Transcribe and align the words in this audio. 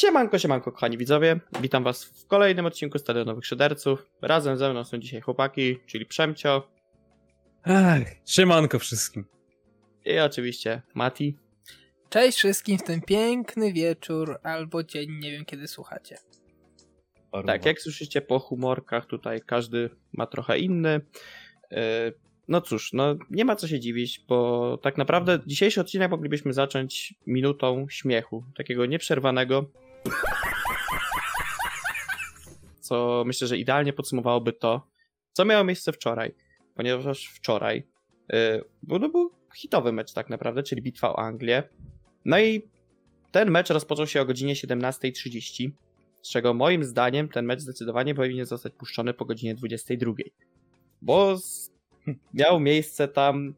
Siemanko, 0.00 0.38
siemanko, 0.38 0.72
kochani 0.72 0.98
widzowie. 0.98 1.40
Witam 1.60 1.84
was 1.84 2.04
w 2.04 2.26
kolejnym 2.26 2.66
odcinku 2.66 2.98
Stadionowych 2.98 3.46
Szyderców. 3.46 4.06
Razem 4.22 4.56
ze 4.56 4.70
mną 4.70 4.84
są 4.84 4.98
dzisiaj 4.98 5.20
chłopaki, 5.20 5.78
czyli 5.86 6.06
Przemcio 6.06 6.68
Ach, 7.62 8.00
siemanko 8.26 8.78
wszystkim. 8.78 9.24
i 10.04 10.18
oczywiście 10.18 10.82
Mati. 10.94 11.36
Cześć 12.10 12.38
wszystkim 12.38 12.78
w 12.78 12.82
ten 12.82 13.00
piękny 13.00 13.72
wieczór 13.72 14.38
albo 14.42 14.82
dzień, 14.82 15.18
nie 15.18 15.30
wiem 15.30 15.44
kiedy 15.44 15.68
słuchacie. 15.68 16.16
Tak, 17.46 17.66
jak 17.66 17.80
słyszycie 17.80 18.20
po 18.20 18.38
humorkach 18.38 19.06
tutaj 19.06 19.40
każdy 19.46 19.90
ma 20.12 20.26
trochę 20.26 20.58
inny. 20.58 21.00
Yy, 21.70 21.78
No 22.48 22.60
cóż, 22.60 22.92
no 22.92 23.16
nie 23.30 23.44
ma 23.44 23.56
co 23.56 23.68
się 23.68 23.80
dziwić, 23.80 24.24
bo 24.28 24.78
tak 24.82 24.98
naprawdę 24.98 25.38
dzisiejszy 25.46 25.80
odcinek 25.80 26.10
moglibyśmy 26.10 26.52
zacząć 26.52 27.14
minutą 27.26 27.86
śmiechu, 27.90 28.44
takiego 28.56 28.86
nieprzerwanego. 28.86 29.70
Co 32.80 33.22
myślę, 33.26 33.46
że 33.46 33.58
idealnie 33.58 33.92
podsumowałoby 33.92 34.52
to, 34.52 34.86
co 35.32 35.44
miało 35.44 35.64
miejsce 35.64 35.92
wczoraj. 35.92 36.34
Ponieważ 36.74 37.26
wczoraj 37.26 37.86
yy, 38.28 38.64
no, 38.82 39.08
był 39.08 39.30
hitowy 39.56 39.92
mecz 39.92 40.12
tak 40.12 40.30
naprawdę, 40.30 40.62
czyli 40.62 40.82
bitwa 40.82 41.12
o 41.12 41.18
Anglię. 41.18 41.62
No 42.24 42.40
i 42.40 42.62
ten 43.30 43.50
mecz 43.50 43.70
rozpoczął 43.70 44.06
się 44.06 44.20
o 44.20 44.24
godzinie 44.24 44.54
17.30, 44.54 45.70
z 46.22 46.30
czego 46.30 46.54
moim 46.54 46.84
zdaniem 46.84 47.28
ten 47.28 47.46
mecz 47.46 47.60
zdecydowanie 47.60 48.14
powinien 48.14 48.46
zostać 48.46 48.72
puszczony 48.72 49.14
po 49.14 49.24
godzinie 49.24 49.54
22. 49.54 50.12
Bo 51.02 51.38
z... 51.38 51.70
miał 52.34 52.60
miejsce 52.60 53.08
tam 53.08 53.54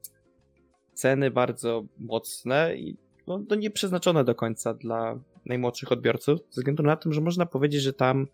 ceny 0.94 1.30
bardzo 1.30 1.84
mocne 1.98 2.76
i 2.76 2.96
no, 3.26 3.42
no 3.50 3.56
nie 3.56 3.70
przeznaczone 3.70 4.24
do 4.24 4.34
końca 4.34 4.74
dla 4.74 5.18
najmłodszych 5.46 5.92
odbiorców, 5.92 6.38
ze 6.50 6.60
względu 6.60 6.82
na 6.82 6.96
to, 6.96 7.12
że 7.12 7.20
można 7.20 7.46
powiedzieć, 7.46 7.82
że 7.82 7.92
tam 7.92 8.26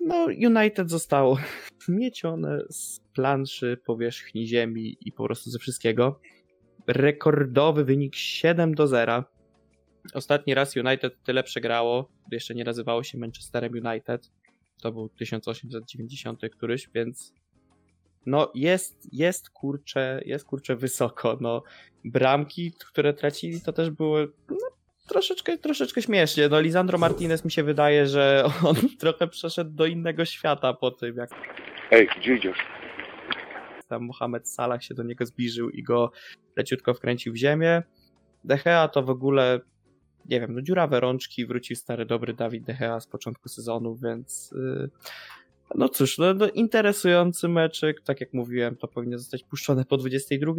no 0.00 0.24
United 0.24 0.90
zostało 0.90 1.38
miecione 1.88 2.60
z 2.70 3.00
planszy, 3.14 3.78
powierzchni 3.86 4.46
ziemi 4.46 4.96
i 5.00 5.12
po 5.12 5.24
prostu 5.24 5.50
ze 5.50 5.58
wszystkiego. 5.58 6.20
Rekordowy 6.86 7.84
wynik 7.84 8.16
7 8.16 8.74
do 8.74 8.86
0. 8.86 9.24
Ostatni 10.14 10.54
raz 10.54 10.76
United 10.76 11.22
tyle 11.22 11.42
przegrało, 11.42 12.10
jeszcze 12.32 12.54
nie 12.54 12.64
nazywało 12.64 13.02
się 13.02 13.18
Manchesterem 13.18 13.72
United. 13.72 14.30
To 14.82 14.92
był 14.92 15.08
1890 15.08 16.40
któryś, 16.52 16.88
więc 16.94 17.34
no 18.26 18.52
jest, 18.54 19.08
jest 19.12 19.50
kurczę, 19.50 20.20
jest 20.26 20.44
kurczę 20.44 20.76
wysoko. 20.76 21.38
No 21.40 21.62
bramki, 22.04 22.72
które 22.90 23.14
tracili, 23.14 23.60
to 23.60 23.72
też 23.72 23.90
były 23.90 24.32
no, 24.50 24.77
troszeczkę, 25.08 25.58
troszeczkę 25.58 26.02
śmiesznie. 26.02 26.48
No 26.48 26.60
Lisandro 26.60 26.98
Martinez 26.98 27.44
mi 27.44 27.50
się 27.50 27.62
wydaje, 27.62 28.06
że 28.06 28.44
on 28.64 28.76
trochę 29.00 29.28
przeszedł 29.28 29.70
do 29.70 29.86
innego 29.86 30.24
świata 30.24 30.74
po 30.74 30.90
tym, 30.90 31.16
jak 31.16 31.30
Ej, 31.90 32.08
gdzie 32.18 32.34
idziesz? 32.34 32.58
tam 33.88 34.02
Mohamed 34.02 34.48
Salah 34.48 34.82
się 34.82 34.94
do 34.94 35.02
niego 35.02 35.26
zbliżył 35.26 35.70
i 35.70 35.82
go 35.82 36.10
leciutko 36.56 36.94
wkręcił 36.94 37.32
w 37.32 37.36
ziemię. 37.36 37.82
De 38.44 38.56
Gea 38.56 38.88
to 38.88 39.02
w 39.02 39.10
ogóle, 39.10 39.60
nie 40.26 40.40
wiem, 40.40 40.54
no 40.54 40.62
dziurawe 40.62 41.00
rączki, 41.00 41.46
wrócił 41.46 41.76
stary 41.76 42.06
dobry 42.06 42.34
Dawid 42.34 42.64
De 42.64 42.74
Gea 42.74 43.00
z 43.00 43.06
początku 43.06 43.48
sezonu, 43.48 43.96
więc 43.96 44.54
yy, 44.56 44.90
no 45.74 45.88
cóż, 45.88 46.18
no, 46.18 46.34
no 46.34 46.48
interesujący 46.48 47.48
meczyk, 47.48 48.00
tak 48.00 48.20
jak 48.20 48.32
mówiłem, 48.32 48.76
to 48.76 48.88
powinno 48.88 49.18
zostać 49.18 49.44
puszczone 49.44 49.84
po 49.84 49.96
22. 49.96 50.52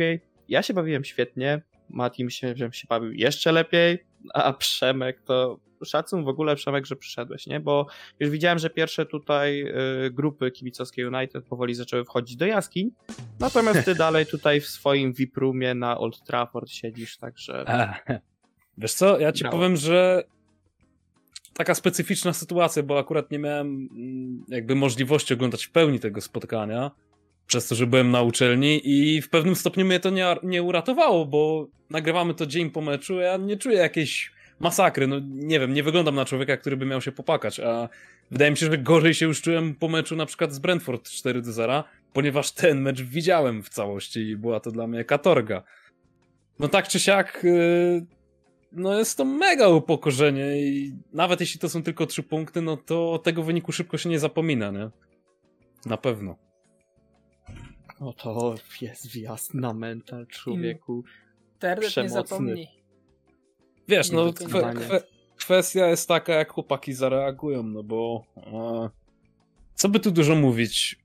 Ja 0.49 0.61
się 0.63 0.73
bawiłem 0.73 1.03
świetnie, 1.03 1.61
Mati 1.89 2.25
myślę, 2.25 2.55
że 2.55 2.69
się 2.73 2.87
bawił 2.89 3.11
jeszcze 3.11 3.51
lepiej, 3.51 4.05
a 4.33 4.53
Przemek 4.53 5.21
to 5.21 5.59
szacun 5.85 6.23
w 6.23 6.27
ogóle 6.27 6.55
Przemek, 6.55 6.85
że 6.85 6.95
przyszedłeś, 6.95 7.47
nie? 7.47 7.59
Bo 7.59 7.87
już 8.19 8.29
widziałem, 8.29 8.59
że 8.59 8.69
pierwsze 8.69 9.05
tutaj 9.05 9.61
y, 10.05 10.11
grupy 10.11 10.51
kibicowskie 10.51 11.09
United 11.09 11.45
powoli 11.45 11.75
zaczęły 11.75 12.05
wchodzić 12.05 12.35
do 12.35 12.45
jaskiń, 12.45 12.91
natomiast 13.39 13.85
ty 13.85 13.95
dalej 14.05 14.25
tutaj 14.25 14.61
w 14.61 14.67
swoim 14.67 15.13
VIP 15.13 15.37
roomie 15.37 15.73
na 15.73 15.97
Old 15.97 16.23
Trafford 16.23 16.69
siedzisz, 16.69 17.17
także 17.17 17.65
wiesz 18.77 18.93
co, 18.93 19.19
ja 19.19 19.31
ci 19.31 19.43
Brawo. 19.43 19.57
powiem, 19.57 19.75
że 19.75 20.23
taka 21.53 21.75
specyficzna 21.75 22.33
sytuacja, 22.33 22.83
bo 22.83 22.99
akurat 22.99 23.31
nie 23.31 23.39
miałem 23.39 23.67
mm, 23.67 24.45
jakby 24.47 24.75
możliwości 24.75 25.33
oglądać 25.33 25.65
w 25.65 25.71
pełni 25.71 25.99
tego 25.99 26.21
spotkania, 26.21 26.91
przez 27.49 27.67
to, 27.67 27.75
że 27.75 27.87
byłem 27.87 28.11
na 28.11 28.21
uczelni 28.21 28.81
i 28.83 29.21
w 29.21 29.29
pewnym 29.29 29.55
stopniu 29.55 29.85
mnie 29.85 29.99
to 29.99 30.09
nie, 30.09 30.35
nie 30.43 30.63
uratowało, 30.63 31.25
bo 31.25 31.67
nagrywamy 31.89 32.33
to 32.33 32.45
dzień 32.45 32.71
po 32.71 32.81
meczu, 32.81 33.19
ja 33.19 33.37
nie 33.37 33.57
czuję 33.57 33.77
jakiejś 33.77 34.31
masakry, 34.59 35.07
no 35.07 35.15
nie 35.23 35.59
wiem, 35.59 35.73
nie 35.73 35.83
wyglądam 35.83 36.15
na 36.15 36.25
człowieka, 36.25 36.57
który 36.57 36.77
by 36.77 36.85
miał 36.85 37.01
się 37.01 37.11
popakać, 37.11 37.59
a 37.59 37.89
wydaje 38.31 38.51
mi 38.51 38.57
się, 38.57 38.65
że 38.65 38.77
gorzej 38.77 39.13
się 39.13 39.25
już 39.25 39.41
czułem 39.41 39.75
po 39.75 39.87
meczu 39.87 40.15
na 40.15 40.25
przykład 40.25 40.53
z 40.53 40.59
Brentford 40.59 41.09
4 41.09 41.41
do 41.41 41.51
0, 41.51 41.83
ponieważ 42.13 42.51
ten 42.51 42.81
mecz 42.81 43.01
widziałem 43.01 43.63
w 43.63 43.69
całości 43.69 44.19
i 44.19 44.37
była 44.37 44.59
to 44.59 44.71
dla 44.71 44.87
mnie 44.87 45.03
katorga. 45.05 45.63
No 46.59 46.67
tak 46.67 46.87
czy 46.87 46.99
siak, 46.99 47.41
yy, 47.43 48.05
no 48.71 48.99
jest 48.99 49.17
to 49.17 49.25
mega 49.25 49.67
upokorzenie 49.67 50.61
i 50.61 50.93
nawet 51.13 51.39
jeśli 51.39 51.59
to 51.59 51.69
są 51.69 51.83
tylko 51.83 52.05
trzy 52.05 52.23
punkty, 52.23 52.61
no 52.61 52.77
to 52.77 53.19
tego 53.23 53.43
wyniku 53.43 53.71
szybko 53.71 53.97
się 53.97 54.09
nie 54.09 54.19
zapomina, 54.19 54.71
nie? 54.71 54.89
Na 55.85 55.97
pewno. 55.97 56.48
No 57.99 58.13
to 58.13 58.55
jest 58.81 59.07
wjazd 59.07 59.53
na 59.53 59.73
mental 59.73 60.27
człowieku. 60.27 61.03
Internet 61.53 61.83
nie 61.83 61.89
Przemocny. 61.89 62.21
zapomni. 62.21 62.67
Wiesz, 63.87 64.09
Nie 64.09 64.17
no 64.17 64.33
kwe, 64.33 64.73
kwe, 64.73 65.03
kwestia 65.37 65.87
jest 65.87 66.07
taka, 66.07 66.33
jak 66.33 66.51
chłopaki 66.51 66.93
zareagują, 66.93 67.63
no 67.63 67.83
bo 67.83 68.23
e, 68.37 68.89
co 69.75 69.89
by 69.89 69.99
tu 69.99 70.11
dużo 70.11 70.35
mówić? 70.35 70.99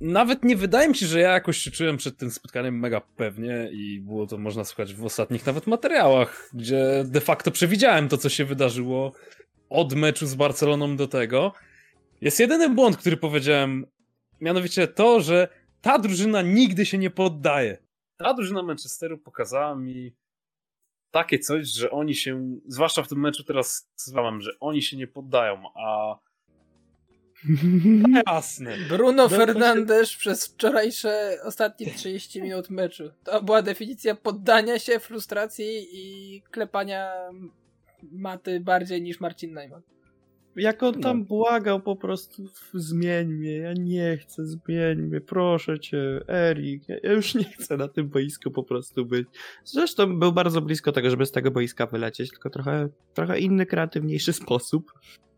Nawet 0.00 0.44
nie 0.44 0.56
wydaje 0.56 0.88
mi 0.88 0.94
się, 0.94 1.06
że 1.06 1.20
ja 1.20 1.32
jakoś 1.32 1.58
się 1.58 1.70
czułem 1.70 1.96
przed 1.96 2.16
tym 2.16 2.30
spotkaniem 2.30 2.78
mega 2.78 3.00
pewnie 3.16 3.68
i 3.72 4.00
było 4.00 4.26
to 4.26 4.38
można 4.38 4.64
słuchać 4.64 4.94
w 4.94 5.04
ostatnich 5.04 5.46
nawet 5.46 5.66
materiałach, 5.66 6.50
gdzie 6.54 7.04
de 7.04 7.20
facto 7.20 7.50
przewidziałem 7.50 8.08
to, 8.08 8.18
co 8.18 8.28
się 8.28 8.44
wydarzyło 8.44 9.12
od 9.70 9.94
meczu 9.94 10.26
z 10.26 10.34
Barceloną 10.34 10.96
do 10.96 11.08
tego. 11.08 11.52
Jest 12.20 12.40
jedyny 12.40 12.68
błąd, 12.68 12.96
który 12.96 13.16
powiedziałem, 13.16 13.86
mianowicie 14.40 14.88
to, 14.88 15.20
że 15.20 15.48
ta 15.84 15.98
drużyna 15.98 16.42
nigdy 16.42 16.86
się 16.86 16.98
nie 16.98 17.10
poddaje. 17.10 17.78
Ta 18.16 18.34
drużyna 18.34 18.62
Manchesteru 18.62 19.18
pokazała 19.18 19.76
mi 19.76 20.14
takie 21.10 21.38
coś, 21.38 21.66
że 21.68 21.90
oni 21.90 22.14
się, 22.14 22.58
zwłaszcza 22.68 23.02
w 23.02 23.08
tym 23.08 23.20
meczu 23.20 23.44
teraz 23.44 23.90
zwałam, 23.96 24.40
że 24.40 24.50
oni 24.60 24.82
się 24.82 24.96
nie 24.96 25.06
poddają, 25.06 25.62
a 25.74 26.18
jasne. 28.26 28.76
Bruno 28.88 29.12
No 29.12 29.28
to 29.28 29.30
się- 29.30 29.36
Fernandes 29.46 30.16
przez 30.16 30.46
wczorajsze 30.46 31.38
ostatnie 31.44 31.94
30 31.94 32.42
minut 32.42 32.70
meczu. 32.70 33.10
To 33.24 33.42
była 33.42 33.62
definicja 33.62 34.14
poddania 34.14 34.78
się, 34.78 35.00
frustracji 35.00 35.86
i 35.92 36.42
klepania 36.42 37.12
maty 38.12 38.60
bardziej 38.60 39.02
niż 39.02 39.20
Marcin 39.20 39.52
Najman. 39.52 39.82
Jak 40.56 40.82
on 40.82 41.00
tam 41.00 41.18
No. 41.18 41.24
błagał 41.24 41.80
po 41.80 41.96
prostu, 41.96 42.42
zmień 42.74 43.28
mnie, 43.28 43.56
ja 43.56 43.72
nie 43.72 44.16
chcę, 44.16 44.46
zmień 44.46 44.98
mnie, 44.98 45.20
proszę 45.20 45.80
cię, 45.80 46.20
Erik, 46.28 46.88
ja, 46.88 46.96
ja 47.02 47.12
już 47.12 47.34
nie 47.34 47.44
chcę 47.44 47.76
na 47.76 47.88
tym 47.88 48.08
boisku 48.08 48.50
po 48.50 48.62
prostu 48.62 49.06
być. 49.06 49.28
Zresztą 49.64 50.18
był 50.18 50.32
bardzo 50.32 50.60
blisko 50.60 50.92
tego, 50.92 51.10
żeby 51.10 51.26
z 51.26 51.32
tego 51.32 51.50
boiska 51.50 51.86
wylecieć, 51.86 52.30
tylko 52.30 52.50
trochę, 52.50 52.88
trochę 53.14 53.40
inny, 53.40 53.66
kreatywniejszy 53.66 54.32
sposób, 54.42 54.92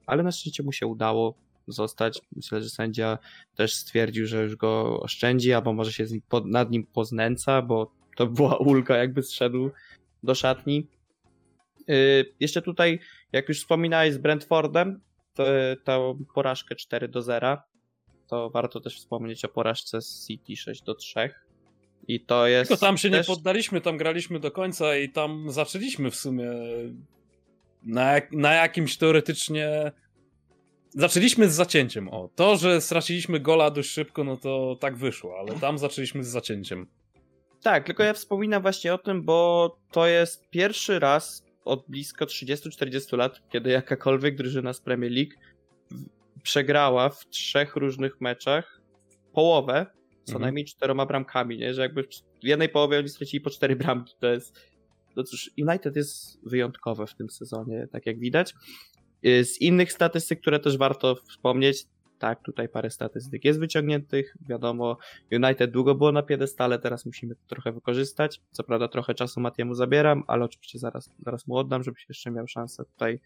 ale 0.06 0.22
na 0.22 0.32
szczęście 0.32 0.62
mu 0.62 0.72
się 0.72 0.86
udało 0.86 1.34
zostać. 1.68 2.20
Myślę, 2.36 2.62
że 2.62 2.68
sędzia 2.70 3.18
też 3.54 3.74
stwierdził, 3.74 4.26
że 4.26 4.42
już 4.42 4.56
go 4.56 5.00
oszczędzi, 5.00 5.52
albo 5.52 5.72
może 5.72 5.92
się 5.92 6.04
nim, 6.04 6.22
pod, 6.28 6.46
nad 6.46 6.70
nim 6.70 6.86
poznęca, 6.86 7.62
bo 7.62 7.92
to 8.16 8.26
była 8.26 8.56
ulga, 8.56 8.96
jakby 8.96 9.22
zszedł 9.22 9.70
do 10.22 10.34
szatni. 10.34 10.86
Yy, 11.88 12.34
jeszcze 12.40 12.62
tutaj, 12.62 13.00
jak 13.32 13.48
już 13.48 13.58
wspominałeś 13.58 14.14
z 14.14 14.18
Brentfordem, 14.18 15.00
tą 15.84 16.18
porażkę 16.34 16.74
4 16.74 17.08
do 17.08 17.22
0, 17.22 17.58
to 18.26 18.50
warto 18.50 18.80
też 18.80 18.96
wspomnieć 18.96 19.44
o 19.44 19.48
porażce 19.48 20.02
z 20.02 20.26
City 20.26 20.56
6 20.56 20.82
do 20.82 20.94
3. 20.94 21.30
I 22.08 22.20
to 22.20 22.46
jest. 22.46 22.68
Tylko 22.68 22.80
tam 22.80 22.98
się 22.98 23.10
też... 23.10 23.28
nie 23.28 23.34
poddaliśmy, 23.34 23.80
tam 23.80 23.96
graliśmy 23.96 24.40
do 24.40 24.50
końca 24.50 24.96
i 24.96 25.08
tam 25.08 25.50
zaczęliśmy 25.50 26.10
w 26.10 26.16
sumie 26.16 26.50
na, 27.82 28.12
jak, 28.12 28.32
na 28.32 28.52
jakimś 28.52 28.96
teoretycznie. 28.96 29.92
Zaczęliśmy 30.90 31.48
z 31.48 31.54
zacięciem. 31.54 32.08
O, 32.08 32.30
to, 32.34 32.56
że 32.56 32.80
straciliśmy 32.80 33.40
gola 33.40 33.70
dość 33.70 33.90
szybko, 33.90 34.24
no 34.24 34.36
to 34.36 34.76
tak 34.80 34.96
wyszło, 34.96 35.38
ale 35.38 35.54
tam 35.54 35.78
zaczęliśmy 35.78 36.24
z 36.24 36.28
zacięciem. 36.28 36.86
Tak, 37.62 37.86
tylko 37.86 38.02
ja 38.02 38.12
wspominam 38.12 38.62
właśnie 38.62 38.94
o 38.94 38.98
tym, 38.98 39.22
bo 39.22 39.78
to 39.92 40.06
jest 40.06 40.50
pierwszy 40.50 40.98
raz 40.98 41.45
od 41.66 41.84
blisko 41.88 42.24
30-40 42.24 43.16
lat, 43.16 43.40
kiedy 43.48 43.70
jakakolwiek 43.70 44.36
drużyna 44.36 44.72
z 44.72 44.80
Premier 44.80 45.12
League 45.12 45.32
przegrała 46.42 47.08
w 47.08 47.28
trzech 47.28 47.76
różnych 47.76 48.20
meczach 48.20 48.80
połowę, 49.32 49.86
co 50.24 50.32
Mhm. 50.32 50.42
najmniej 50.42 50.64
czteroma 50.64 51.06
bramkami, 51.06 51.58
nie? 51.58 51.74
Że 51.74 51.82
jakby 51.82 52.02
w 52.02 52.08
w 52.42 52.46
jednej 52.46 52.68
połowie 52.68 52.98
oni 52.98 53.08
stracili 53.08 53.40
po 53.40 53.50
cztery 53.50 53.76
bramki, 53.76 54.14
to 54.20 54.26
jest 54.26 54.60
no 55.16 55.22
cóż, 55.22 55.50
United 55.58 55.96
jest 55.96 56.38
wyjątkowe 56.48 57.06
w 57.06 57.14
tym 57.14 57.30
sezonie, 57.30 57.88
tak 57.92 58.06
jak 58.06 58.18
widać. 58.18 58.54
Y, 59.26 59.44
Z 59.44 59.60
innych 59.60 59.92
statystyk, 59.92 60.40
które 60.40 60.60
też 60.60 60.76
warto 60.76 61.16
wspomnieć, 61.28 61.84
tak, 62.18 62.42
tutaj 62.42 62.68
parę 62.68 62.90
statystyk 62.90 63.44
jest 63.44 63.60
wyciągniętych, 63.60 64.36
wiadomo, 64.40 64.96
United 65.32 65.70
długo 65.70 65.94
było 65.94 66.12
na 66.12 66.22
piedestale, 66.22 66.78
teraz 66.78 67.06
musimy 67.06 67.34
to 67.34 67.40
trochę 67.46 67.72
wykorzystać, 67.72 68.40
co 68.50 68.64
prawda 68.64 68.88
trochę 68.88 69.14
czasu 69.14 69.40
Matiemu 69.40 69.74
zabieram, 69.74 70.24
ale 70.26 70.44
oczywiście 70.44 70.78
zaraz, 70.78 71.14
zaraz 71.18 71.46
mu 71.46 71.56
oddam, 71.56 71.82
żebyś 71.82 72.06
jeszcze 72.08 72.30
miał 72.30 72.48
szansę 72.48 72.84
tutaj 72.84 73.20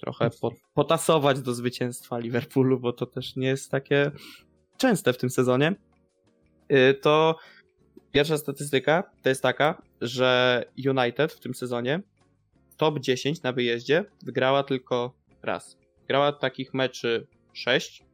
trochę 0.00 0.30
po, 0.40 0.52
potasować 0.74 1.40
do 1.40 1.54
zwycięstwa 1.54 2.18
Liverpoolu, 2.18 2.80
bo 2.80 2.92
to 2.92 3.06
też 3.06 3.36
nie 3.36 3.48
jest 3.48 3.70
takie 3.70 4.10
częste 4.76 5.12
w 5.12 5.18
tym 5.18 5.30
sezonie. 5.30 5.74
Y, 6.72 6.94
To 6.94 7.36
pierwsza 8.12 8.38
statystyka 8.38 9.10
to 9.22 9.28
jest 9.28 9.42
taka, 9.42 9.82
że 10.00 10.64
United 10.88 11.32
w 11.32 11.40
tym 11.40 11.54
sezonie 11.54 12.00
top 12.76 13.00
10 13.00 13.42
na 13.42 13.52
wyjeździe 13.52 14.04
wygrała 14.22 14.62
tylko 14.62 15.14
raz. 15.42 15.78
Grała 16.08 16.32
takich 16.32 16.74
meczy 16.74 17.26
6 17.52 18.00
mm, 18.00 18.05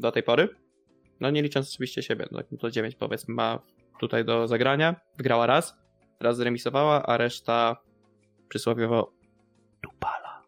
do 0.00 0.12
tej 0.12 0.22
pory. 0.22 0.48
No 1.20 1.30
nie 1.30 1.42
licząc 1.42 1.70
oczywiście 1.70 2.02
siebie, 2.02 2.26
no, 2.32 2.38
tak 2.38 2.46
to 2.60 2.70
9 2.70 2.94
powiedzmy 2.94 3.34
ma 3.34 3.58
tutaj 4.00 4.24
do 4.24 4.48
zagrania. 4.48 5.00
Wygrała 5.16 5.46
raz, 5.46 5.78
raz 6.20 6.36
zremisowała, 6.36 7.06
a 7.06 7.16
reszta 7.16 7.76
przysłowiowo 8.48 9.12
dupala. 9.82 10.42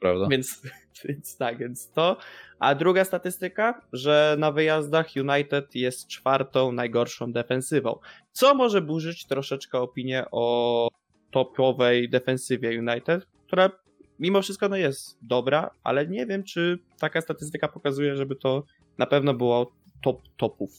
Prawda? 0.00 0.26
Więc, 0.30 0.62
więc 1.08 1.36
tak, 1.36 1.58
więc 1.58 1.90
to. 1.92 2.16
A 2.58 2.74
druga 2.74 3.04
statystyka, 3.04 3.80
że 3.92 4.36
na 4.38 4.52
wyjazdach 4.52 5.08
United 5.16 5.74
jest 5.74 6.08
czwartą 6.08 6.72
najgorszą 6.72 7.32
defensywą. 7.32 7.98
Co 8.32 8.54
może 8.54 8.80
burzyć 8.80 9.26
troszeczkę 9.26 9.78
opinię 9.78 10.24
o 10.30 10.88
topowej 11.30 12.10
defensywie 12.10 12.78
United, 12.78 13.26
która 13.46 13.70
mimo 14.18 14.42
wszystko 14.42 14.68
no 14.68 14.76
jest 14.76 15.18
dobra, 15.22 15.70
ale 15.84 16.06
nie 16.06 16.26
wiem, 16.26 16.44
czy 16.44 16.78
taka 17.00 17.20
statystyka 17.20 17.68
pokazuje, 17.68 18.16
żeby 18.16 18.36
to 18.36 18.64
na 18.98 19.06
pewno 19.06 19.34
było 19.34 19.72
top 20.02 20.22
topów. 20.36 20.70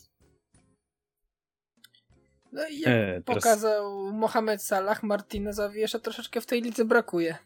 No 2.52 2.68
i 2.68 2.80
jak 2.80 2.88
E, 2.88 3.22
teraz- 3.22 3.44
pokazał 3.44 4.12
Mohamed 4.14 4.64
Salah, 4.64 5.04
Martinezowi 5.04 5.80
jeszcze 5.80 6.00
troszeczkę 6.00 6.42
w 6.42 6.46
tej 6.46 6.62
lidze 6.62 6.86
brakuje. 6.86 7.38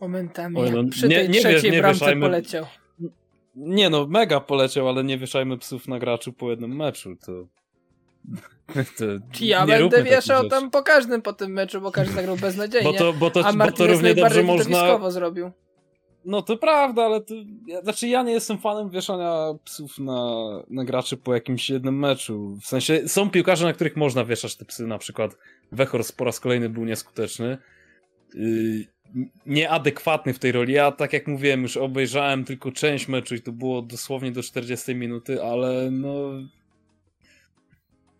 Momentami. 0.00 0.56
Oj, 0.56 0.70
no, 0.70 0.84
przy 0.90 1.08
nie- 1.08 1.16
tej 1.16 1.28
nie 1.28 1.34
wiesz, 1.34 1.42
trzeciej 1.42 1.70
nie 1.70 1.80
bramce 1.80 2.04
wieszajmy- 2.04 2.20
poleciał. 2.26 2.66
Nie 3.56 3.90
no, 3.90 4.06
mega 4.06 4.40
poleciał, 4.40 4.88
ale 4.88 5.04
nie 5.04 5.18
wieszajmy 5.18 5.58
psów 5.58 5.88
na 5.88 5.98
graczu 5.98 6.32
po 6.32 6.50
jednym 6.50 6.76
meczu, 6.76 7.16
to... 7.16 7.32
to 8.74 9.04
Czy 9.32 9.44
ja 9.44 9.60
nie 9.60 9.66
będę 9.66 10.04
wieszał 10.04 10.48
tam 10.48 10.70
po 10.70 10.82
każdym 10.82 11.22
po 11.22 11.32
tym 11.32 11.52
meczu, 11.52 11.80
bo 11.80 11.90
każdy 11.90 12.14
zagrał 12.14 12.36
beznadziejnie. 12.36 12.92
Bo 12.92 12.98
to, 12.98 13.12
bo 13.12 13.30
to, 13.30 13.40
a 13.40 13.42
bo 13.42 13.50
to 13.50 13.56
Martinez 13.56 13.92
równie 13.92 14.14
dobrze 14.14 14.42
najbardziej 14.42 14.44
można... 14.44 15.10
zrobił. 15.10 15.50
No 16.24 16.42
to 16.42 16.56
prawda, 16.56 17.04
ale 17.04 17.20
to... 17.20 17.34
Ja, 17.66 17.82
znaczy 17.82 18.08
ja 18.08 18.22
nie 18.22 18.32
jestem 18.32 18.58
fanem 18.58 18.90
wieszania 18.90 19.54
psów 19.64 19.98
na, 19.98 20.48
na 20.70 20.84
graczy 20.84 21.16
po 21.16 21.34
jakimś 21.34 21.70
jednym 21.70 21.98
meczu. 21.98 22.58
W 22.62 22.66
sensie, 22.66 23.08
są 23.08 23.30
piłkarze, 23.30 23.64
na 23.64 23.72
których 23.72 23.96
można 23.96 24.24
wieszać 24.24 24.56
te 24.56 24.64
psy, 24.64 24.86
na 24.86 24.98
przykład 24.98 25.36
Wechors 25.72 26.12
po 26.12 26.24
raz 26.24 26.40
kolejny 26.40 26.68
był 26.68 26.84
nieskuteczny. 26.84 27.58
Yy, 28.34 28.86
nieadekwatny 29.46 30.34
w 30.34 30.38
tej 30.38 30.52
roli. 30.52 30.72
Ja, 30.72 30.92
tak 30.92 31.12
jak 31.12 31.26
mówiłem, 31.26 31.62
już 31.62 31.76
obejrzałem 31.76 32.44
tylko 32.44 32.72
część 32.72 33.08
meczu 33.08 33.34
i 33.34 33.40
to 33.40 33.52
było 33.52 33.82
dosłownie 33.82 34.32
do 34.32 34.42
40 34.42 34.94
minuty, 34.94 35.42
ale 35.42 35.90
no... 35.90 36.30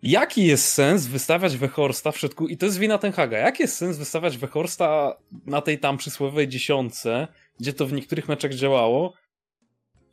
Jaki 0.03 0.45
jest 0.45 0.67
sens 0.73 1.05
wystawiać 1.07 1.57
Wechorsta 1.57 2.11
w 2.11 2.17
środku, 2.17 2.47
i 2.47 2.57
to 2.57 2.65
jest 2.65 2.77
wina 2.79 2.97
Ten 2.97 3.11
Haga, 3.11 3.37
jaki 3.37 3.63
jest 3.63 3.77
sens 3.77 3.97
wystawiać 3.97 4.37
Wechorsta 4.37 5.17
na 5.45 5.61
tej 5.61 5.79
tam 5.79 5.97
przysłowiowej 5.97 6.47
dziesiątce, 6.47 7.27
gdzie 7.59 7.73
to 7.73 7.85
w 7.87 7.93
niektórych 7.93 8.27
meczach 8.27 8.53
działało, 8.53 9.13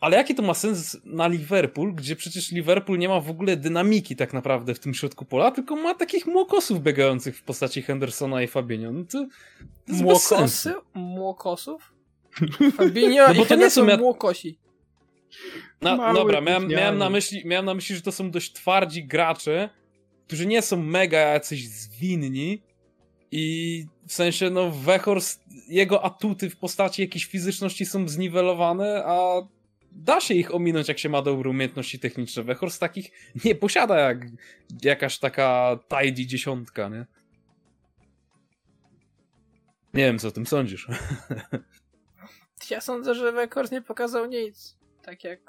ale 0.00 0.16
jaki 0.16 0.34
to 0.34 0.42
ma 0.42 0.54
sens 0.54 0.96
na 1.04 1.28
Liverpool, 1.28 1.94
gdzie 1.94 2.16
przecież 2.16 2.52
Liverpool 2.52 2.98
nie 2.98 3.08
ma 3.08 3.20
w 3.20 3.30
ogóle 3.30 3.56
dynamiki 3.56 4.16
tak 4.16 4.32
naprawdę 4.32 4.74
w 4.74 4.78
tym 4.78 4.94
środku 4.94 5.24
pola, 5.24 5.50
tylko 5.50 5.76
ma 5.76 5.94
takich 5.94 6.26
młokosów 6.26 6.82
biegających 6.82 7.36
w 7.36 7.42
postaci 7.42 7.82
Hendersona 7.82 8.42
i 8.42 8.46
Fabinho. 8.46 8.92
No 8.92 9.04
to, 9.04 9.10
to 9.10 9.26
jest. 9.88 10.02
Młokosy? 10.02 10.74
Młokosów? 10.94 11.92
Fabinho 12.76 13.28
No 13.28 13.34
bo 13.34 13.44
i 13.44 13.46
to 13.46 13.54
nie 13.54 13.70
są 13.70 13.86
ja- 13.86 13.96
młokosi. 13.96 14.58
No, 15.80 15.96
Mały, 15.96 16.14
dobra, 16.14 16.40
miałem, 16.40 16.68
miałem, 16.68 16.98
na 16.98 17.10
myśli, 17.10 17.42
miałem 17.44 17.64
na 17.64 17.74
myśli, 17.74 17.96
że 17.96 18.02
to 18.02 18.12
są 18.12 18.30
dość 18.30 18.52
twardzi 18.52 19.04
gracze, 19.04 19.68
którzy 20.26 20.46
nie 20.46 20.62
są 20.62 20.76
mega 20.76 21.18
jacyś 21.18 21.68
zwinni 21.68 22.62
i 23.30 23.86
w 24.06 24.12
sensie, 24.12 24.50
no, 24.50 24.70
Wechorst, 24.70 25.44
jego 25.68 26.04
atuty 26.04 26.50
w 26.50 26.56
postaci 26.56 27.02
jakiejś 27.02 27.24
fizyczności 27.24 27.86
są 27.86 28.08
zniwelowane, 28.08 29.04
a 29.06 29.42
da 29.92 30.20
się 30.20 30.34
ich 30.34 30.54
ominąć, 30.54 30.88
jak 30.88 30.98
się 30.98 31.08
ma 31.08 31.22
dobre 31.22 31.50
umiejętności 31.50 31.98
techniczne. 31.98 32.42
Wechorst 32.42 32.80
takich 32.80 33.10
nie 33.44 33.54
posiada 33.54 33.98
jak 33.98 34.26
jakaś 34.82 35.18
taka 35.18 35.78
tidy 35.88 36.26
dziesiątka, 36.26 36.88
nie? 36.88 37.06
Nie 39.94 40.04
wiem, 40.04 40.18
co 40.18 40.28
o 40.28 40.30
tym 40.30 40.46
sądzisz. 40.46 40.88
Ja 42.70 42.80
sądzę, 42.80 43.14
że 43.14 43.32
Weghorst 43.32 43.72
nie 43.72 43.82
pokazał 43.82 44.26
nic. 44.26 44.76
Tak 45.06 45.25
jak 45.25 45.41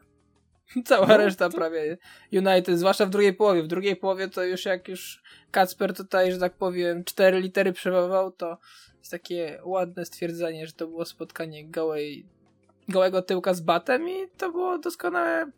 cała 0.86 1.08
No, 1.08 1.18
reszta 1.18 1.50
prawie 1.50 1.98
United, 2.32 2.80
zwłaszcza 2.80 3.06
w 3.06 3.10
drugiej 3.10 3.34
połowie. 3.34 3.64
W 3.64 3.68
drugiej 3.68 3.96
połowie 3.96 4.28
to 4.28 4.44
już 4.44 4.66
jak 4.66 4.88
już 4.88 5.24
Kacper 5.52 5.94
tutaj, 5.94 6.32
że 6.32 6.40
tak 6.40 6.54
powiem, 6.54 7.04
cztery 7.04 7.42
litery 7.42 7.74
przewoływał, 7.74 8.32
to 8.32 8.58
jest 9.00 9.12
takie 9.12 9.62
ładne 9.64 10.06
stwierdzenie, 10.06 10.68
że 10.68 10.74
to 10.74 10.88
było 10.88 11.06
spotkanie 11.06 11.70
gołej, 11.70 12.26
gołego 12.90 13.22
tyłka 13.22 13.54
z 13.54 13.62
batem 13.62 14.10
i 14.10 14.28
to 14.38 14.52
było 14.52 14.78
doskonałe 14.78 15.52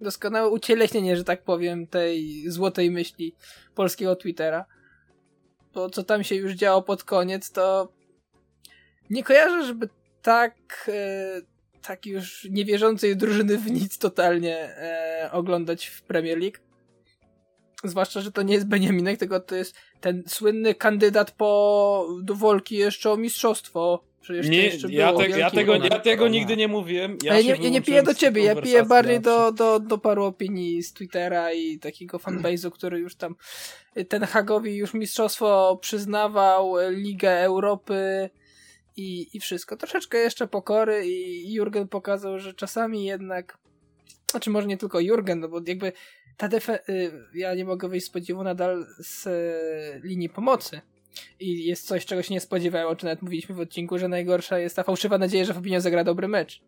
doskonałe 0.00 0.48
ucieleśnienie, 0.48 1.16
że 1.16 1.24
tak 1.24 1.42
powiem, 1.42 1.86
tej 1.86 2.44
złotej 2.50 2.90
myśli 2.90 3.34
polskiego 3.74 4.16
Twittera. 4.16 4.64
Bo 5.74 5.90
co 5.90 6.04
tam 6.04 6.24
się 6.24 6.34
już 6.34 6.52
działo 6.52 6.82
pod 6.82 7.04
koniec, 7.04 7.52
to 7.52 7.92
nie 9.10 9.24
kojarzę, 9.24 9.66
żeby 9.66 9.88
tak, 10.22 10.54
e, 10.88 11.55
tak 11.86 12.06
już 12.06 12.46
niewierzącej 12.50 13.16
drużyny 13.16 13.58
w 13.58 13.70
nic 13.70 13.98
totalnie 13.98 14.56
e, 14.58 15.28
oglądać 15.32 15.86
w 15.86 16.02
Premier 16.02 16.38
League. 16.38 16.56
Zwłaszcza, 17.84 18.20
że 18.20 18.32
to 18.32 18.42
nie 18.42 18.54
jest 18.54 18.68
Beniaminek, 18.68 19.18
tylko 19.18 19.40
to 19.40 19.56
jest 19.56 19.76
ten 20.00 20.22
słynny 20.26 20.74
kandydat 20.74 21.30
po 21.30 22.08
do 22.22 22.34
walki 22.34 22.76
jeszcze 22.76 23.10
o 23.10 23.16
mistrzostwo. 23.16 24.04
Przecież 24.20 24.48
Nie, 24.48 24.64
jeszcze 24.64 24.88
ja, 24.92 25.08
było 25.08 25.22
te, 25.22 25.28
ja, 25.28 25.50
tego, 25.50 25.76
ja 25.76 25.98
tego 25.98 26.28
nigdy 26.28 26.56
nie 26.56 26.68
mówiłem. 26.68 27.18
Ja 27.22 27.42
się 27.42 27.58
nie, 27.58 27.64
ja 27.64 27.70
nie 27.70 27.82
piję 27.82 28.02
do 28.02 28.14
ciebie, 28.14 28.44
ja 28.44 28.62
piję 28.62 28.84
bardziej 28.84 29.20
do, 29.20 29.52
do, 29.52 29.80
do 29.80 29.98
paru 29.98 30.24
opinii 30.24 30.82
z 30.82 30.92
Twittera 30.92 31.52
i 31.52 31.78
takiego 31.78 32.18
fanbase'u, 32.18 32.70
który 32.70 32.98
już 32.98 33.16
tam 33.16 33.34
ten 34.08 34.22
Hagowi 34.22 34.76
już 34.76 34.94
mistrzostwo 34.94 35.78
przyznawał, 35.82 36.74
Ligę 36.90 37.40
Europy 37.40 38.30
i, 38.96 39.36
i 39.36 39.40
wszystko. 39.40 39.76
Troszeczkę 39.76 40.18
jeszcze 40.18 40.46
pokory 40.46 41.06
i 41.06 41.52
Jurgen 41.52 41.88
pokazał, 41.88 42.38
że 42.38 42.54
czasami 42.54 43.04
jednak 43.04 43.58
znaczy 44.30 44.50
może 44.50 44.66
nie 44.66 44.76
tylko 44.76 45.00
Jurgen, 45.00 45.40
no 45.40 45.48
bo 45.48 45.60
jakby 45.66 45.92
ta 46.36 46.48
defe- 46.48 46.90
y, 46.90 47.12
ja 47.34 47.54
nie 47.54 47.64
mogę 47.64 47.88
wyjść 47.88 48.06
z 48.06 48.10
podziwu 48.10 48.44
nadal 48.44 48.86
z 48.98 49.26
y, 49.26 50.00
linii 50.08 50.28
pomocy. 50.28 50.80
I 51.40 51.64
jest 51.64 51.86
coś, 51.86 52.06
czego 52.06 52.22
się 52.22 52.34
nie 52.34 52.40
spodziewałem, 52.40 52.88
o 52.88 52.96
czym 52.96 53.06
nawet 53.06 53.22
mówiliśmy 53.22 53.54
w 53.54 53.60
odcinku, 53.60 53.98
że 53.98 54.08
najgorsza 54.08 54.58
jest 54.58 54.76
ta 54.76 54.82
fałszywa 54.82 55.18
nadzieja, 55.18 55.44
że 55.44 55.54
Fabinho 55.54 55.80
zagra 55.80 56.04
dobry 56.04 56.28
mecz. 56.28 56.62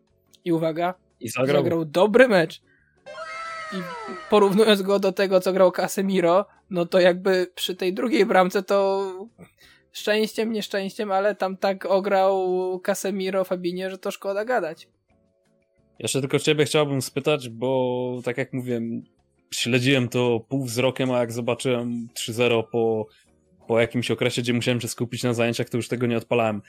I 0.45 0.51
uwaga, 0.51 0.93
I 1.19 1.29
zagrał. 1.29 1.63
zagrał. 1.63 1.85
dobry 1.85 2.27
mecz. 2.27 2.61
I 3.73 3.77
porównując 4.29 4.81
go 4.81 4.99
do 4.99 5.11
tego, 5.11 5.39
co 5.39 5.53
grał 5.53 5.71
Casemiro, 5.71 6.45
no 6.69 6.85
to 6.85 6.99
jakby 6.99 7.47
przy 7.55 7.75
tej 7.75 7.93
drugiej 7.93 8.25
bramce 8.25 8.63
to 8.63 9.11
szczęściem, 9.91 10.51
nieszczęściem, 10.51 11.11
ale 11.11 11.35
tam 11.35 11.57
tak 11.57 11.85
ograł 11.85 12.79
Casemiro 12.83 13.43
Fabinho, 13.43 13.89
że 13.89 13.97
to 13.97 14.11
szkoda 14.11 14.45
gadać. 14.45 14.87
Jeszcze 15.99 16.19
tylko 16.19 16.39
ciebie 16.39 16.65
chciałbym 16.65 17.01
spytać, 17.01 17.49
bo 17.49 18.21
tak 18.23 18.37
jak 18.37 18.53
mówiłem, 18.53 19.03
śledziłem 19.53 20.09
to 20.09 20.39
pół 20.39 20.63
wzrokiem, 20.63 21.11
a 21.11 21.19
jak 21.19 21.31
zobaczyłem 21.31 22.07
3-0 22.13 22.63
po, 22.71 23.07
po 23.67 23.79
jakimś 23.79 24.11
okresie, 24.11 24.41
gdzie 24.41 24.53
musiałem 24.53 24.81
się 24.81 24.87
skupić 24.87 25.23
na 25.23 25.33
zajęciach, 25.33 25.69
to 25.69 25.77
już 25.77 25.87
tego 25.87 26.07
nie 26.07 26.17
odpalałem. 26.17 26.61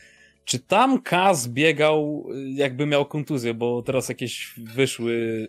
Czy 0.44 0.58
tam 0.58 1.02
Kaz 1.02 1.48
biegał, 1.48 2.26
jakby 2.54 2.86
miał 2.86 3.06
kontuzję, 3.06 3.54
bo 3.54 3.82
teraz 3.82 4.08
jakieś 4.08 4.54
wyszły, 4.74 5.48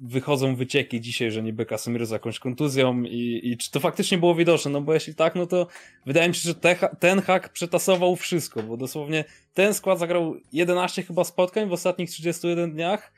wychodzą 0.00 0.56
wycieki 0.56 1.00
dzisiaj, 1.00 1.30
że 1.30 1.42
niby 1.42 1.66
Casemiro 1.66 2.06
z 2.06 2.10
jakąś 2.10 2.38
kontuzją 2.38 3.02
i, 3.02 3.40
i 3.42 3.56
czy 3.56 3.70
to 3.70 3.80
faktycznie 3.80 4.18
było 4.18 4.34
widoczne, 4.34 4.70
no 4.70 4.80
bo 4.80 4.94
jeśli 4.94 5.14
tak, 5.14 5.34
no 5.34 5.46
to 5.46 5.66
wydaje 6.06 6.28
mi 6.28 6.34
się, 6.34 6.40
że 6.40 6.54
te, 6.54 6.76
ten 6.98 7.22
hak 7.22 7.52
przetasował 7.52 8.16
wszystko, 8.16 8.62
bo 8.62 8.76
dosłownie 8.76 9.24
ten 9.54 9.74
skład 9.74 9.98
zagrał 9.98 10.36
11 10.52 11.02
chyba 11.02 11.24
spotkań 11.24 11.68
w 11.68 11.72
ostatnich 11.72 12.10
31 12.10 12.72
dniach. 12.72 13.12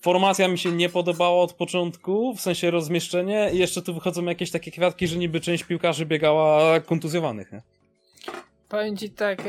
Formacja 0.00 0.48
mi 0.48 0.58
się 0.58 0.72
nie 0.72 0.88
podobała 0.88 1.42
od 1.42 1.52
początku, 1.52 2.34
w 2.34 2.40
sensie 2.40 2.70
rozmieszczenie 2.70 3.50
i 3.52 3.58
jeszcze 3.58 3.82
tu 3.82 3.94
wychodzą 3.94 4.24
jakieś 4.24 4.50
takie 4.50 4.70
kwiatki, 4.70 5.08
że 5.08 5.16
niby 5.16 5.40
część 5.40 5.64
piłkarzy 5.64 6.06
biegała 6.06 6.80
kontuzjowanych, 6.80 7.52
nie? 7.52 7.62
Powiem 8.68 8.96
ci 8.96 9.10
tak, 9.10 9.42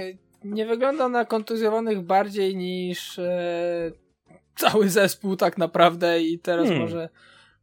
nie 0.43 0.65
wygląda 0.65 1.09
na 1.09 1.25
kontuzjowanych 1.25 2.01
bardziej 2.01 2.55
niż 2.55 3.19
e, 3.19 3.91
cały 4.59 4.89
zespół 4.89 5.35
tak 5.35 5.57
naprawdę 5.57 6.21
i 6.21 6.39
teraz 6.39 6.65
Hmm. 6.67 6.81
może 6.83 7.09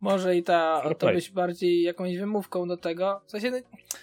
może 0.00 0.36
i 0.36 0.42
ta, 0.42 0.80
Fair 0.82 0.92
to 0.92 0.98
play. 0.98 1.14
być 1.14 1.30
bardziej 1.30 1.82
jakąś 1.82 2.16
wymówką 2.18 2.68
do 2.68 2.76
tego. 2.76 3.20
W 3.26 3.30
sensie, 3.30 3.50
no, 3.50 3.56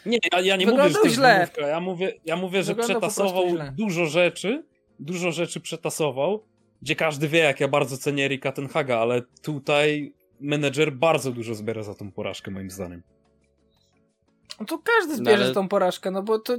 Nie, 0.06 0.18
ja, 0.34 0.40
ja 0.42 0.56
nie 0.56 0.66
mówię, 0.68 0.90
że 0.90 0.94
to 0.96 1.04
jest 1.04 1.16
źle. 1.16 1.34
wymówka. 1.36 1.68
Ja 1.68 1.80
mówię, 1.80 2.14
ja 2.26 2.36
mówię 2.36 2.64
że 2.64 2.76
przetasował 2.76 3.46
dużo 3.78 4.06
rzeczy, 4.06 4.64
dużo 5.00 5.32
rzeczy 5.32 5.60
przetasował, 5.62 6.44
gdzie 6.82 6.96
każdy 6.96 7.28
wie, 7.28 7.40
jak 7.40 7.60
ja 7.60 7.68
bardzo 7.68 7.98
cenię 7.98 8.26
Erika 8.26 8.52
Tenhaga, 8.52 8.98
ale 9.00 9.22
tutaj 9.42 10.14
menedżer 10.40 10.92
bardzo 10.92 11.32
dużo 11.32 11.56
zbiera 11.56 11.84
za 11.84 11.96
tą 11.96 12.12
porażkę, 12.12 12.52
moim 12.52 12.70
zdaniem. 12.72 13.02
no 14.60 14.66
to 14.66 14.78
każdy 14.78 15.12
No 15.12 15.18
zbierze 15.18 15.44
ale- 15.44 15.54
tą 15.54 15.68
porażkę, 15.68 16.12
no 16.12 16.24
bo 16.24 16.40
to, 16.40 16.54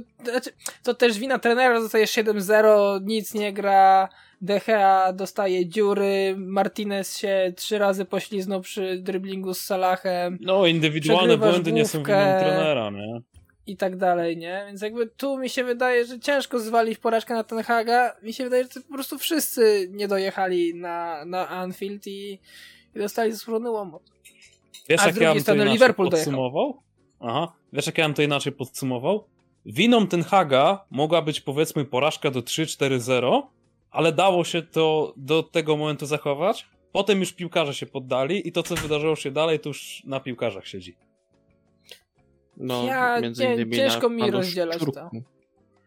to 0.83 0.93
też 0.93 1.19
wina 1.19 1.39
trenera, 1.39 1.81
zostaje 1.81 2.05
7-0, 2.07 2.99
nic 3.03 3.33
nie 3.33 3.53
gra, 3.53 4.09
DHA 4.41 5.13
dostaje 5.13 5.65
dziury, 5.69 6.35
Martinez 6.37 7.17
się 7.17 7.53
trzy 7.55 7.77
razy 7.77 8.05
pośliznął 8.05 8.61
przy 8.61 8.97
dryblingu 8.99 9.53
z 9.53 9.61
Salahem. 9.61 10.37
No, 10.41 10.65
indywidualne 10.65 11.37
błędy 11.37 11.71
nie 11.71 11.85
są 11.85 11.97
główkę. 11.97 12.13
winą 12.13 12.39
trenera, 12.39 12.89
nie? 12.89 13.21
i 13.67 13.77
tak 13.77 13.97
dalej, 13.97 14.37
nie? 14.37 14.63
Więc 14.67 14.81
jakby 14.81 15.07
tu 15.07 15.37
mi 15.37 15.49
się 15.49 15.63
wydaje, 15.63 16.05
że 16.05 16.19
ciężko 16.19 16.59
zwalić 16.59 16.97
porażkę 16.99 17.33
na 17.33 17.43
Ten 17.43 17.63
Haga. 17.63 18.15
Mi 18.23 18.33
się 18.33 18.43
wydaje, 18.43 18.63
że 18.63 18.69
to 18.69 18.81
po 18.87 18.93
prostu 18.93 19.17
wszyscy 19.17 19.89
nie 19.91 20.07
dojechali 20.07 20.75
na, 20.75 21.25
na 21.25 21.49
Anfield 21.49 22.07
i, 22.07 22.39
i 22.95 22.99
dostali 22.99 23.31
zasłużony 23.31 23.69
łomot. 23.69 24.03
Wiesz, 24.89 24.99
A 24.99 25.03
z 25.03 25.05
jak 25.05 25.15
drugiej 25.15 25.27
ja 25.27 25.33
bym 25.33 25.43
to 25.43 25.51
strony 25.51 25.65
Liverpool 25.71 26.09
dojechał. 26.09 26.31
podsumował? 26.33 26.81
Aha. 27.19 27.53
Wiesz, 27.73 27.85
jak 27.85 27.97
ja 27.97 28.05
bym 28.05 28.13
to 28.13 28.21
inaczej 28.21 28.51
podsumował? 28.53 29.27
Winą 29.65 30.07
Tenhaga 30.07 30.85
mogła 30.91 31.21
być 31.21 31.41
powiedzmy 31.41 31.85
porażka 31.85 32.31
do 32.31 32.39
3-4-0, 32.39 33.41
ale 33.95 34.11
dało 34.11 34.43
się 34.43 34.61
to 34.61 35.13
do 35.17 35.43
tego 35.43 35.77
momentu 35.77 36.05
zachować. 36.05 36.67
Potem 36.91 37.19
już 37.19 37.33
piłkarze 37.33 37.73
się 37.73 37.85
poddali 37.85 38.47
i 38.47 38.51
to, 38.51 38.63
co 38.63 38.75
wydarzyło 38.75 39.15
się 39.15 39.31
dalej, 39.31 39.59
to 39.59 39.69
już 39.69 40.03
na 40.05 40.19
piłkarzach 40.19 40.67
siedzi. 40.67 40.95
No, 42.57 42.83
Ja- 42.85 43.21
między 43.21 43.43
nie, 43.47 43.53
innymi 43.53 43.75
ciężko 43.75 44.09
na 44.09 44.15
mi 44.15 44.31
rozdzielać 44.31 44.79
to. 44.93 45.09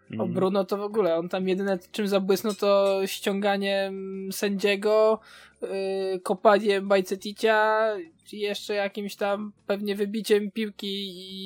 O 0.08 0.12
Mhm. 0.12 0.32
Bruno 0.32 0.64
to 0.64 0.76
w 0.76 0.80
ogóle, 0.82 1.16
on 1.16 1.28
tam 1.28 1.48
jedyne 1.48 1.78
czym 1.92 2.08
zabłysnął 2.08 2.54
to 2.54 3.00
ściąganiem 3.06 4.28
sędziego, 4.32 5.20
yy, 5.62 5.68
kopaniem 6.22 6.88
Bajceticia 6.88 7.86
i 8.32 8.38
jeszcze 8.38 8.74
jakimś 8.74 9.16
tam 9.16 9.52
pewnie 9.66 9.94
wybiciem 9.94 10.50
piłki 10.50 10.88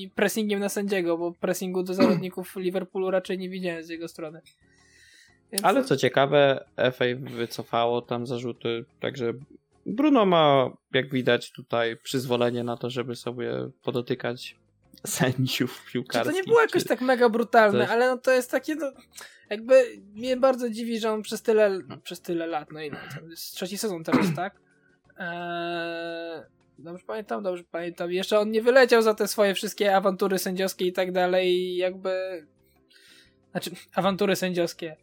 i 0.02 0.11
pressingiem 0.11 0.61
na 0.61 0.69
sędziego, 0.69 1.19
bo 1.19 1.33
pressingu 1.33 1.83
do 1.83 1.95
zawodników 1.95 2.57
Liverpoolu 2.57 3.11
raczej 3.11 3.38
nie 3.38 3.49
widziałem 3.49 3.83
z 3.85 3.88
jego 3.88 4.09
strony. 4.09 4.40
Więc 5.52 5.64
Ale 5.64 5.85
co 5.85 5.97
ciekawe, 5.97 6.64
FA 6.92 7.04
wycofało 7.21 8.02
tam 8.02 8.26
zarzuty, 8.26 8.85
także 9.00 9.32
Bruno 9.87 10.26
ma, 10.26 10.71
jak 10.92 11.11
widać 11.11 11.52
tutaj, 11.52 11.97
przyzwolenie 11.97 12.64
na 12.64 12.76
to, 12.76 12.90
żeby 12.90 13.16
sobie 13.16 13.52
podotykać 13.82 14.56
sędziów 15.06 15.82
Czy 15.87 15.92
piłkarskich. 15.92 16.32
to 16.32 16.38
nie 16.40 16.44
było 16.44 16.61
jakoś 16.61 16.85
tak 16.85 17.00
mega 17.00 17.28
brutalne, 17.28 17.78
Coś- 17.78 17.90
ale 17.90 18.09
no 18.09 18.18
to 18.18 18.30
jest 18.30 18.50
takie, 18.50 18.75
no, 18.75 18.92
jakby 19.50 19.85
mnie 20.14 20.37
bardzo 20.37 20.71
dziwi, 20.71 20.99
że 20.99 21.12
on 21.12 21.23
przez 21.23 21.42
tyle, 21.42 21.78
przez 22.02 22.21
tyle 22.21 22.47
lat, 22.47 22.68
no 22.73 22.80
to 23.21 23.26
jest 23.26 23.54
trzeci 23.54 23.78
sezon 23.78 24.04
teraz, 24.04 24.26
tak? 24.37 24.54
Eee, 25.18 26.42
dobrze 26.78 27.04
pamiętam, 27.06 27.42
dobrze 27.42 27.64
pamiętam. 27.71 28.12
Jeszcze 28.12 28.38
on 28.38 28.50
nie 28.50 28.62
wyleciał 28.62 29.02
za 29.02 29.14
te 29.14 29.28
swoje 29.28 29.54
wszystkie 29.54 29.97
awantury 29.97 30.38
sędziowskie 30.38 30.87
i 30.87 30.92
tak 30.92 31.12
dalej, 31.12 31.49
i 31.52 31.76
jakby, 31.76 32.47
znaczy, 33.50 33.71
awantury 33.94 34.37
sędziowskie, 34.37 34.97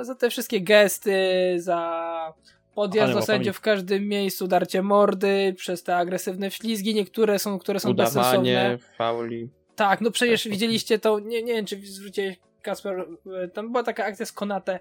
za 0.00 0.14
te 0.14 0.30
wszystkie 0.30 0.60
gesty, 0.60 1.20
za 1.56 2.32
podjazd 2.74 3.08
Łapanie, 3.08 3.20
do 3.20 3.26
sędziów 3.26 3.56
w 3.56 3.60
każdym 3.60 4.08
miejscu, 4.08 4.46
darcie 4.48 4.82
mordy, 4.82 5.54
przez 5.56 5.82
te 5.82 5.96
agresywne 5.96 6.50
wślizgi, 6.50 6.94
niektóre 6.94 7.38
są, 7.38 7.58
które 7.58 7.80
są 7.80 7.94
bezsensowne. 7.94 8.40
Udawanie, 8.40 8.78
fauli. 8.98 9.48
Tak, 9.76 10.00
no 10.00 10.10
przecież 10.10 10.42
Tak. 10.42 10.52
widzieliście 10.52 10.98
to, 10.98 11.18
nie, 11.20 11.42
nie 11.42 11.52
wiem 11.54 11.66
czy 11.66 11.80
zwróciłeś 11.86 12.36
Kasper, 12.62 13.06
tam 13.54 13.72
była 13.72 13.82
taka 13.82 14.04
akcja 14.04 14.26
z 14.26 14.32
Konate, 14.32 14.78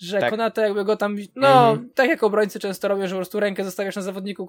że 0.00 0.20
Tak. 0.20 0.30
Konate 0.30 0.62
jakby 0.62 0.84
go 0.84 0.96
tam, 0.96 1.16
no 1.36 1.70
Mhm. 1.70 1.90
tak 1.94 2.08
jak 2.08 2.22
obrońcy 2.22 2.60
często 2.60 2.88
robią, 2.88 3.02
że 3.06 3.10
po 3.10 3.16
prostu 3.18 3.40
rękę 3.40 3.64
zostawiasz 3.64 3.96
na 3.96 4.02
zawodniku, 4.02 4.48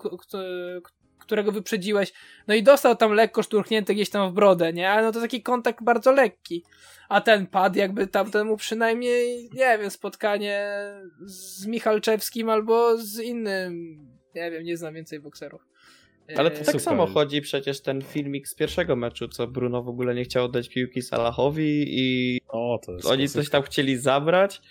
którego 1.21 1.51
wyprzedziłeś, 1.51 2.13
no 2.47 2.53
i 2.53 2.63
dostał 2.63 2.95
tam 2.95 3.13
lekko 3.13 3.43
szturchnięty 3.43 3.93
gdzieś 3.93 4.09
tam 4.09 4.31
w 4.31 4.33
brodę, 4.33 4.73
nie, 4.73 4.89
ale 4.89 5.01
no 5.03 5.11
to 5.11 5.21
taki 5.21 5.43
kontakt 5.43 5.83
bardzo 5.83 6.11
lekki, 6.11 6.63
a 7.09 7.21
ten 7.21 7.47
padł 7.47 7.77
jakby 7.77 8.07
tamtemu 8.07 8.57
przynajmniej, 8.57 9.49
nie 9.53 9.77
wiem, 9.77 9.91
spotkanie 9.91 10.67
z 11.25 11.65
Michalczewskim 11.65 12.49
albo 12.49 12.97
z 12.97 13.19
innym, 13.19 13.97
nie 14.35 14.51
wiem, 14.51 14.63
nie 14.63 14.77
znam 14.77 14.93
więcej 14.93 15.19
bokserów. 15.19 15.61
Ale 16.37 16.51
to 16.51 16.55
E, 16.55 16.59
tak 16.59 16.65
Super. 16.65 16.81
samo 16.81 17.07
chodzi 17.07 17.41
przecież 17.41 17.81
ten 17.81 18.01
filmik 18.01 18.47
z 18.47 18.55
pierwszego 18.55 18.95
meczu, 18.95 19.27
co 19.27 19.47
Bruno 19.47 19.83
w 19.83 19.87
ogóle 19.87 20.15
nie 20.15 20.23
chciał 20.23 20.45
oddać 20.45 20.69
piłki 20.69 21.01
Salahowi 21.01 21.85
i 21.87 22.39
O, 22.47 22.79
to 22.85 22.91
jest 22.91 23.05
oni 23.05 23.29
coś 23.29 23.49
tam 23.49 23.63
chcieli 23.63 23.97
zabrać. 23.97 24.61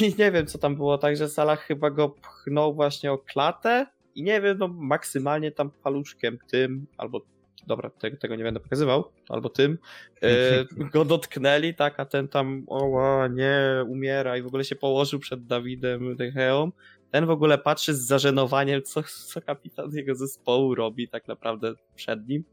I 0.00 0.14
nie 0.18 0.32
wiem 0.32 0.46
co 0.46 0.58
tam 0.58 0.76
było, 0.76 0.98
tak 0.98 1.16
że 1.16 1.28
Salah 1.28 1.60
chyba 1.60 1.90
go 1.90 2.08
pchnął 2.08 2.74
właśnie 2.74 3.12
o 3.12 3.18
klatę 3.18 3.86
i 4.14 4.22
nie 4.22 4.40
wiem, 4.40 4.58
no 4.58 4.68
maksymalnie 4.68 5.52
tam 5.52 5.70
paluszkiem 5.82 6.38
tym, 6.50 6.86
albo 6.96 7.20
dobra, 7.66 7.90
tego, 7.90 8.16
tego 8.16 8.36
nie 8.36 8.44
będę 8.44 8.60
pokazywał, 8.60 9.04
albo 9.28 9.48
tym, 9.48 9.78
e, 10.22 10.64
go 10.92 11.04
dotknęli, 11.04 11.74
tak, 11.74 12.00
a 12.00 12.04
ten 12.04 12.28
tam 12.28 12.64
o 12.66 13.28
nie, 13.28 13.84
umiera 13.88 14.36
i 14.36 14.42
w 14.42 14.46
ogóle 14.46 14.64
się 14.64 14.76
położył 14.76 15.20
przed 15.20 15.46
Dawidem 15.46 16.16
Decheą. 16.16 16.72
Ten 17.10 17.26
w 17.26 17.30
ogóle 17.30 17.58
patrzy 17.58 17.94
z 17.94 18.06
zażenowaniem, 18.06 18.82
co, 18.82 19.02
co 19.02 19.42
kapitan 19.42 19.90
jego 19.92 20.14
zespołu 20.14 20.74
robi 20.74 21.08
tak 21.08 21.28
naprawdę 21.28 21.74
przed 21.94 22.28
nim. 22.28 22.44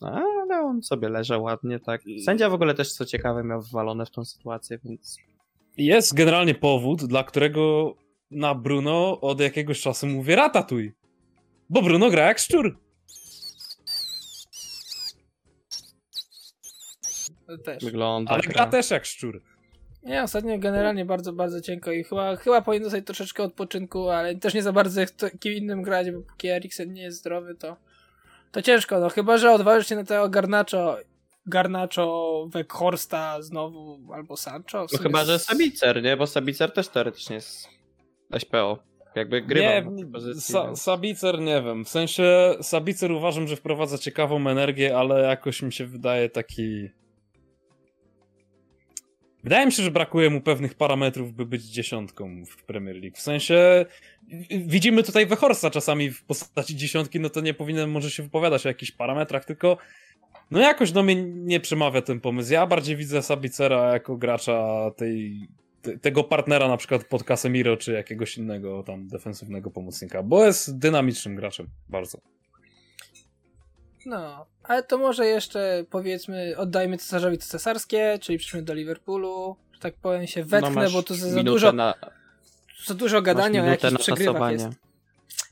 No, 0.00 0.08
Ale 0.42 0.60
on 0.60 0.82
sobie 0.82 1.08
leżał 1.08 1.42
ładnie, 1.42 1.80
tak. 1.80 2.02
Sędzia 2.24 2.50
w 2.50 2.54
ogóle 2.54 2.74
też, 2.74 2.92
co 2.92 3.04
ciekawe, 3.04 3.44
miał 3.44 3.62
wywalone 3.62 4.06
w 4.06 4.10
tą 4.10 4.24
sytuację, 4.24 4.78
więc 4.84 5.18
Jest 5.76 6.14
generalnie 6.14 6.54
powód, 6.54 7.04
dla 7.04 7.24
którego 7.24 7.94
na 8.30 8.54
Bruno 8.54 9.20
od 9.20 9.40
jakiegoś 9.40 9.80
czasu 9.80 10.06
mówię 10.06 10.36
ratatuj. 10.36 10.92
Bo 11.70 11.82
Bruno 11.82 12.10
gra 12.10 12.26
jak 12.26 12.38
szczur. 12.38 12.78
to 17.46 17.58
też. 17.58 17.84
wygląda. 17.84 18.32
Ale 18.32 18.42
gra 18.42 18.66
też 18.66 18.90
jak 18.90 19.04
szczur. 19.04 19.42
Nie, 20.02 20.22
ostatnio 20.22 20.58
generalnie 20.58 21.04
bardzo, 21.04 21.32
bardzo 21.32 21.60
cienko 21.60 21.92
i 21.92 22.04
chyba, 22.04 22.36
chyba 22.36 22.62
powinien 22.62 22.82
dostać 22.82 23.06
troszeczkę 23.06 23.42
odpoczynku, 23.42 24.08
ale 24.08 24.36
też 24.36 24.54
nie 24.54 24.62
za 24.62 24.72
bardzo 24.72 25.00
jak 25.00 25.10
to, 25.10 25.26
kim 25.40 25.52
innym 25.52 25.82
grać, 25.82 26.10
bo 26.10 26.20
póki 26.20 26.48
Eriksen 26.48 26.92
nie 26.92 27.02
jest 27.02 27.18
zdrowy, 27.18 27.54
to, 27.54 27.76
to 28.52 28.62
ciężko, 28.62 29.00
no 29.00 29.08
chyba, 29.08 29.38
że 29.38 29.52
odważysz 29.52 29.88
się 29.88 29.96
na 29.96 30.04
tego 30.04 30.28
Garnacho, 30.28 30.96
Garnacho, 31.46 32.46
Weghorsta 32.52 33.42
znowu, 33.42 34.12
albo 34.14 34.36
Sancho. 34.36 34.86
No 34.92 34.98
chyba, 34.98 35.24
że 35.24 35.38
Sabicer, 35.38 36.02
nie? 36.02 36.16
Bo 36.16 36.26
Sabicer 36.26 36.72
też 36.72 36.88
teoretycznie 36.88 37.36
jest 37.36 37.68
SPO. 38.38 38.78
Jakby 39.16 39.42
grywa 39.42 39.90
Nie. 39.90 40.20
Sa 40.34 40.76
Sabicer 40.76 41.40
nie 41.40 41.62
wiem. 41.62 41.84
W 41.84 41.88
sensie 41.88 42.54
Sabicer 42.60 43.12
uważam, 43.12 43.48
że 43.48 43.56
wprowadza 43.56 43.98
ciekawą 43.98 44.48
energię, 44.48 44.96
ale 44.98 45.22
jakoś 45.22 45.62
mi 45.62 45.72
się 45.72 45.86
wydaje 45.86 46.28
taki. 46.28 46.88
Wydaje 49.44 49.66
mi 49.66 49.72
się, 49.72 49.82
że 49.82 49.90
brakuje 49.90 50.30
mu 50.30 50.40
pewnych 50.40 50.74
parametrów, 50.74 51.32
by 51.32 51.46
być 51.46 51.62
dziesiątką 51.62 52.44
w 52.44 52.64
Premier 52.64 52.96
League. 52.96 53.16
W 53.16 53.20
sensie 53.20 53.86
widzimy 54.50 55.02
tutaj 55.02 55.26
Wehorsta 55.26 55.70
czasami 55.70 56.10
w 56.10 56.24
postaci 56.24 56.76
dziesiątki, 56.76 57.20
no 57.20 57.30
to 57.30 57.40
nie 57.40 57.54
powinienem 57.54 57.90
może 57.90 58.10
się 58.10 58.22
wypowiadać 58.22 58.66
o 58.66 58.68
jakichś 58.68 58.92
parametrach, 58.92 59.44
tylko 59.44 59.78
no 60.50 60.60
jakoś 60.60 60.92
do 60.92 61.02
mnie 61.02 61.14
nie 61.24 61.60
przemawia 61.60 62.02
ten 62.02 62.20
pomysł. 62.20 62.52
Ja 62.52 62.66
bardziej 62.66 62.96
widzę 62.96 63.22
Sabicera 63.22 63.92
jako 63.92 64.16
gracza 64.16 64.90
tej, 64.96 65.48
te, 65.56 65.65
tego 66.02 66.24
partnera 66.24 66.68
na 66.68 66.76
przykład 66.76 67.04
pod 67.04 67.24
Casemiro 67.24 67.76
czy 67.76 67.92
jakiegoś 67.92 68.38
innego 68.38 68.82
tam 68.82 69.08
defensywnego 69.08 69.70
pomocnika, 69.70 70.22
bo 70.22 70.44
jest 70.44 70.78
dynamicznym 70.78 71.36
graczem 71.36 71.66
bardzo. 71.88 72.18
No, 74.06 74.46
ale 74.62 74.82
to 74.82 74.98
może 74.98 75.26
jeszcze 75.26 75.84
powiedzmy, 75.90 76.54
oddajmy 76.56 76.98
cesarzowi 76.98 77.38
co 77.38 77.46
cesarskie, 77.48 78.18
czyli 78.20 78.38
przejdźmy 78.38 78.62
do 78.62 78.74
Liverpoolu, 78.74 79.56
że 79.72 79.80
tak 79.80 79.94
powiem 79.94 80.26
się 80.26 80.44
wetchnę, 80.44 80.84
No 80.84 80.90
bo 80.90 81.02
tu 81.02 81.14
za, 81.14 81.28
za 81.30 81.42
dużo, 81.42 81.72
na, 81.72 81.94
za 82.86 82.94
dużo 82.94 83.22
gadania 83.22 83.62
o 83.62 83.66
jakichś 83.66 83.94
przegrywach 83.94 84.34
tasowanie. 84.34 84.52
jest. 84.64 84.78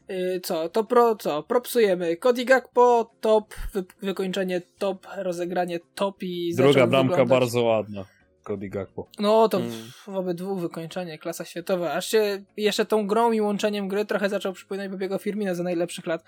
Yy, 0.08 0.40
co, 0.40 0.68
to 0.68 0.84
pro, 0.84 1.16
co, 1.16 1.42
propsujemy. 1.42 2.16
Cody 2.16 2.44
Gakpo, 2.44 3.10
top, 3.20 3.54
wy, 3.72 3.84
wykończenie 4.02 4.62
top, 4.78 5.06
rozegranie 5.16 5.80
top 5.94 6.22
i 6.22 6.54
Druga 6.56 6.86
bramka 6.86 7.10
wyglądać- 7.16 7.28
bardzo 7.28 7.62
ładna. 7.62 8.04
Cody 8.44 8.68
Gakpo. 8.68 9.08
No 9.18 9.48
to 9.48 9.58
Mm. 9.58 9.72
w, 9.92 10.08
obydwu 10.08 10.56
wykończenie, 10.56 11.18
klasa 11.18 11.44
światowa. 11.44 11.92
Aż 11.92 12.08
się 12.08 12.44
jeszcze 12.56 12.84
tą 12.86 13.06
grą 13.06 13.32
i 13.32 13.40
łączeniem 13.40 13.88
gry 13.88 14.04
trochę 14.04 14.28
zaczął 14.28 14.52
przypominać 14.52 14.90
Bobiego 14.90 15.18
Firmina 15.18 15.54
za 15.54 15.62
najlepszych 15.62 16.06
lat, 16.06 16.24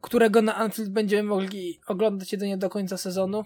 którego 0.00 0.42
na 0.42 0.54
Anfield 0.56 0.90
będziemy 0.90 1.22
mogli 1.22 1.80
oglądać 1.86 2.32
jedynie 2.32 2.58
do 2.58 2.70
końca 2.70 2.96
sezonu. 2.96 3.44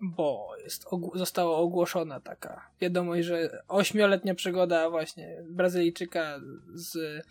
bo 0.00 0.48
jest, 0.64 0.84
została 1.14 1.56
ogłoszona 1.56 2.20
taka 2.20 2.70
wiadomość, 2.80 3.26
że 3.26 3.62
ośmioletnia 3.68 4.34
przygoda 4.34 4.90
właśnie 4.90 5.44
Brazylijczyka 5.50 6.40
z 6.74 7.22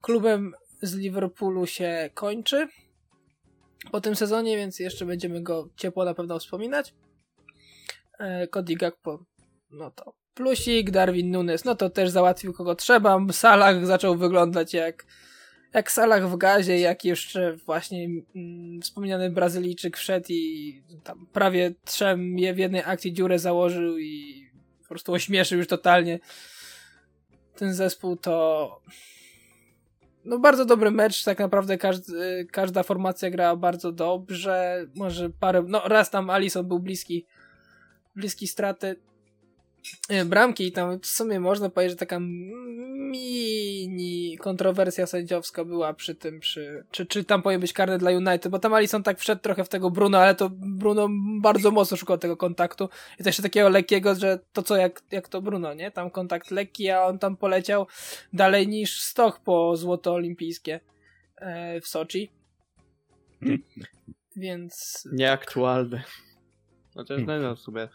klubem 0.00 0.54
z 0.82 0.94
Liverpoolu 0.94 1.66
się 1.66 2.10
kończy 2.14 2.68
po 3.92 4.00
tym 4.00 4.16
sezonie, 4.16 4.56
więc 4.56 4.78
jeszcze 4.78 5.06
będziemy 5.06 5.42
go 5.42 5.68
ciepło 5.76 6.04
na 6.04 6.14
pewno 6.14 6.38
wspominać. 6.38 6.94
E, 8.18 8.48
Cody 8.48 8.74
Gakpo, 8.74 9.24
no 9.70 9.90
to 9.90 10.14
plusik, 10.34 10.90
Darwin 10.90 11.30
Nunes, 11.30 11.64
no 11.64 11.74
to 11.74 11.90
też 11.90 12.10
załatwił 12.10 12.52
kogo 12.52 12.74
trzeba. 12.74 13.18
Salah 13.32 13.86
zaczął 13.86 14.16
wyglądać 14.16 14.74
jak 14.74 15.04
jak 15.74 15.92
Salah 15.92 16.30
w 16.30 16.36
gazie, 16.36 16.80
jak 16.80 17.04
jeszcze 17.04 17.56
właśnie 17.56 18.08
mm, 18.36 18.82
wspomniany 18.82 19.30
Brazylijczyk 19.30 19.96
wszedł 19.96 20.26
i 20.28 20.82
tam 21.04 21.26
prawie 21.32 21.74
trzem 21.84 22.38
je 22.38 22.54
w 22.54 22.58
jednej 22.58 22.82
akcji 22.84 23.12
dziurę 23.12 23.38
założył 23.38 23.98
i 23.98 24.46
po 24.82 24.88
prostu 24.88 25.12
ośmieszył 25.12 25.58
już 25.58 25.66
totalnie 25.66 26.18
ten 27.56 27.74
zespół, 27.74 28.16
to 28.16 28.80
no 30.24 30.38
bardzo 30.38 30.64
dobry 30.64 30.90
mecz, 30.90 31.24
tak 31.24 31.38
naprawdę 31.38 31.78
każdy, 31.78 32.46
każda 32.52 32.82
formacja 32.82 33.30
grała 33.30 33.56
bardzo 33.56 33.92
dobrze, 33.92 34.86
może 34.94 35.30
parę, 35.30 35.64
no 35.68 35.82
raz 35.84 36.10
tam 36.10 36.30
Alisson 36.30 36.68
był 36.68 36.78
bliski 36.78 37.26
bliski 38.16 38.46
straty 38.46 38.96
e, 40.08 40.24
bramki 40.24 40.66
i 40.66 40.72
tam 40.72 41.00
w 41.00 41.06
sumie 41.06 41.40
można 41.40 41.70
powiedzieć, 41.70 41.92
że 41.92 41.96
taka 41.96 42.18
mini 43.10 44.38
kontrowersja 44.38 45.06
sędziowska 45.06 45.64
była 45.64 45.94
przy 45.94 46.14
tym, 46.14 46.40
przy, 46.40 46.84
czy, 46.90 47.06
czy 47.06 47.24
tam 47.24 47.42
powinien 47.42 47.60
być 47.60 47.72
karny 47.72 47.98
dla 47.98 48.10
United, 48.10 48.48
bo 48.48 48.58
tam 48.58 48.74
Alisson 48.74 49.02
tak 49.02 49.18
wszedł 49.18 49.42
trochę 49.42 49.64
w 49.64 49.68
tego 49.68 49.90
Bruno, 49.90 50.18
ale 50.18 50.34
to 50.34 50.50
Bruno 50.50 51.08
bardzo 51.40 51.70
mocno 51.70 51.96
szukał 51.96 52.18
tego 52.18 52.36
kontaktu 52.36 52.88
i 53.20 53.24
też 53.24 53.36
takiego 53.36 53.68
lekkiego, 53.68 54.14
że 54.14 54.38
to 54.52 54.62
co 54.62 54.76
jak, 54.76 55.02
jak 55.10 55.28
to 55.28 55.42
Bruno, 55.42 55.74
nie? 55.74 55.90
Tam 55.90 56.10
kontakt 56.10 56.50
lekki, 56.50 56.90
a 56.90 57.04
on 57.04 57.18
tam 57.18 57.36
poleciał 57.36 57.86
dalej 58.32 58.68
niż 58.68 59.00
Stoch 59.00 59.40
po 59.40 59.76
złoto 59.76 60.12
olimpijskie 60.12 60.80
e, 61.36 61.80
w 61.80 61.86
Soczi. 61.86 62.30
Hmm. 63.40 63.62
Więc... 64.36 65.04
Nieaktualne. 65.12 66.04
Chociaż 66.96 67.18
Hmm. 67.18 67.42
no, 67.42 67.48
no, 67.48 67.56
sobie 67.56 67.88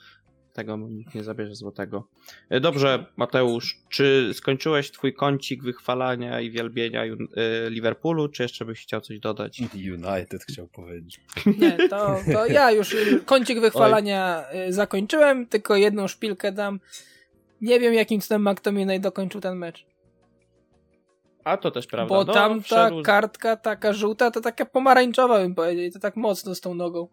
tego 0.54 0.78
mu 0.78 0.88
nikt 0.88 1.16
nie 1.16 1.24
zabierze 1.24 1.56
złotego. 1.56 2.08
E, 2.50 2.60
Dobrze, 2.60 3.06
Mateusz, 3.18 3.78
czy 3.90 4.30
skończyłeś 4.34 4.92
twój 4.92 5.14
kącik 5.14 5.64
wychwalania 5.64 6.42
i 6.42 6.52
wielbienia 6.52 7.04
e, 7.04 7.70
Liverpoolu, 7.70 8.30
czy 8.30 8.44
jeszcze 8.44 8.66
byś 8.66 8.82
chciał 8.82 9.02
coś 9.02 9.20
dodać? 9.20 9.62
United 9.76 10.44
chciał 10.44 10.68
powiedzieć. 10.68 11.20
Nie, 11.58 11.90
to, 11.90 12.18
to 12.34 12.46
ja 12.58 12.72
już 12.72 12.96
kącik 13.26 13.60
wychwalania 13.60 14.46
y, 14.68 14.74
zakończyłem, 14.74 15.48
tylko 15.48 15.76
jedną 15.76 16.08
szpilkę 16.08 16.52
dam. 16.52 16.80
Nie 17.62 17.80
wiem, 17.80 17.94
jakim 17.94 18.22
cudem 18.22 18.50
McTominay 18.50 19.00
dokończył 19.00 19.42
ten 19.42 19.58
mecz. 19.58 19.86
A 21.44 21.58
to 21.58 21.72
też 21.72 21.88
prawda. 21.88 22.16
bo 22.16 22.24
no, 22.24 22.34
tam 22.34 22.62
ta 22.64 22.90
wszedł- 22.90 23.02
kartka 23.02 23.58
taka 23.58 23.94
żółta, 23.94 24.32
to 24.32 24.42
taka 24.42 24.66
pomarańczowa 24.66 25.40
bym 25.40 25.56
powiedział. 25.56 25.86
I 25.86 25.92
to 25.92 26.00
tak 26.00 26.16
mocno 26.16 26.56
z 26.56 26.62
tą 26.62 26.74
nogą. 26.74 27.08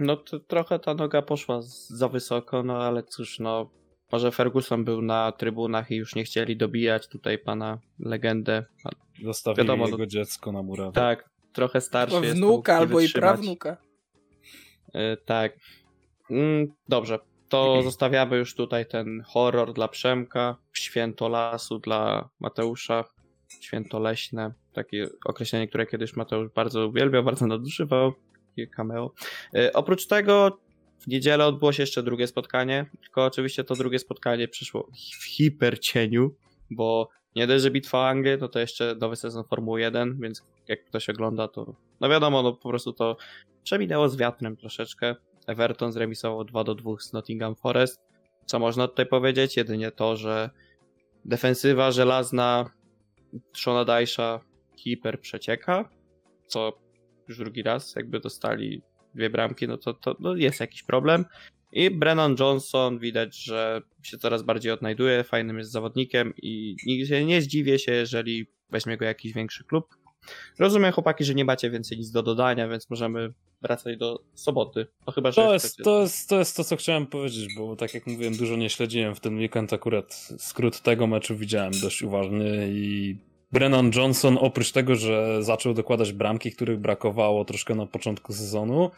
No 0.00 0.16
to 0.16 0.40
trochę 0.40 0.78
ta 0.78 0.94
noga 0.94 1.22
poszła 1.22 1.60
za 1.88 2.08
wysoko, 2.08 2.62
no 2.62 2.82
ale 2.82 3.02
cóż, 3.02 3.38
no 3.38 3.70
może 4.12 4.30
Ferguson 4.32 4.84
był 4.84 5.02
na 5.02 5.32
trybunach 5.32 5.90
i 5.90 5.96
już 5.96 6.14
nie 6.14 6.24
chcieli 6.24 6.56
dobijać 6.56 7.08
tutaj 7.08 7.38
pana 7.38 7.78
legendę. 7.98 8.64
Zostawili 9.24 9.66
Wiadomo, 9.66 9.84
no- 9.84 9.90
jego 9.90 10.06
dziecko 10.06 10.52
na 10.52 10.62
murawie. 10.62 10.92
tak, 10.92 11.30
trochę 11.52 11.80
starszy 11.80 12.14
Chyba 12.14 12.26
jest. 12.26 12.36
wnuka 12.38 12.76
albo 12.76 13.00
i 13.00 13.08
prawnuka. 13.08 13.76
Y, 14.94 15.16
tak. 15.24 15.52
Mm, 16.30 16.66
dobrze, 16.88 17.18
to 17.48 17.82
zostawiamy 17.82 18.36
już 18.36 18.54
tutaj 18.54 18.86
ten 18.86 19.22
horror 19.26 19.72
dla 19.72 19.88
Przemka, 19.88 20.56
święto 20.72 21.28
lasu 21.28 21.78
dla 21.78 22.28
Mateusza, 22.40 23.04
święto 23.60 23.98
leśne, 23.98 24.52
takie 24.72 25.08
określenie, 25.24 25.68
które 25.68 25.86
kiedyś 25.86 26.16
Mateusz 26.16 26.50
bardzo 26.54 26.86
uwielbiał, 26.86 27.24
bardzo 27.24 27.46
nadużywał, 27.46 28.12
takie 28.50 28.66
cameo. 28.66 29.12
Y, 29.56 29.72
oprócz 29.72 30.06
tego 30.06 30.58
w 30.98 31.06
niedzielę 31.06 31.46
odbyło 31.46 31.72
się 31.72 31.82
jeszcze 31.82 32.02
drugie 32.02 32.26
spotkanie, 32.26 32.86
tylko 33.00 33.24
oczywiście 33.24 33.64
to 33.64 33.74
drugie 33.74 33.98
spotkanie 33.98 34.48
przyszło 34.48 34.88
w 35.20 35.24
hipercieniu, 35.24 36.34
bo 36.70 37.08
nie 37.36 37.46
dość, 37.46 37.62
że 37.62 37.70
bitwa 37.70 37.98
o 37.98 38.08
Anglię, 38.08 38.36
no 38.40 38.48
to 38.48 38.58
jeszcze 38.58 38.96
nowy 39.00 39.16
sezon 39.16 39.44
Formuły 39.44 39.80
1, 39.80 40.20
więc 40.20 40.42
jak 40.68 40.84
ktoś 40.84 41.08
ogląda, 41.08 41.48
to 41.48 41.74
no 42.00 42.08
wiadomo, 42.08 42.42
no 42.42 42.52
po 42.52 42.68
prostu 42.68 42.92
to 42.92 43.16
przeminęło 43.62 44.08
z 44.08 44.16
wiatrem 44.16 44.56
troszeczkę. 44.56 45.14
Everton 45.46 45.92
zremisował 45.92 46.44
2 46.44 46.64
do 46.64 46.74
2 46.74 46.92
z 47.00 47.12
Nottingham 47.12 47.56
Forest. 47.56 48.00
Co 48.46 48.58
można 48.58 48.88
tutaj 48.88 49.06
powiedzieć? 49.06 49.56
Jedynie 49.56 49.90
to, 49.90 50.16
że 50.16 50.50
defensywa 51.24 51.90
żelazna 51.90 52.70
Shona 53.52 53.84
Dajsza 53.84 54.40
keeper 54.84 55.20
przecieka, 55.20 55.88
co 56.46 56.72
już 57.30 57.38
drugi 57.38 57.62
raz 57.62 57.94
jakby 57.96 58.20
dostali 58.20 58.82
dwie 59.14 59.30
bramki, 59.30 59.68
no 59.68 59.78
to, 59.78 59.94
to 59.94 60.16
no 60.20 60.36
jest 60.36 60.60
jakiś 60.60 60.82
problem. 60.82 61.24
I 61.72 61.90
Brennan 61.90 62.36
Johnson 62.40 62.98
widać, 62.98 63.36
że 63.36 63.82
się 64.02 64.18
coraz 64.18 64.42
bardziej 64.42 64.72
odnajduje, 64.72 65.24
fajnym 65.24 65.58
jest 65.58 65.70
zawodnikiem 65.70 66.34
i 66.42 66.76
nigdy 66.86 67.06
się 67.06 67.24
nie 67.24 67.42
zdziwię 67.42 67.78
się, 67.78 67.92
jeżeli 67.92 68.46
weźmie 68.70 68.96
go 68.96 69.04
jakiś 69.04 69.32
większy 69.32 69.64
klub. 69.64 69.84
Rozumiem 70.58 70.92
chłopaki, 70.92 71.24
że 71.24 71.34
nie 71.34 71.44
macie 71.44 71.70
więcej 71.70 71.98
nic 71.98 72.10
do 72.10 72.22
dodania, 72.22 72.68
więc 72.68 72.90
możemy 72.90 73.32
wracać 73.62 73.96
do 73.98 74.22
soboty. 74.34 74.86
No 75.06 75.12
chyba, 75.12 75.32
To 75.32 75.42
chcecie- 75.42 75.52
jest, 75.52 75.76
to, 75.76 76.00
jest, 76.02 76.28
to 76.28 76.38
jest 76.38 76.56
to, 76.56 76.64
co 76.64 76.76
chciałem 76.76 77.06
powiedzieć, 77.06 77.54
bo 77.58 77.76
tak 77.76 77.94
jak 77.94 78.06
mówiłem, 78.06 78.36
dużo 78.36 78.56
nie 78.56 78.70
śledziłem 78.70 79.14
w 79.14 79.20
ten 79.20 79.38
weekend, 79.38 79.72
akurat 79.72 80.28
skrót 80.38 80.80
tego 80.80 81.06
meczu 81.06 81.36
widziałem 81.36 81.72
dość 81.82 82.02
uważny 82.02 82.68
i 82.72 83.16
Brennan 83.52 83.90
Johnson, 83.96 84.38
oprócz 84.40 84.72
tego, 84.72 84.94
że 84.94 85.42
zaczął 85.42 85.74
dokładać 85.74 86.12
bramki, 86.12 86.52
których 86.52 86.78
brakowało 86.78 87.44
troszkę 87.44 87.74
na 87.74 87.86
początku 87.86 88.32
sezonu, 88.32 88.90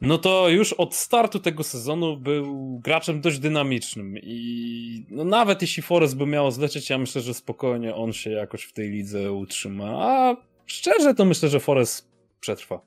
no 0.00 0.18
to 0.18 0.48
już 0.48 0.72
od 0.72 0.94
startu 0.94 1.40
tego 1.40 1.62
sezonu 1.62 2.16
był 2.16 2.78
graczem 2.78 3.20
dość 3.20 3.38
dynamicznym 3.38 4.18
i 4.22 5.06
no 5.10 5.24
nawet 5.24 5.62
jeśli 5.62 5.82
Forest 5.82 6.16
by 6.16 6.26
miało 6.26 6.50
zlecieć, 6.50 6.90
ja 6.90 6.98
myślę, 6.98 7.20
że 7.20 7.34
spokojnie 7.34 7.94
on 7.94 8.12
się 8.12 8.30
jakoś 8.30 8.64
w 8.64 8.72
tej 8.72 8.90
lidze 8.90 9.32
utrzyma, 9.32 9.86
a 9.86 10.36
szczerze 10.66 11.14
to 11.14 11.24
myślę, 11.24 11.48
że 11.48 11.60
Forest 11.60 12.08
przetrwa 12.40 12.80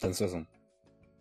ten 0.00 0.14
sezon. 0.14 0.44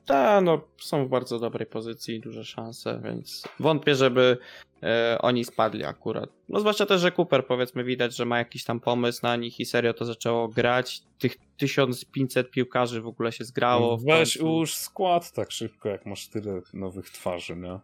Ta, 0.10 0.41
no, 0.41 0.62
są 0.78 1.06
w 1.06 1.10
bardzo 1.10 1.39
dobrej 1.39 1.67
pozycji, 1.67 2.19
duże 2.19 2.45
szanse, 2.45 3.02
więc 3.04 3.43
wątpię, 3.60 3.95
żeby 3.95 4.38
e, 4.84 5.17
oni 5.22 5.45
spadli 5.45 5.84
akurat. 5.84 6.30
No 6.50 6.60
zwłaszcza 6.60 6.86
też, 6.86 7.02
że 7.02 7.12
Cooper 7.12 7.48
powiedzmy 7.48 7.84
widać, 7.84 8.15
że 8.15 8.26
ma 8.26 8.38
jakiś 8.38 8.63
tam 8.63 8.80
pomysł 8.80 9.19
na 9.24 9.36
nich 9.36 9.60
i 9.60 9.65
serio 9.65 9.93
to 9.93 10.06
zaczęło 10.06 10.48
grać. 10.48 11.02
Tych 11.19 11.36
1500 11.58 12.52
piłkarzy 12.52 13.02
w 13.02 13.08
ogóle 13.08 13.32
się 13.32 13.43
zgrało. 13.43 13.98
Weź 13.98 14.38
ułóż 14.38 14.76
skład 14.76 15.32
tak 15.32 15.52
szybko, 15.52 15.89
jak 15.89 16.06
masz 16.06 16.28
tyle 16.28 16.62
nowych 16.74 17.10
twarzy, 17.10 17.56
nie? 17.56 17.80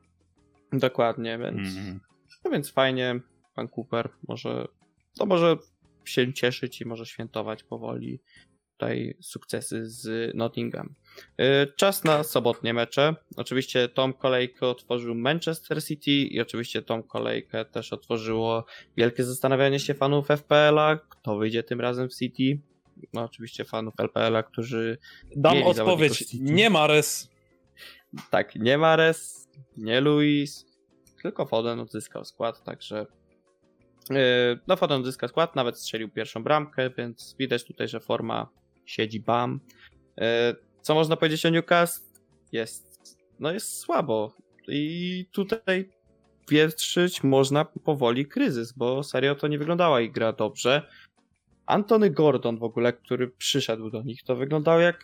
Dokładnie, 0.80 1.38
więc, 1.38 1.58
Mhm. 1.78 2.00
no 2.46 2.52
więc 2.52 2.72
fajnie, 2.72 3.20
pan 3.56 3.68
Cooper 3.78 4.10
może, 4.28 4.68
to 5.18 5.26
może 5.26 5.58
się 6.06 6.34
cieszyć 6.34 6.82
i 6.82 6.86
może 6.86 7.06
świętować 7.06 7.64
powoli 7.64 8.20
tutaj 8.78 9.18
sukcesy 9.22 9.90
z 9.90 10.36
Nottingham. 10.36 10.96
Y, 11.42 11.74
Czas 11.76 12.04
na 12.04 12.24
sobotnie 12.24 12.74
mecze. 12.74 13.16
Oczywiście 13.38 13.90
tą 13.90 14.14
kolejkę 14.14 14.68
otworzył 14.68 15.16
Manchester 15.16 15.84
City 15.84 16.12
i 16.12 16.42
oczywiście 16.42 16.82
tą 16.82 17.04
kolejkę 17.04 17.66
też 17.66 17.94
otworzyło 17.94 18.66
wielkie 18.98 19.24
zastanawianie 19.24 19.80
się 19.80 19.94
fanów 19.94 20.28
FPL-a, 20.28 20.96
kto 21.10 21.38
wyjdzie 21.38 21.64
tym 21.64 21.82
razem 21.82 22.10
w 22.10 22.16
City. 22.16 22.62
No 23.14 23.24
oczywiście 23.24 23.66
fanów 23.66 23.94
LPL-a, 23.98 24.44
którzy 24.44 24.98
Dam 25.36 25.64
odpowiedź, 25.64 26.26
nie 26.34 26.70
ma 26.70 26.88
res. 26.88 27.30
tak, 28.30 28.56
nie 28.56 28.78
Mares, 28.78 29.50
nie 29.78 30.02
Luis, 30.02 30.66
tylko 31.22 31.46
Foden 31.46 31.80
odzyskał 31.80 32.26
skład, 32.26 32.64
także 32.64 33.06
yy, 34.10 34.16
no 34.68 34.76
Foden 34.76 35.00
odzyskał 35.00 35.30
skład, 35.30 35.56
nawet 35.56 35.80
strzelił 35.80 36.10
pierwszą 36.10 36.44
bramkę, 36.44 36.90
więc 36.98 37.36
widać 37.40 37.64
tutaj, 37.64 37.88
że 37.88 38.00
forma 38.00 38.50
siedzi 38.86 39.20
bam. 39.20 39.60
Yy, 40.18 40.26
co 40.82 40.96
można 40.96 41.16
powiedzieć 41.16 41.46
o 41.46 41.50
Newcastle? 41.50 42.06
Jest, 42.52 43.18
no 43.40 43.52
jest 43.52 43.78
słabo 43.78 44.36
i 44.68 45.26
tutaj 45.32 45.90
wietrzyć 46.50 47.24
można 47.24 47.66
powoli 47.66 48.26
kryzys, 48.26 48.72
bo 48.72 49.04
serio 49.04 49.36
to 49.36 49.48
nie 49.48 49.58
wyglądała 49.58 50.02
ich 50.02 50.12
gra 50.12 50.34
dobrze. 50.34 50.88
Antony 51.66 52.10
Gordon 52.10 52.58
w 52.58 52.64
ogóle, 52.64 52.94
który 52.94 53.28
przyszedł 53.28 53.90
do 53.90 54.04
nich, 54.04 54.24
to 54.24 54.36
wyglądał 54.36 54.82
jak 54.82 55.04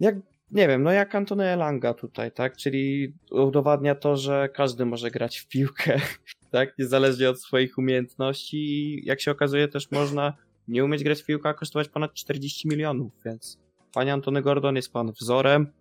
jak 0.00 0.14
nie 0.50 0.68
wiem, 0.68 0.82
no 0.82 0.92
jak 0.92 1.14
Antony 1.14 1.44
Elanga 1.44 1.94
tutaj, 1.94 2.32
tak? 2.32 2.56
Czyli 2.56 3.14
udowadnia 3.30 3.94
to, 3.94 4.16
że 4.16 4.48
każdy 4.48 4.86
może 4.86 5.10
grać 5.10 5.38
w 5.38 5.48
piłkę, 5.48 6.00
tak? 6.52 6.78
Niezależnie 6.78 7.30
od 7.30 7.40
swoich 7.42 7.78
umiejętności 7.78 8.56
i 8.56 9.04
jak 9.06 9.20
się 9.20 9.30
okazuje 9.30 9.68
też 9.68 9.90
można 9.90 10.36
nie 10.68 10.84
umieć 10.84 11.04
grać 11.04 11.22
w 11.22 11.24
piłkę, 11.26 11.48
a 11.48 11.54
kosztować 11.54 11.88
ponad 11.88 12.14
40 12.14 12.68
milionów, 12.68 13.12
więc 13.24 13.58
panie 13.94 14.12
Antony 14.12 14.42
Gordon 14.42 14.76
jest 14.76 14.92
pan 14.92 15.12
wzorem. 15.12 15.72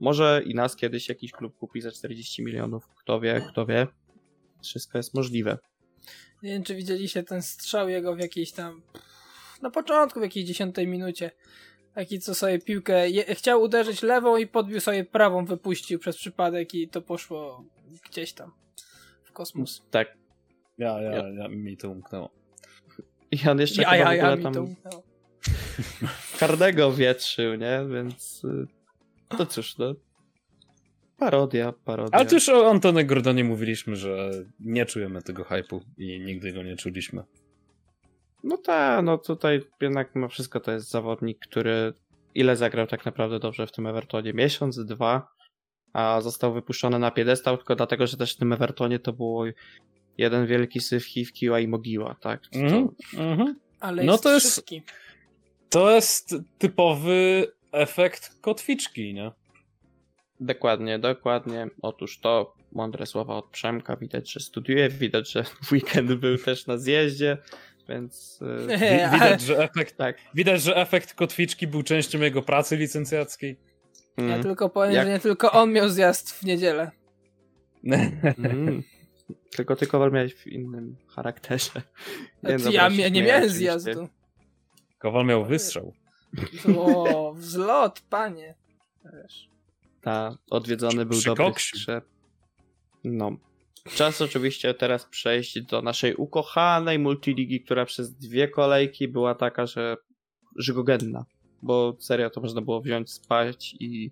Może 0.00 0.42
i 0.46 0.54
nas 0.54 0.76
kiedyś 0.76 1.08
jakiś 1.08 1.32
klub 1.32 1.56
kupi 1.58 1.80
za 1.80 1.90
40 1.92 2.44
milionów. 2.44 2.88
Kto 2.96 3.20
wie, 3.20 3.46
kto 3.48 3.66
wie. 3.66 3.86
Wszystko 4.62 4.98
jest 4.98 5.14
możliwe. 5.14 5.58
Nie 6.42 6.50
wiem, 6.50 6.62
czy 6.62 6.74
widzieliście 6.74 7.22
ten 7.22 7.42
strzał 7.42 7.88
jego 7.88 8.14
w 8.16 8.18
jakiejś 8.18 8.52
tam. 8.52 8.82
Na 9.62 9.70
początku, 9.70 10.20
w 10.20 10.22
jakiejś 10.22 10.46
dziesiątej 10.46 10.86
minucie. 10.86 11.30
Taki, 11.94 12.20
co 12.20 12.34
sobie 12.34 12.58
piłkę. 12.58 13.10
Je, 13.10 13.24
chciał 13.34 13.62
uderzyć 13.62 14.02
lewą 14.02 14.36
i 14.36 14.46
podbił 14.46 14.80
sobie 14.80 15.04
prawą, 15.04 15.44
wypuścił 15.44 15.98
przez 15.98 16.16
przypadek 16.16 16.74
i 16.74 16.88
to 16.88 17.02
poszło 17.02 17.64
gdzieś 18.10 18.32
tam 18.32 18.52
w 19.24 19.32
kosmos. 19.32 19.82
Tak. 19.90 20.16
Ja, 20.78 21.00
ja, 21.02 21.12
Ja- 21.12 21.28
ja 21.28 21.48
mi 21.48 21.76
to 21.76 21.90
umknęło. 21.90 22.30
I 23.34 23.48
on 23.48 23.60
jeszcze 23.60 23.82
Ja, 23.82 23.90
chyba 23.90 24.14
ja, 24.14 24.30
w 24.30 24.34
ogóle 24.34 24.36
ja, 24.36 24.52
tam 24.52 24.54
to. 24.54 25.02
Hardego 26.38 26.92
wietrzył, 26.92 27.54
nie? 27.54 27.80
Więc 27.94 28.44
y, 28.44 28.66
to 29.36 29.46
cóż, 29.46 29.78
no. 29.78 29.94
Parodia, 31.18 31.72
parodia. 31.84 32.18
Ale 32.18 32.30
już 32.32 32.48
o 32.48 32.70
Antony 32.70 33.04
Gordonie 33.04 33.44
mówiliśmy, 33.44 33.96
że 33.96 34.30
nie 34.60 34.86
czujemy 34.86 35.22
tego 35.22 35.44
hypu 35.44 35.80
i 35.98 36.20
nigdy 36.20 36.52
go 36.52 36.62
nie 36.62 36.76
czuliśmy. 36.76 37.22
No 38.44 38.56
tak, 38.56 39.04
no 39.04 39.18
tutaj 39.18 39.60
jednak 39.80 40.14
mimo 40.14 40.28
wszystko 40.28 40.60
to 40.60 40.72
jest 40.72 40.90
zawodnik, 40.90 41.38
który 41.38 41.92
ile 42.34 42.56
zagrał 42.56 42.86
tak 42.86 43.04
naprawdę 43.04 43.38
dobrze 43.38 43.66
w 43.66 43.72
tym 43.72 43.86
Evertonie? 43.86 44.32
Miesiąc, 44.32 44.84
dwa, 44.84 45.28
a 45.92 46.20
został 46.20 46.54
wypuszczony 46.54 46.98
na 46.98 47.10
piedestał 47.10 47.56
tylko 47.56 47.76
dlatego, 47.76 48.06
że 48.06 48.16
też 48.16 48.34
w 48.34 48.38
tym 48.38 48.52
Evertonie 48.52 48.98
to 48.98 49.12
było 49.12 49.44
jeden 50.18 50.46
wielki 50.46 50.80
syf, 50.80 51.04
hiw, 51.06 51.32
kiła 51.32 51.60
i 51.60 51.68
mogiła, 51.68 52.16
tak? 52.20 52.40
To, 52.46 52.58
Mhm, 52.58 52.88
mhm. 53.16 53.54
Ale 53.80 54.04
No 54.04 54.12
jest 54.12 54.22
to 54.24 54.32
jest-. 54.34 54.64
To 55.70 55.90
jest 55.94 56.34
typowy 56.58 57.46
efekt 57.72 58.40
kotwiczki, 58.40 59.14
nie? 59.14 59.30
Dokładnie, 60.40 60.98
dokładnie. 60.98 61.66
Otóż 61.82 62.20
to 62.20 62.54
mądre 62.72 63.06
słowa 63.06 63.34
od 63.36 63.46
Przemka. 63.50 63.96
Widać, 63.96 64.32
że 64.32 64.40
studiuje, 64.40 64.88
widać, 64.88 65.32
że 65.32 65.44
w 65.44 65.72
weekend 65.72 66.14
był 66.14 66.38
też 66.38 66.66
na 66.66 66.78
zjeździe, 66.78 67.38
więc 67.88 68.42
y, 68.42 68.66
Wi- 68.78 69.12
widać, 69.12 69.40
że 69.40 69.58
efekt, 69.58 69.96
tak. 69.96 70.16
widać, 70.34 70.62
że 70.62 70.76
efekt 70.76 71.14
kotwiczki 71.14 71.66
był 71.66 71.82
częścią 71.82 72.20
jego 72.20 72.42
pracy 72.42 72.76
licencjackiej. 72.76 73.56
Ja 74.18 74.24
Mm. 74.24 74.42
tylko 74.42 74.68
powiem, 74.70 74.92
Jak- 74.94 75.06
że 75.06 75.12
nie 75.12 75.18
tylko 75.18 75.52
on 75.52 75.72
miał 75.72 75.88
zjazd 75.88 76.30
w 76.34 76.42
niedzielę. 76.44 76.90
Mm. 78.38 78.82
Tylko 79.56 79.76
ty 79.76 79.86
Kowal 79.86 80.12
miałeś 80.12 80.34
w 80.34 80.46
innym 80.46 80.96
charakterze. 81.08 81.82
Znaczy, 82.40 82.64
dobra, 82.64 82.88
ja 82.90 83.08
nie 83.08 83.22
miałem 83.22 83.44
oczywiście. 83.44 83.80
zjazdu. 83.80 84.08
Kowal 84.98 85.26
miał 85.26 85.44
wystrzał. 85.44 85.92
O, 86.76 87.34
wzlot, 87.36 88.00
panie. 88.10 88.54
Wiesz. 89.04 89.48
Ta, 90.00 90.38
odwiedzony 90.50 91.06
był 91.06 91.20
dobry 91.22 91.44
koksiu. 91.44 91.76
skrze. 91.76 92.02
No. 93.04 93.36
Czas 93.96 94.20
oczywiście 94.22 94.74
teraz 94.74 95.04
przejść 95.06 95.62
do 95.62 95.82
naszej 95.82 96.14
ukochanej 96.14 96.98
multiligi, 96.98 97.60
która 97.60 97.84
przez 97.84 98.14
dwie 98.14 98.48
kolejki 98.48 99.08
była 99.08 99.34
taka, 99.34 99.66
że 99.66 99.96
żygogenna. 100.56 101.24
Bo 101.62 101.96
serio 102.00 102.30
to 102.30 102.40
można 102.40 102.60
było 102.60 102.80
wziąć, 102.80 103.12
spać 103.12 103.74
i, 103.80 104.10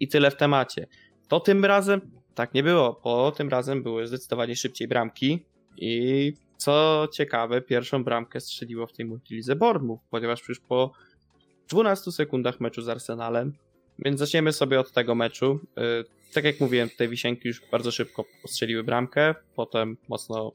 i 0.00 0.08
tyle 0.08 0.30
w 0.30 0.36
temacie. 0.36 0.86
To 1.28 1.40
tym 1.40 1.64
razem 1.64 2.00
tak 2.34 2.54
nie 2.54 2.62
było, 2.62 3.00
bo 3.04 3.32
tym 3.32 3.48
razem 3.48 3.82
były 3.82 4.06
zdecydowanie 4.06 4.56
szybciej 4.56 4.88
bramki 4.88 5.44
i 5.76 6.32
co 6.56 7.08
ciekawe, 7.12 7.62
pierwszą 7.62 8.04
bramkę 8.04 8.40
strzeliło 8.40 8.86
w 8.86 8.92
tej 8.92 9.06
multilidze 9.06 9.56
Bournemouth, 9.56 10.02
ponieważ 10.10 10.48
już 10.48 10.60
po 10.60 10.92
12 11.68 12.12
sekundach 12.12 12.60
meczu 12.60 12.82
z 12.82 12.88
Arsenalem 12.88 13.52
więc 13.98 14.18
zaczniemy 14.18 14.52
sobie 14.52 14.80
od 14.80 14.92
tego 14.92 15.14
meczu. 15.14 15.60
Yy, 15.76 16.04
Tak 16.34 16.44
jak 16.44 16.60
mówiłem, 16.60 16.88
te 16.90 17.08
wisienki 17.08 17.48
już 17.48 17.62
bardzo 17.70 17.90
szybko 17.90 18.24
postrzeliły 18.42 18.84
bramkę, 18.84 19.34
potem 19.54 19.96
mocno 20.08 20.52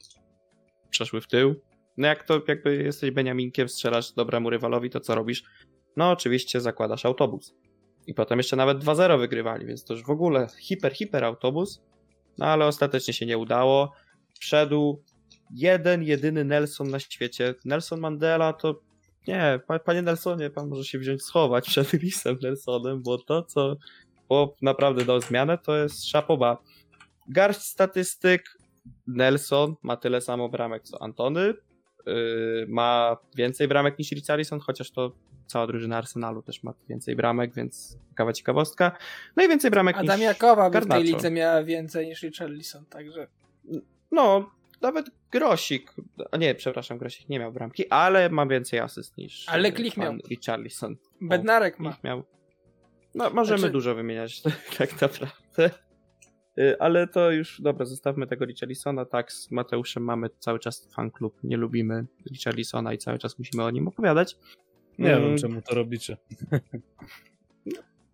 przeszły 0.90 1.22
w 1.22 1.28
tył. 1.28 1.56
No 1.98 2.08
jak 2.08 2.24
to 2.24 2.42
jakby 2.48 2.84
jesteś 2.84 3.12
Beniaminkiem, 3.12 3.70
strzelasz 3.70 4.12
dobremu 4.12 4.50
rywalowi, 4.50 4.90
to 4.90 5.00
co 5.00 5.16
robisz? 5.16 5.44
No 5.98 6.12
oczywiście 6.12 6.62
zakładasz 6.62 7.06
autobus. 7.06 7.56
I 8.08 8.14
potem 8.14 8.40
jeszcze 8.40 8.56
nawet 8.56 8.78
2-0 8.78 9.20
wygrywali, 9.20 9.66
więc 9.66 9.84
to 9.84 9.94
już 9.94 10.04
w 10.04 10.10
ogóle 10.10 10.48
hiper, 10.60 10.94
hiper 10.94 11.24
autobus. 11.24 11.82
No 12.38 12.46
ale 12.46 12.66
ostatecznie 12.66 13.14
się 13.14 13.26
nie 13.26 13.38
udało. 13.38 13.92
Wszedł 14.40 15.04
jeden, 15.52 16.04
jedyny 16.04 16.46
Nelson 16.46 16.90
na 16.90 17.00
świecie. 17.00 17.56
Nelson 17.66 18.00
Mandela 18.00 18.54
to 18.54 18.82
nie, 19.28 19.60
pa- 19.68 19.80
panie 19.80 20.02
Nelsonie, 20.02 20.50
pan 20.50 20.68
może 20.68 20.84
się 20.84 21.00
wziąć 21.00 21.24
schować 21.24 21.68
przed 21.68 21.88
Chrisem 21.88 22.38
Nelsonem, 22.42 23.04
bo 23.04 23.18
to, 23.18 23.44
co 23.44 23.76
bo 24.30 24.56
naprawdę 24.62 25.06
dał 25.06 25.22
zmianę, 25.22 25.58
to 25.58 25.76
jest 25.78 26.08
szapoba. 26.10 26.58
Garść 27.28 27.62
statystyk. 27.62 28.44
Nelson 29.08 29.76
ma 29.84 29.98
tyle 29.98 30.22
samo 30.22 30.50
bramek 30.50 30.84
co 30.84 31.02
Antony. 31.02 31.54
Yy, 32.06 32.66
ma 32.68 33.18
więcej 33.36 33.68
bramek 33.68 34.00
niż 34.00 34.12
Richarlison, 34.12 34.60
chociaż 34.60 34.92
to 34.92 35.12
cała 35.50 35.68
drużyna 35.68 35.98
Arsenalu 35.98 36.42
też 36.42 36.64
ma 36.64 36.74
więcej 36.90 37.16
bramek, 37.16 37.54
więc 37.54 37.98
ciekawa 38.10 38.34
ciekawostka. 38.34 38.98
No 39.36 39.44
i 39.44 39.48
więcej 39.48 39.72
bramek 39.72 39.98
Adam 39.98 40.20
niż 40.20 40.26
Jakowa 40.28 40.70
w 40.70 40.88
tej 40.88 41.04
lidze 41.04 41.32
miała 41.32 41.64
więcej 41.64 42.08
niż 42.08 42.22
Richarlison, 42.24 42.86
także 42.86 43.28
No, 44.12 44.52
nawet 44.82 45.06
Grosik, 45.32 45.94
a 46.32 46.38
nie, 46.38 46.56
przepraszam, 46.56 46.98
Grosik 46.98 47.30
nie 47.30 47.40
miał 47.40 47.52
bramki, 47.52 47.90
ale 47.90 48.30
ma 48.30 48.46
więcej 48.46 48.80
asyst 48.80 49.18
niż 49.18 49.50
Ale 49.50 49.68
yy, 49.68 49.74
Klich 49.76 49.98
miał. 49.98 50.14
Richarlison. 50.30 50.96
Bednarek 51.22 51.80
ma. 51.80 51.98
Miał. 52.04 52.24
No, 53.16 53.30
możemy 53.30 53.60
Znaczy- 53.60 53.72
dużo 53.72 53.96
wymieniać, 53.96 54.42
tak 54.78 55.02
naprawdę. 55.02 55.72
Y, 56.60 56.80
Ale 56.80 57.08
to 57.08 57.32
już, 57.32 57.62
dobra, 57.62 57.86
zostawmy 57.86 58.28
tego 58.28 58.46
Richarlisona. 58.46 59.06
Tak, 59.06 59.32
z 59.32 59.52
Mateuszem 59.52 60.04
mamy 60.04 60.30
cały 60.40 60.60
czas 60.60 60.90
fan 60.96 61.12
klub. 61.12 61.40
Nie 61.44 61.58
lubimy 61.58 62.06
Richarlisona 62.32 62.94
i 62.94 62.98
cały 62.98 63.20
czas 63.20 63.40
musimy 63.40 63.64
o 63.64 63.72
nim 63.72 63.88
opowiadać. 63.88 64.38
Nie 65.00 65.14
Mm, 65.16 65.24
wiem, 65.30 65.38
czemu 65.38 65.62
to 65.62 65.76
robicie. 65.76 66.18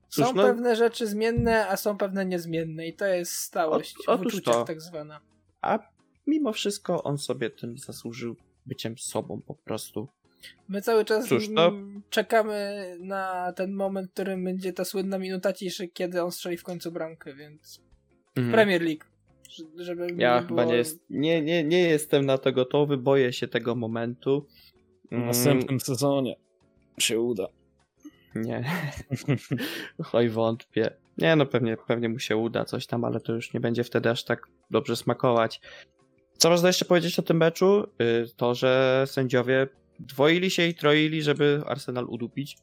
Cóż, 0.10 0.26
Są 0.26 0.34
no- 0.34 0.44
pewne 0.44 0.76
rzeczy 0.76 1.08
zmienne, 1.08 1.68
a 1.68 1.78
są 1.78 1.98
pewne 1.98 2.26
niezmienne 2.26 2.88
i 2.88 2.94
to 2.94 3.06
jest 3.06 3.32
stałość 3.32 3.96
O- 4.08 4.18
w 4.18 4.22
uczuciach 4.22 4.56
to. 4.56 4.64
tak 4.66 4.82
zwana. 4.82 5.22
A 5.62 5.80
mimo 6.28 6.54
wszystko 6.54 7.04
on 7.04 7.18
sobie 7.18 7.50
tym 7.50 7.78
zasłużył 7.78 8.36
byciem 8.66 8.98
sobą 8.98 9.42
po 9.42 9.56
prostu. 9.56 10.08
My 10.70 10.82
cały 10.82 11.06
czas 11.06 11.28
Cóż, 11.28 11.48
to- 11.56 11.68
mm, 11.68 12.02
czekamy 12.10 12.86
na 13.00 13.54
ten 13.56 13.74
moment, 13.74 14.10
w 14.10 14.14
którym 14.14 14.44
będzie 14.44 14.74
ta 14.74 14.86
słynna 14.86 15.18
minuta 15.20 15.54
ciszy, 15.54 15.88
kiedy 15.88 16.24
on 16.24 16.32
strzeli 16.32 16.58
w 16.58 16.64
końcu 16.64 16.92
bramkę, 16.92 17.34
więc 17.36 17.82
Mhm. 18.36 18.54
Premier 18.54 18.82
League. 18.82 19.04
Żeby 19.78 20.08
Ja 20.18 20.36
nie 20.42 20.48
chyba 20.48 20.62
było... 20.62 20.72
nie, 20.72 20.78
jest, 20.78 21.00
nie, 21.10 21.42
nie, 21.42 21.64
nie 21.64 21.80
jestem 21.82 22.26
na 22.26 22.38
to 22.38 22.52
gotowy, 22.52 22.98
boję 22.98 23.34
się 23.34 23.48
tego 23.48 23.76
momentu. 23.76 24.48
W 25.10 25.14
Mm, 25.14 25.26
następnym 25.26 25.80
sezonie 25.80 26.36
się 27.00 27.20
uda. 27.20 27.48
Nie. 28.36 28.64
Oj, 30.14 30.30
wątpię. 30.30 30.92
Nie, 31.18 31.36
no 31.36 31.46
pewnie, 31.46 31.78
pewnie 31.88 32.10
mu 32.10 32.20
się 32.20 32.38
uda 32.38 32.66
coś 32.66 32.88
tam, 32.88 33.04
ale 33.06 33.20
to 33.20 33.34
już 33.34 33.54
nie 33.54 33.60
będzie 33.60 33.84
wtedy 33.84 34.10
aż 34.10 34.24
tak 34.24 34.48
dobrze 34.72 34.96
smakować. 34.96 35.62
Co 36.38 36.50
można 36.50 36.68
jeszcze 36.70 36.86
powiedzieć 36.86 37.20
o 37.20 37.22
tym 37.22 37.38
meczu? 37.38 37.88
Y, 38.02 38.26
To, 38.38 38.56
że 38.56 39.04
sędziowie 39.08 39.68
dwoili 40.00 40.50
się 40.52 40.68
i 40.68 40.74
troili, 40.76 41.22
żeby 41.24 41.62
Arsenal 41.68 42.06
udupić. 42.06 42.58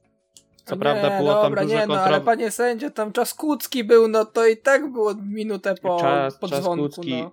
Co 0.64 0.74
nie, 0.74 0.80
prawda 0.80 1.18
było 1.18 1.32
dobra, 1.32 1.60
tam 1.60 1.66
dużo 1.68 1.78
nie, 1.80 1.86
no, 1.86 1.94
ale 1.94 2.02
kontrowersji. 2.02 2.24
panie 2.26 2.50
sędzio, 2.50 2.90
tam 2.90 3.12
czas 3.12 3.34
Kłódzki 3.34 3.84
był, 3.84 4.08
no 4.08 4.24
to 4.24 4.46
i 4.46 4.56
tak 4.56 4.92
było 4.92 5.14
minutę 5.14 5.74
po, 5.74 6.00
Czas- 6.00 6.38
po 6.38 6.48
czas 6.48 6.60
dzwonku, 6.60 7.00
no. 7.08 7.30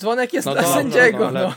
Dzwonek 0.00 0.32
jest 0.32 0.46
No 0.46 0.52
dla 0.52 0.62
dobra, 0.62 0.76
sędziego, 0.76 1.18
no, 1.18 1.30
no. 1.30 1.38
ale- 1.40 1.46
Ale 1.48 1.54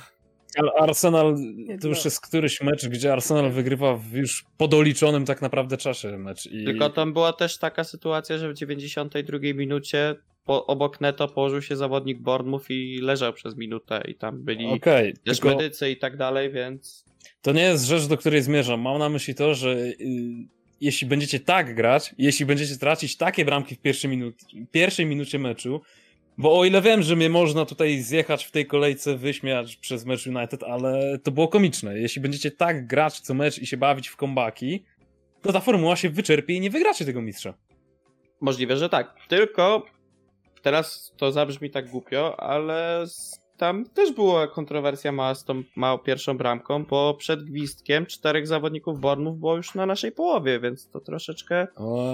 Arsenal, 0.79 1.35
to 1.81 1.87
już 1.87 1.97
no. 1.97 2.01
jest 2.05 2.21
któryś 2.21 2.61
mecz, 2.61 2.87
gdzie 2.87 3.13
Arsenal 3.13 3.51
wygrywa 3.51 3.95
w 3.95 4.13
już 4.13 4.45
podoliczonym 4.57 5.25
tak 5.25 5.41
naprawdę 5.41 5.77
czasie 5.77 6.17
mecz. 6.17 6.45
I... 6.45 6.65
Tylko 6.65 6.89
tam 6.89 7.13
była 7.13 7.33
też 7.33 7.57
taka 7.57 7.83
sytuacja, 7.83 8.37
że 8.37 8.49
w 8.49 8.53
92 8.53 9.39
minucie 9.55 10.15
po, 10.45 10.65
obok 10.65 11.01
Neto 11.01 11.27
położył 11.27 11.61
się 11.61 11.75
zawodnik 11.75 12.19
Bournemouth 12.19 12.69
i 12.69 12.99
leżał 13.01 13.33
przez 13.33 13.57
minutę 13.57 14.03
i 14.07 14.15
tam 14.15 14.43
byli 14.43 14.65
Okej, 14.65 15.13
też 15.13 15.39
tylko 15.39 15.57
medycy 15.57 15.89
i 15.89 15.97
tak 15.97 16.17
dalej, 16.17 16.51
więc 16.51 17.05
to 17.41 17.51
nie 17.51 17.61
jest 17.61 17.85
rzecz, 17.85 18.05
do 18.05 18.17
której 18.17 18.41
zmierzam. 18.41 18.81
Mam 18.81 18.99
na 18.99 19.09
myśli 19.09 19.35
to, 19.35 19.55
że 19.55 19.69
y, 19.71 19.95
jeśli 20.81 21.07
będziecie 21.07 21.39
tak 21.39 21.75
grać, 21.75 22.15
jeśli 22.17 22.45
będziecie 22.45 22.77
tracić 22.77 23.17
takie 23.17 23.45
bramki 23.45 23.75
w 23.75 23.79
pierwszej, 23.79 24.09
minut, 24.09 24.35
pierwszej 24.71 25.05
minucie 25.05 25.39
meczu, 25.39 25.81
bo 26.37 26.59
o 26.59 26.65
ile 26.65 26.81
wiem, 26.81 27.01
że 27.01 27.15
mnie 27.15 27.29
można 27.29 27.65
tutaj 27.65 27.99
zjechać 27.99 28.45
w 28.45 28.51
tej 28.51 28.65
kolejce, 28.65 29.17
wyśmiać 29.17 29.75
przez 29.75 30.05
mecz 30.05 30.27
United, 30.27 30.63
ale 30.63 31.19
to 31.23 31.31
było 31.31 31.47
komiczne. 31.47 31.99
Jeśli 31.99 32.21
będziecie 32.21 32.51
tak 32.51 32.87
grać 32.87 33.19
co 33.19 33.33
mecz 33.33 33.59
i 33.59 33.67
się 33.67 33.77
bawić 33.77 34.07
w 34.07 34.15
kombaki, 34.15 34.83
to 35.41 35.53
ta 35.53 35.59
formuła 35.59 35.95
się 35.95 36.09
wyczerpie 36.09 36.53
i 36.53 36.59
nie 36.59 36.69
wygracie 36.69 37.05
tego 37.05 37.21
mistrza. 37.21 37.53
Możliwe, 38.41 38.77
że 38.77 38.89
tak. 38.89 39.15
Tylko 39.27 39.85
teraz 40.61 41.13
to 41.17 41.31
zabrzmi 41.31 41.69
tak 41.69 41.89
głupio, 41.89 42.39
ale 42.39 43.07
z 43.07 43.46
tam 43.57 43.85
też 43.85 44.11
była 44.11 44.47
kontrowersja 44.47 45.11
mała 45.11 45.35
z 45.35 45.43
tą 45.43 45.63
małą 45.75 45.97
pierwszą 45.97 46.37
bramką, 46.37 46.85
bo 46.85 47.13
przed 47.13 47.43
gwizdkiem 47.43 48.05
czterech 48.05 48.47
zawodników 48.47 48.99
Bornów 48.99 49.39
było 49.39 49.55
już 49.57 49.75
na 49.75 49.85
naszej 49.85 50.11
połowie, 50.11 50.59
więc 50.59 50.89
to 50.89 50.99
troszeczkę... 50.99 51.67
O. 51.75 52.13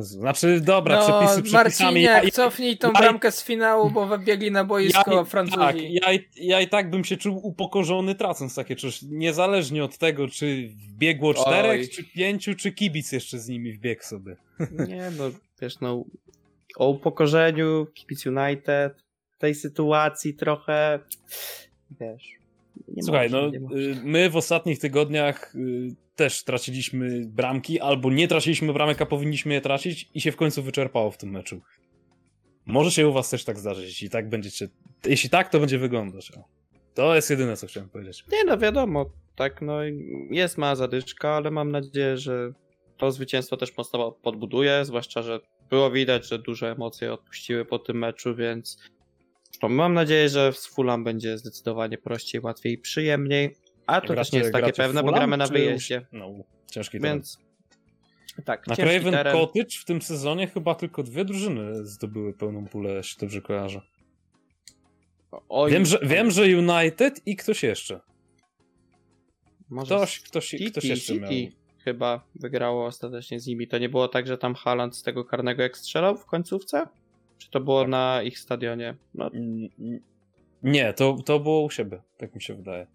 Znaczy, 0.00 0.60
dobra, 0.60 0.96
no, 0.98 1.02
przepisy 1.02 1.42
przepisami. 1.42 1.90
Marcinie, 1.90 2.02
Ja- 2.24 2.30
cofnij 2.30 2.78
tą 2.78 2.88
ja- 2.92 3.00
bramkę 3.00 3.32
z 3.32 3.44
finału, 3.44 3.90
bo 3.90 4.06
wybiegli 4.06 4.50
na 4.50 4.64
boisko 4.64 5.14
ja, 5.14 5.24
Francuzi. 5.24 5.58
tak, 5.58 5.76
ja, 5.80 6.12
i- 6.12 6.24
ja 6.36 6.60
i 6.60 6.68
tak 6.68 6.90
bym 6.90 7.04
się 7.04 7.16
czuł 7.16 7.40
upokorzony 7.46 8.14
tracąc 8.14 8.54
takie 8.54 8.76
coś. 8.76 9.02
Niezależnie 9.02 9.84
od 9.84 9.98
tego, 9.98 10.28
czy 10.28 10.68
wbiegło 10.68 11.34
czterech, 11.34 11.80
Oj. 11.80 11.88
czy 11.88 12.04
pięciu, 12.04 12.54
czy 12.54 12.72
kibic 12.72 13.12
jeszcze 13.12 13.38
z 13.38 13.48
nimi 13.48 13.72
wbiegł 13.72 14.02
sobie. 14.02 14.36
Nie 14.88 15.10
no, 15.18 15.24
wiesz, 15.62 15.80
no 15.80 16.04
o 16.76 16.88
upokorzeniu, 16.88 17.86
kibic 17.94 18.26
United, 18.26 19.05
tej 19.38 19.54
sytuacji 19.54 20.34
trochę, 20.34 21.00
wiesz... 22.00 22.32
nie 22.88 23.02
Słuchaj, 23.02 23.30
no 23.30 23.46
y, 23.46 23.96
my 24.04 24.30
w 24.30 24.36
ostatnich 24.36 24.78
tygodniach 24.78 25.54
y, 25.54 25.94
też 26.16 26.44
traciliśmy 26.44 27.26
bramki, 27.26 27.80
albo 27.80 28.10
nie 28.10 28.28
traciliśmy 28.28 28.72
bramek, 28.72 29.02
a 29.02 29.06
powinniśmy 29.06 29.54
je 29.54 29.60
tracić 29.60 30.10
i 30.14 30.20
się 30.20 30.32
w 30.32 30.36
końcu 30.36 30.62
wyczerpało 30.62 31.10
w 31.10 31.18
tym 31.18 31.30
meczu. 31.30 31.60
Może 32.66 32.90
się 32.90 33.08
u 33.08 33.12
was 33.12 33.30
też 33.30 33.44
tak 33.44 33.58
zdarzyć, 33.58 33.84
jeśli 33.84 34.10
tak 34.10 34.28
będziecie... 34.28 34.68
Jeśli 35.04 35.30
tak, 35.30 35.48
to 35.48 35.60
będzie 35.60 35.78
wyglądać. 35.78 36.32
To 36.94 37.14
jest 37.14 37.30
jedyne, 37.30 37.56
co 37.56 37.66
chciałem 37.66 37.88
powiedzieć. 37.88 38.24
Nie 38.32 38.44
no, 38.44 38.58
wiadomo, 38.58 39.10
tak, 39.36 39.62
no 39.62 39.78
jest 40.30 40.58
mała 40.58 40.76
zadyczka, 40.76 41.30
ale 41.30 41.50
mam 41.50 41.70
nadzieję, 41.70 42.16
że 42.16 42.52
to 42.96 43.10
zwycięstwo 43.10 43.56
też 43.56 43.76
mocno 43.76 44.12
podbuduje, 44.12 44.84
zwłaszcza, 44.84 45.22
że 45.22 45.40
było 45.70 45.90
widać, 45.90 46.28
że 46.28 46.38
duże 46.38 46.72
emocje 46.72 47.12
odpuściły 47.12 47.64
po 47.64 47.78
tym 47.78 47.98
meczu, 47.98 48.34
więc 48.34 48.78
mam 49.62 49.94
nadzieję, 49.94 50.28
że 50.28 50.52
z 50.52 50.66
Fulham 50.66 51.04
będzie 51.04 51.38
zdecydowanie 51.38 51.98
prościej, 51.98 52.40
łatwiej 52.40 52.72
i 52.72 52.78
przyjemniej, 52.78 53.56
a 53.86 54.00
to 54.00 54.14
też 54.14 54.32
nie 54.32 54.38
jest 54.38 54.52
takie 54.52 54.72
pewne, 54.72 55.02
bo 55.02 55.08
Fulham, 55.08 55.20
gramy 55.20 55.36
na 55.36 55.46
wyjeździe, 55.46 56.06
No, 56.12 56.34
ciężki 56.70 57.00
teren. 57.00 57.14
więc 57.14 57.38
tak, 58.44 58.66
Na 58.66 58.76
Craven 58.76 59.12
teren. 59.12 59.32
Cottage 59.36 59.78
w 59.80 59.84
tym 59.84 60.02
sezonie 60.02 60.46
chyba 60.46 60.74
tylko 60.74 61.02
dwie 61.02 61.24
drużyny 61.24 61.86
zdobyły 61.86 62.32
pełną 62.34 62.66
pulę, 62.66 62.90
jeśli 62.94 63.20
dobrze 63.20 63.40
kojarzę. 63.42 63.80
Oj, 65.48 65.72
Wiem, 65.72 65.86
że, 65.86 65.98
wiem, 66.02 66.30
że 66.30 66.42
United 66.42 67.26
i 67.26 67.36
ktoś 67.36 67.62
jeszcze. 67.62 68.00
może 69.68 69.96
Ktoś, 69.96 70.20
ktoś, 70.20 70.48
City, 70.48 70.70
ktoś 70.70 70.84
jeszcze 70.84 71.14
miał. 71.14 71.30
City 71.30 71.56
chyba 71.84 72.26
wygrało 72.34 72.86
ostatecznie 72.86 73.40
z 73.40 73.46
nimi. 73.46 73.68
To 73.68 73.78
nie 73.78 73.88
było 73.88 74.08
tak, 74.08 74.26
że 74.26 74.38
tam 74.38 74.54
Haaland 74.54 74.96
z 74.96 75.02
tego 75.02 75.24
karnego 75.24 75.62
jak 75.62 75.76
strzelał 75.76 76.16
w 76.16 76.26
końcówce? 76.26 76.86
Czy 77.38 77.50
to 77.50 77.60
było 77.60 77.80
Tak. 77.80 77.90
na 77.90 78.22
ich 78.22 78.38
stadionie? 78.38 78.94
No. 79.14 79.30
Nie, 80.62 80.92
to, 80.92 81.16
to 81.24 81.40
było 81.40 81.62
u 81.62 81.70
siebie, 81.70 82.02
tak 82.18 82.34
mi 82.34 82.42
się 82.42 82.54
wydaje. 82.54 82.86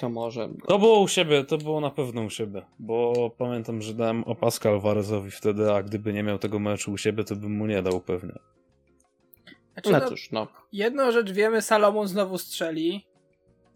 to 0.00 0.08
może. 0.08 0.48
To 0.68 0.78
było 0.78 1.00
u 1.00 1.08
siebie, 1.08 1.44
to 1.44 1.58
było 1.58 1.80
na 1.80 1.90
pewno 1.90 2.22
u 2.22 2.30
siebie, 2.30 2.62
bo 2.78 3.30
pamiętam, 3.38 3.82
że 3.82 3.94
dałem 3.94 4.24
opaskę 4.24 4.68
Alvarezowi 4.68 5.30
wtedy, 5.30 5.72
a 5.72 5.82
gdyby 5.82 6.12
nie 6.12 6.22
miał 6.22 6.38
tego 6.38 6.58
meczu 6.58 6.92
u 6.92 6.98
siebie, 6.98 7.24
to 7.24 7.36
bym 7.36 7.56
mu 7.56 7.66
nie 7.66 7.82
dał 7.82 8.00
pewnie. 8.00 8.32
Znaczy, 9.72 9.90
No 9.92 9.98
no, 9.98 10.08
cóż, 10.08 10.30
no. 10.32 10.48
jedną 10.72 11.10
rzecz 11.12 11.32
wiemy, 11.32 11.62
Salomon 11.62 12.08
znowu 12.08 12.38
strzeli, 12.38 13.06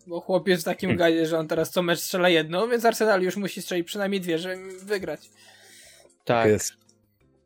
bo 0.07 0.21
chłopiec 0.21 0.61
w 0.61 0.65
takim 0.65 0.97
gadzie, 0.97 1.27
że 1.27 1.39
on 1.39 1.49
teraz 1.49 1.71
co 1.71 1.83
mecz 1.83 1.99
strzela 1.99 2.29
jedną, 2.29 2.69
więc 2.69 2.85
Arsenal 2.85 3.23
już 3.23 3.37
musi 3.37 3.63
strzelić 3.63 3.87
przynajmniej 3.87 4.21
dwie, 4.21 4.39
żeby 4.39 4.57
wygrać. 4.85 5.31
Tak. 6.25 6.49
Jest. 6.49 6.73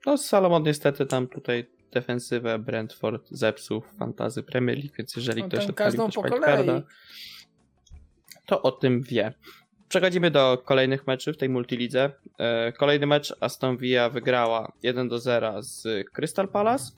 No 0.06 0.18
Salomon 0.18 0.62
niestety 0.62 1.06
tam 1.06 1.28
tutaj 1.28 1.66
defensywę 1.90 2.58
Brentford 2.58 3.28
zepsuł 3.30 3.80
w 3.80 3.96
fantazy 3.98 4.42
Premier 4.42 4.76
League, 4.78 4.94
więc 4.98 5.16
jeżeli 5.16 5.42
On 5.42 5.48
ktoś 5.48 5.66
odpalił 5.66 6.06
też 6.06 6.14
po 6.14 6.22
kolei. 6.22 6.82
to 8.46 8.62
o 8.62 8.72
tym 8.72 9.02
wie. 9.02 9.32
Przechodzimy 9.88 10.30
do 10.30 10.62
kolejnych 10.64 11.06
meczów 11.06 11.34
w 11.34 11.38
tej 11.38 11.48
multilidze. 11.48 12.12
E, 12.38 12.72
Kolejny 12.72 13.06
mecz 13.06 13.34
Aston 13.40 13.76
Villa 13.76 14.10
wygrała 14.10 14.72
1 14.82 15.08
do 15.08 15.18
0 15.18 15.62
z 15.62 15.86
Crystal 16.12 16.48
Palace. 16.48 16.92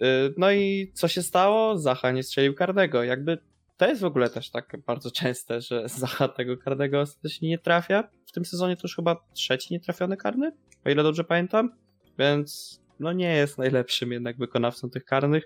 E, 0.00 0.06
No 0.36 0.52
i 0.52 0.90
co 0.94 1.08
się 1.08 1.22
stało? 1.22 1.78
Zacha 1.78 2.10
nie 2.10 2.22
strzelił 2.22 2.54
karnego. 2.54 3.04
Jakby 3.04 3.38
to 3.76 3.88
jest 3.88 4.00
w 4.00 4.04
ogóle 4.04 4.30
też 4.30 4.50
tak 4.50 4.76
bardzo 4.86 5.10
częste, 5.10 5.60
że 5.60 5.88
Zacha 5.98 6.28
tego 6.28 6.56
karnego 6.56 7.00
ostatecznie 7.00 7.48
nie 7.48 7.58
trafia. 7.58 8.08
W 8.26 8.32
tym 8.32 8.44
sezonie 8.44 8.76
to 8.76 8.80
już 8.84 8.96
chyba 8.96 9.16
trzeci 9.34 9.74
nietrafiony 9.74 10.16
karny, 10.16 10.52
o 10.84 10.90
ile 10.90 11.02
dobrze 11.02 11.24
pamiętam. 11.24 11.72
Więc 12.18 12.80
no 13.00 13.12
nie 13.12 13.36
jest 13.36 13.58
najlepszym 13.58 14.12
jednak 14.12 14.38
wykonawcą 14.38 14.90
tych 14.90 15.04
karnych. 15.04 15.44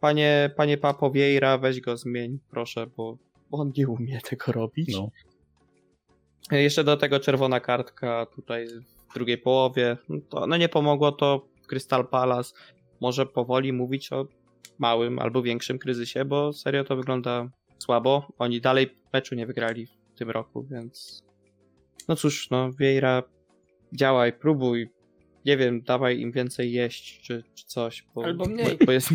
Panie, 0.00 0.50
panie 0.56 0.78
Papo 0.78 1.10
Vieira, 1.10 1.58
weź 1.58 1.80
go 1.80 1.96
zmień, 1.96 2.38
proszę, 2.50 2.86
bo, 2.96 3.18
bo 3.50 3.58
on 3.58 3.72
nie 3.76 3.88
umie 3.88 4.20
tego 4.20 4.52
robić. 4.52 4.92
No. 4.92 5.08
Jeszcze 6.50 6.84
do 6.84 6.96
tego 6.96 7.20
czerwona 7.20 7.60
kartka 7.60 8.26
tutaj 8.26 8.66
w 9.10 9.14
drugiej 9.14 9.38
połowie. 9.38 9.96
No, 10.08 10.18
to, 10.28 10.46
no 10.46 10.56
nie 10.56 10.68
pomogło 10.68 11.12
to 11.12 11.48
Crystal 11.66 12.08
Palace. 12.08 12.54
Może 13.00 13.26
powoli 13.26 13.72
mówić 13.72 14.12
o 14.12 14.26
małym 14.78 15.18
albo 15.18 15.42
większym 15.42 15.78
kryzysie, 15.78 16.24
bo 16.24 16.52
serio 16.52 16.84
to 16.84 16.96
wygląda 16.96 17.48
słabo. 17.78 18.32
Oni 18.38 18.60
dalej 18.60 18.96
meczu 19.12 19.34
nie 19.34 19.46
wygrali 19.46 19.86
w 19.86 20.18
tym 20.18 20.30
roku, 20.30 20.66
więc 20.70 21.22
no 22.08 22.16
cóż, 22.16 22.50
no 22.50 22.72
Vieira 22.72 23.22
działaj, 23.92 24.32
próbuj. 24.32 24.88
Nie 25.46 25.56
wiem, 25.56 25.82
dawaj 25.82 26.20
im 26.20 26.32
więcej 26.32 26.72
jeść 26.72 27.22
czy, 27.22 27.44
czy 27.54 27.66
coś. 27.66 28.04
Bo, 28.14 28.24
Albo 28.24 28.44
mniej. 28.44 28.78
Bo, 28.86 28.92
jest, 28.98 29.10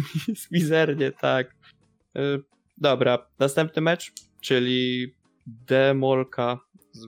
mizernie, 0.51 1.11
tak. 1.11 1.55
Y, 2.17 2.43
Dobra, 2.77 3.27
następny 3.39 3.81
mecz, 3.81 4.11
czyli 4.41 5.13
Demolka 5.47 6.59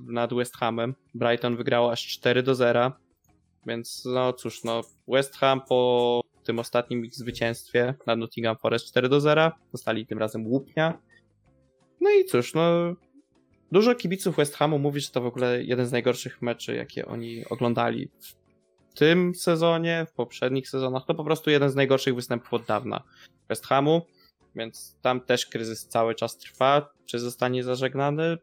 nad 0.08 0.34
West 0.34 0.58
Hamem. 0.58 0.96
Brighton 1.14 1.56
wygrało 1.58 1.92
aż 1.92 2.08
4 2.08 2.44
do 2.44 2.56
0. 2.56 2.92
Więc 3.68 4.06
no 4.06 4.34
cóż, 4.34 4.64
no 4.64 4.82
West 5.08 5.38
Ham 5.38 5.62
po 5.70 6.22
tym 6.44 6.60
ostatnim 6.60 7.06
ich 7.06 7.16
zwycięstwie 7.16 7.94
nad 8.08 8.20
Nottingham 8.20 8.58
Forest 8.58 8.88
4 8.88 9.10
do 9.10 9.22
0 9.22 9.52
dostali 9.72 10.06
tym 10.06 10.20
razem 10.20 10.48
łupnia. 10.48 11.02
No 12.02 12.10
i 12.10 12.26
cóż, 12.26 12.54
no 12.54 12.96
dużo 13.72 13.96
kibiców 13.96 14.36
West 14.36 14.56
Hamu 14.56 14.80
mówi, 14.80 15.00
że 15.02 15.10
to 15.10 15.22
w 15.22 15.26
ogóle 15.26 15.64
jeden 15.64 15.86
z 15.86 15.92
najgorszych 15.92 16.42
meczy, 16.42 16.76
jakie 16.76 17.06
oni 17.06 17.46
oglądali 17.46 18.10
tym 19.00 19.36
sezonie, 19.36 20.06
w 20.10 20.14
poprzednich 20.14 20.70
sezonach. 20.70 21.06
To 21.06 21.16
po 21.16 21.24
prostu 21.24 21.50
jeden 21.50 21.70
z 21.70 21.76
najgorszych 21.76 22.16
występów 22.16 22.54
od 22.54 22.64
dawna 22.66 23.04
West 23.50 23.66
Hamu, 23.66 24.02
więc 24.56 24.96
tam 25.02 25.22
też 25.22 25.46
kryzys 25.46 25.88
cały 25.88 26.16
czas 26.16 26.38
trwa. 26.38 26.90
Czy 27.06 27.20
zostanie 27.20 27.64
zażegnany? 27.64 28.38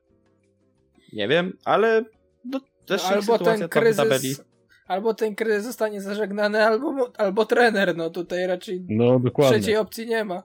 Nie 1.13 1.29
wiem, 1.29 1.53
ale 1.65 2.05
no, 2.45 2.61
też 2.87 3.03
ich 3.03 3.09
albo 3.09 3.23
sytuacja 3.23 3.69
ten 3.69 3.69
tam 3.69 3.93
w 3.93 3.97
tabeli. 3.97 4.21
kryzys, 4.21 4.45
albo 4.87 5.15
ten 5.15 5.35
kryzys 5.35 5.65
zostanie 5.65 6.01
zażegnany, 6.01 6.65
albo, 6.65 7.13
albo 7.19 7.47
trener, 7.47 7.97
no 7.97 8.11
tutaj 8.11 8.47
raczej 8.47 8.85
No, 8.89 9.19
dokładnie. 9.21 9.59
trzeciej 9.59 9.77
opcji 9.77 10.07
nie 10.07 10.25
ma. 10.25 10.43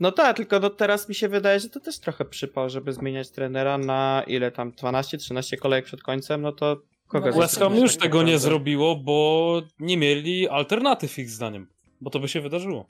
No 0.00 0.12
tak, 0.12 0.36
tylko 0.36 0.60
no 0.60 0.70
teraz 0.70 1.08
mi 1.08 1.14
się 1.14 1.28
wydaje, 1.28 1.60
że 1.60 1.68
to 1.68 1.80
też 1.80 1.98
trochę 1.98 2.24
przypał, 2.24 2.68
żeby 2.68 2.92
zmieniać 2.92 3.30
trenera 3.30 3.78
na 3.78 4.22
ile 4.26 4.50
tam 4.50 4.72
12-13 4.72 5.56
kolejek 5.56 5.84
przed 5.84 6.02
końcem, 6.02 6.42
no 6.42 6.52
to 6.52 6.82
kogo 7.08 7.30
No, 7.30 7.36
West 7.36 7.58
Ham 7.58 7.76
już 7.76 7.92
tak 7.92 8.02
tego 8.02 8.18
nie 8.18 8.22
naprawdę? 8.22 8.38
zrobiło, 8.38 8.96
bo 8.96 9.62
nie 9.80 9.96
mieli 9.96 10.48
alternatyw 10.48 11.18
ich 11.18 11.30
zdaniem. 11.30 11.66
Bo 12.00 12.10
to 12.10 12.18
by 12.20 12.28
się 12.28 12.40
wydarzyło. 12.40 12.86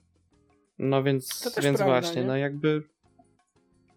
No 0.78 1.02
więc, 1.02 1.52
więc 1.62 1.78
prawda, 1.78 1.84
właśnie, 1.84 2.20
nie? 2.20 2.26
no 2.26 2.36
jakby 2.36 2.82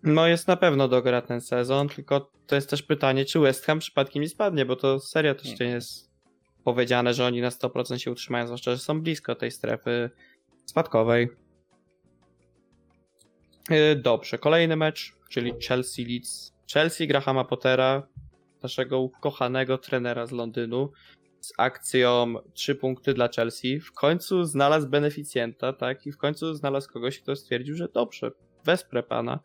no 0.03 0.27
jest 0.27 0.47
na 0.47 0.57
pewno 0.57 0.87
dogra 0.87 1.21
ten 1.21 1.41
sezon, 1.41 1.89
tylko 1.89 2.31
to 2.47 2.55
jest 2.55 2.69
też 2.69 2.83
pytanie, 2.83 3.25
czy 3.25 3.39
West 3.39 3.65
Ham 3.65 3.79
przypadkiem 3.79 4.21
nie 4.21 4.29
spadnie, 4.29 4.65
bo 4.65 4.75
to 4.75 4.99
serio 4.99 5.35
też 5.35 5.59
nie 5.59 5.65
jest 5.65 6.11
powiedziane, 6.63 7.13
że 7.13 7.25
oni 7.25 7.41
na 7.41 7.49
100% 7.49 7.97
się 7.97 8.11
utrzymają, 8.11 8.45
zwłaszcza, 8.45 8.71
że 8.71 8.77
są 8.77 9.01
blisko 9.01 9.35
tej 9.35 9.51
strefy 9.51 10.09
spadkowej. 10.65 11.29
Yy, 13.69 13.95
Dobrze, 13.95 14.37
kolejny 14.37 14.75
mecz, 14.75 15.15
czyli 15.29 15.53
Chelsea 15.67 16.05
Leeds. 16.05 16.53
Chelsea 16.73 17.07
Grahama 17.07 17.45
Pottera, 17.45 18.07
naszego 18.63 18.99
ukochanego 18.99 19.77
trenera 19.77 20.25
z 20.25 20.31
Londynu, 20.31 20.91
z 21.39 21.53
akcją 21.57 22.33
3 22.53 22.75
punkty 22.75 23.13
dla 23.13 23.27
Chelsea. 23.27 23.79
W 23.79 23.91
końcu 23.93 24.45
znalazł 24.45 24.89
beneficjenta, 24.89 25.73
tak? 25.73 26.07
I 26.07 26.11
w 26.11 26.17
końcu 26.17 26.53
znalazł 26.53 26.93
kogoś, 26.93 27.19
kto 27.19 27.35
stwierdził, 27.35 27.75
że 27.75 27.87
dobrze, 27.87 28.31
wesprę 28.65 29.03
pana. 29.03 29.39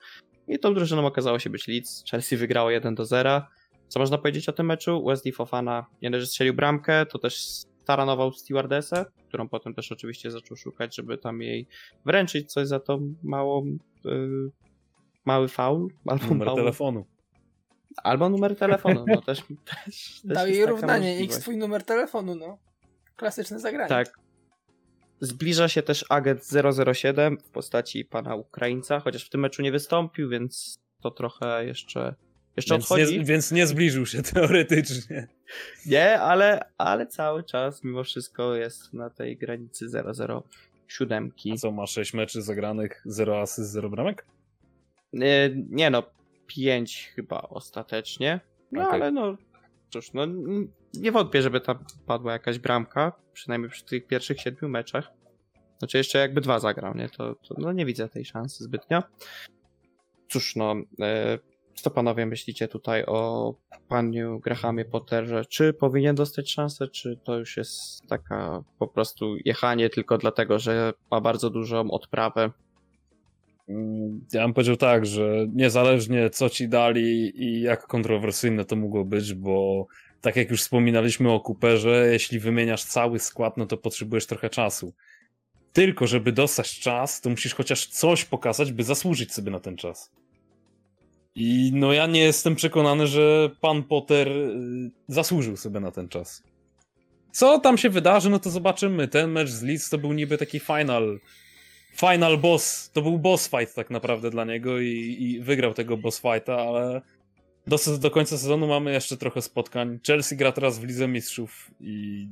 I 0.48 0.58
tą 0.58 0.74
drużyną 0.74 1.06
okazało 1.06 1.38
się 1.38 1.50
być 1.50 1.68
Leeds. 1.68 2.04
Chelsea 2.10 2.36
wygrało 2.36 2.70
1 2.70 2.94
do 2.94 3.04
0. 3.04 3.42
Co 3.88 4.00
można 4.00 4.18
powiedzieć 4.18 4.48
o 4.48 4.52
tym 4.52 4.66
meczu? 4.66 5.04
Wesley 5.04 5.32
Fofana 5.32 5.86
nie 6.02 6.10
dość, 6.10 6.20
że 6.20 6.26
strzelił 6.26 6.54
bramkę, 6.54 7.06
to 7.06 7.18
też 7.18 7.36
staranował 7.82 8.32
stewardessę, 8.32 9.04
którą 9.28 9.48
potem 9.48 9.74
też 9.74 9.92
oczywiście 9.92 10.30
zaczął 10.30 10.56
szukać, 10.56 10.96
żeby 10.96 11.18
tam 11.18 11.42
jej 11.42 11.66
wręczyć 12.04 12.52
coś 12.52 12.68
za 12.68 12.80
tą 12.80 13.14
małą, 13.22 13.64
yy, 14.04 14.50
mały 15.24 15.48
faul. 15.48 15.88
Albo, 16.06 16.26
Numer 16.26 16.46
małą, 16.46 16.58
telefonu. 16.58 17.06
Albo 18.02 18.28
numer 18.28 18.56
telefonu. 18.56 19.04
No 19.08 19.22
też, 19.22 19.40
też, 19.84 19.84
też 19.84 20.20
Dał 20.24 20.46
jest 20.46 20.58
jej 20.58 20.66
równanie, 20.66 21.08
możliwość. 21.08 21.34
x 21.36 21.42
twój 21.42 21.56
numer 21.56 21.84
telefonu, 21.84 22.34
no. 22.34 22.58
Klasyczne 23.16 23.60
zagranie. 23.60 23.88
Tak. 23.88 24.18
zbliża 25.20 25.68
się 25.68 25.82
też 25.82 26.04
agent 26.08 26.42
007 26.94 27.38
w 27.38 27.50
postaci 27.50 28.04
pana 28.04 28.34
Ukraińca, 28.34 29.00
chociaż 29.00 29.26
w 29.26 29.30
tym 29.30 29.40
meczu 29.40 29.62
nie 29.62 29.72
wystąpił, 29.72 30.28
więc 30.28 30.78
to 31.02 31.10
trochę 31.10 31.66
jeszcze, 31.66 32.14
jeszcze 32.56 32.74
Więc 32.74 32.84
odchodzi. 32.84 33.18
nie, 33.18 33.24
więc 33.24 33.52
nie 33.52 33.66
zbliżył 33.66 34.06
się 34.06 34.22
teoretycznie. 34.34 35.28
Nie, 35.86 36.20
ale, 36.20 36.60
ale 36.78 37.06
cały 37.06 37.44
czas 37.44 37.84
mimo 37.84 38.04
wszystko 38.04 38.54
jest 38.54 38.92
na 38.94 39.10
tej 39.10 39.36
granicy 39.36 39.86
007. 40.88 41.32
A 41.52 41.56
co, 41.56 41.72
ma 41.72 41.86
6 41.86 42.14
meczy 42.14 42.42
zagranych, 42.42 43.02
0 43.04 43.40
asyst, 43.40 43.70
0 43.70 43.90
bramek? 43.90 44.26
Nie, 45.12 45.50
nie 45.70 45.90
no, 45.90 46.02
5 46.46 47.12
chyba 47.14 47.42
ostatecznie. 47.42 48.40
No 48.72 48.82
Okej. 48.82 48.94
ale 48.94 49.10
no, 49.10 49.36
cóż, 49.90 50.12
no 50.12 50.26
nie 50.94 51.12
wątpię, 51.12 51.42
żeby 51.42 51.60
tam 51.60 51.84
padła 52.06 52.32
jakaś 52.32 52.58
bramka, 52.58 53.12
przynajmniej 53.32 53.70
przy 53.70 53.84
tych 53.84 54.06
pierwszych 54.06 54.40
siedmiu 54.40 54.68
meczach. 54.68 55.12
Znaczy 55.78 55.98
jeszcze 55.98 56.18
jakby 56.18 56.40
dwa 56.40 56.58
zagrał, 56.58 56.94
nie? 56.94 57.08
To, 57.08 57.34
to 57.34 57.54
no 57.58 57.72
nie 57.72 57.86
widzę 57.86 58.08
tej 58.08 58.24
szansy 58.24 58.64
zbytnio. 58.64 59.02
Cóż 60.28 60.56
no, 60.56 60.74
e, 61.00 61.38
co 61.74 61.90
panowie 61.90 62.26
myślicie 62.26 62.68
tutaj 62.68 63.04
o 63.06 63.54
panu 63.88 64.40
Grahamie 64.40 64.84
Potterze? 64.84 65.44
Czy 65.44 65.72
powinien 65.72 66.14
dostać 66.14 66.52
szansę, 66.52 66.88
czy 66.88 67.20
to 67.24 67.38
już 67.38 67.56
jest 67.56 68.06
taka 68.08 68.64
po 68.78 68.88
prostu 68.88 69.36
jechanie 69.44 69.90
tylko 69.90 70.18
dlatego, 70.18 70.58
że 70.58 70.92
ma 71.10 71.20
bardzo 71.20 71.50
dużą 71.50 71.90
odprawę? 71.90 72.50
Mm, 73.68 74.24
Ja 74.32 74.42
bym 74.42 74.54
powiedział 74.54 74.76
tak, 74.76 75.06
że 75.06 75.46
niezależnie 75.52 76.30
co 76.30 76.50
ci 76.50 76.68
dali 76.68 77.42
i 77.44 77.60
jak 77.60 77.86
kontrowersyjne 77.86 78.64
to 78.64 78.76
mogło 78.76 79.04
być, 79.04 79.34
bo 79.34 79.86
tak 80.20 80.36
jak 80.36 80.50
już 80.50 80.60
wspominaliśmy 80.60 81.32
o 81.32 81.40
Cooperze, 81.40 82.08
jeśli 82.12 82.38
wymieniasz 82.38 82.84
cały 82.84 83.18
skład, 83.18 83.56
no 83.56 83.66
to 83.66 83.76
potrzebujesz 83.76 84.26
trochę 84.26 84.50
czasu. 84.50 84.92
Tylko, 85.72 86.06
żeby 86.06 86.32
dostać 86.32 86.80
czas, 86.80 87.20
to 87.20 87.30
musisz 87.30 87.54
chociaż 87.54 87.86
coś 87.86 88.24
pokazać, 88.24 88.72
by 88.72 88.84
zasłużyć 88.84 89.32
sobie 89.32 89.50
na 89.50 89.60
ten 89.60 89.76
czas. 89.76 90.10
I 91.34 91.70
no 91.74 91.92
ja 91.92 92.06
nie 92.06 92.20
jestem 92.20 92.56
przekonany, 92.56 93.06
że 93.06 93.50
pan 93.60 93.82
Potter 93.82 94.28
y, 94.28 94.90
zasłużył 95.08 95.56
sobie 95.56 95.80
na 95.80 95.90
ten 95.90 96.08
czas. 96.08 96.42
Co 97.32 97.58
tam 97.58 97.78
się 97.78 97.90
wydarzy, 97.90 98.30
no 98.30 98.38
to 98.38 98.50
zobaczymy. 98.50 99.08
Ten 99.08 99.30
mecz 99.30 99.48
z 99.50 99.62
Leeds 99.62 99.90
to 99.90 99.98
był 99.98 100.12
niby 100.12 100.38
taki 100.38 100.60
final 100.60 101.18
final 102.00 102.38
boss, 102.38 102.90
to 102.92 103.02
był 103.02 103.18
boss 103.18 103.48
fight 103.48 103.74
tak 103.74 103.90
naprawdę 103.90 104.30
dla 104.30 104.44
niego 104.44 104.80
i, 104.80 105.16
i 105.20 105.40
wygrał 105.40 105.74
tego 105.74 105.96
boss 105.96 106.20
fighta, 106.20 106.56
ale 106.56 107.00
do, 107.66 107.76
do 107.98 108.10
końca 108.10 108.38
sezonu 108.38 108.66
mamy 108.66 108.92
jeszcze 108.92 109.16
trochę 109.16 109.42
spotkań. 109.42 109.98
Chelsea 110.06 110.36
gra 110.36 110.52
teraz 110.52 110.78
w 110.78 110.84
Lidze 110.84 111.08
Mistrzów 111.08 111.70
i 111.80 112.28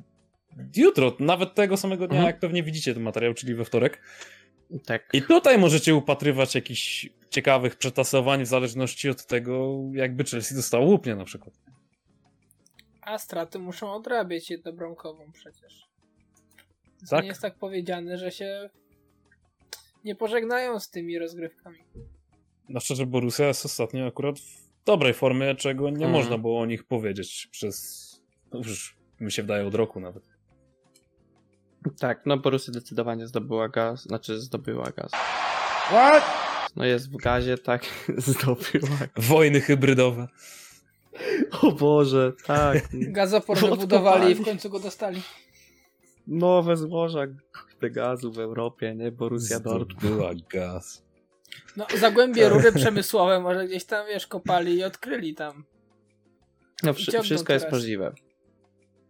jutro, 0.76 1.16
nawet 1.20 1.54
tego 1.54 1.76
samego 1.76 2.06
dnia, 2.08 2.16
Mhm. 2.18 2.26
jak 2.34 2.40
pewnie 2.40 2.62
widzicie 2.62 2.94
ten 2.94 3.02
materiał, 3.02 3.34
czyli 3.34 3.54
we 3.54 3.64
wtorek. 3.64 4.00
Tak. 4.86 5.08
I 5.12 5.22
tutaj 5.22 5.58
możecie 5.58 5.94
upatrywać 5.94 6.54
jakichś 6.54 7.08
ciekawych 7.30 7.76
przetasowań 7.76 8.42
w 8.44 8.46
zależności 8.46 9.08
od 9.10 9.26
tego, 9.26 9.80
jakby 9.92 10.24
Chelsea 10.24 10.54
dostało 10.54 10.86
łupnia 10.86 11.16
na 11.16 11.24
przykład. 11.24 11.54
A 13.02 13.18
straty 13.18 13.58
muszą 13.58 13.92
odrabiać 13.92 14.50
jednobramkową 14.50 15.32
przecież. 15.32 15.88
To 17.00 17.06
Tak. 17.10 17.22
nie 17.22 17.28
jest 17.28 17.42
tak 17.42 17.54
powiedziane, 17.54 18.18
że 18.18 18.30
się 18.30 18.70
nie 20.04 20.14
pożegnają 20.14 20.80
z 20.80 20.90
tymi 20.90 21.18
rozgrywkami. 21.18 21.78
No 22.68 22.80
szczerze, 22.80 23.06
Borussia 23.06 23.44
jest 23.46 23.64
ostatnio 23.64 24.06
akurat 24.06 24.38
w 24.38 24.84
dobrej 24.84 25.14
formie, 25.14 25.54
czego 25.54 25.84
nie 25.90 26.06
Mhm. 26.06 26.12
można 26.12 26.38
było 26.38 26.60
o 26.60 26.66
nich 26.66 26.84
powiedzieć 26.84 27.48
przez, 27.50 28.04
no 28.52 28.58
już 28.58 28.96
mi 29.20 29.32
się 29.32 29.42
wydaje, 29.42 29.66
od 29.66 29.74
roku 29.74 30.00
nawet. 30.00 30.22
Tak, 32.00 32.22
no 32.26 32.36
Borussia 32.36 32.72
zdecydowanie 32.72 33.26
zdobyła 33.26 33.68
gaz, 33.68 34.02
znaczy 34.02 34.40
zdobyła 34.40 34.90
gaz. 34.96 35.10
What? 35.86 36.24
No 36.76 36.84
jest 36.84 37.10
w 37.12 37.16
gazie, 37.16 37.58
tak, 37.58 37.84
zdobyła. 38.16 38.88
Wojny 39.16 39.60
hybrydowe. 39.60 40.28
O 41.62 41.72
Boże, 41.72 42.32
tak. 42.46 42.88
Gazoport 42.92 43.58
Odkopali. 43.62 43.80
wybudowali 43.80 44.32
i 44.32 44.34
w 44.34 44.44
końcu 44.44 44.70
go 44.70 44.80
dostali. 44.80 45.22
Nowe 46.26 46.76
złoża 46.76 47.20
gazu 47.80 48.32
w 48.32 48.38
Europie, 48.38 48.94
nie? 48.94 49.12
Borussia 49.12 49.60
Dortmund. 49.60 50.00
Była 50.16 50.30
gaz. 50.52 51.04
No, 51.76 51.86
zagłębie 51.98 52.48
rury 52.48 52.72
przemysłowe 52.72 53.40
może 53.40 53.66
gdzieś 53.66 53.84
tam, 53.84 54.06
wiesz, 54.06 54.26
kopali 54.26 54.74
i 54.74 54.84
odkryli 54.84 55.34
tam. 55.34 55.64
No, 56.82 56.92
wszy- 56.92 57.22
wszystko 57.22 57.52
jest 57.52 57.64
teraz. 57.64 57.72
możliwe. 57.72 58.12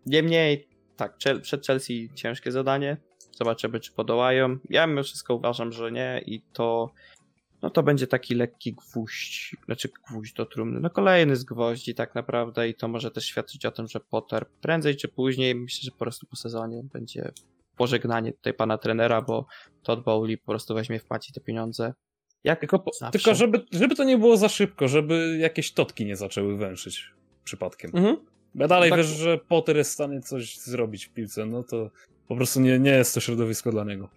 Niemniej, 0.06 0.68
tak, 0.96 1.18
Chel- 1.18 1.40
przed 1.40 1.66
Chelsea 1.66 2.10
ciężkie 2.14 2.52
zadanie. 2.52 2.96
Zobaczymy, 3.38 3.80
czy 3.80 3.92
podołają. 3.92 4.58
Ja 4.70 4.86
mimo 4.86 5.02
wszystko 5.02 5.34
uważam, 5.34 5.72
że 5.72 5.92
nie 5.92 6.22
i 6.26 6.42
to 6.52 6.92
no 7.64 7.70
to 7.70 7.82
będzie 7.82 8.06
taki 8.06 8.34
lekki 8.34 8.72
gwóźdź, 8.72 9.56
znaczy 9.64 9.88
gwóźdź 10.08 10.32
do 10.32 10.46
trumny. 10.46 10.80
No 10.80 10.90
kolejny 10.90 11.36
z 11.36 11.44
gwoździ 11.44 11.94
tak 11.94 12.14
naprawdę 12.14 12.68
i 12.68 12.74
to 12.74 12.88
może 12.88 13.10
też 13.10 13.24
świadczyć 13.24 13.66
o 13.66 13.70
tym, 13.70 13.88
że 13.88 14.00
Potter 14.00 14.46
prędzej 14.60 14.96
czy 14.96 15.08
później, 15.08 15.54
myślę, 15.54 15.80
że 15.82 15.90
po 15.90 15.96
prostu 15.96 16.26
po 16.26 16.36
sezonie 16.36 16.82
będzie 16.92 17.32
pożegnanie 17.76 18.32
tutaj 18.32 18.54
pana 18.54 18.78
trenera, 18.78 19.22
bo 19.22 19.46
Todd 19.82 20.04
Bowley 20.04 20.38
po 20.38 20.46
prostu 20.46 20.74
weźmie, 20.74 20.98
wpłaci 20.98 21.32
te 21.32 21.40
pieniądze. 21.40 21.94
Jak 22.44 22.60
Tylko, 22.60 22.78
po, 22.78 22.90
tylko 23.12 23.34
żeby, 23.34 23.66
żeby 23.72 23.94
to 23.94 24.04
nie 24.04 24.18
było 24.18 24.36
za 24.36 24.48
szybko, 24.48 24.88
żeby 24.88 25.38
jakieś 25.40 25.72
totki 25.72 26.04
nie 26.04 26.16
zaczęły 26.16 26.56
węszyć 26.56 27.10
przypadkiem. 27.44 27.90
Mhm. 27.94 28.16
Ja 28.54 28.68
dalej 28.68 28.90
Tak. 28.90 28.98
wiesz, 28.98 29.06
że 29.06 29.38
Potter 29.38 29.76
jest 29.76 29.90
w 29.90 29.94
stanie 29.94 30.20
coś 30.20 30.58
zrobić 30.58 31.06
w 31.06 31.12
piłce, 31.12 31.46
no 31.46 31.62
to 31.62 31.90
po 32.28 32.36
prostu 32.36 32.60
nie, 32.60 32.78
nie 32.78 32.90
jest 32.90 33.14
to 33.14 33.20
środowisko 33.20 33.70
dla 33.70 33.84
niego. 33.84 34.08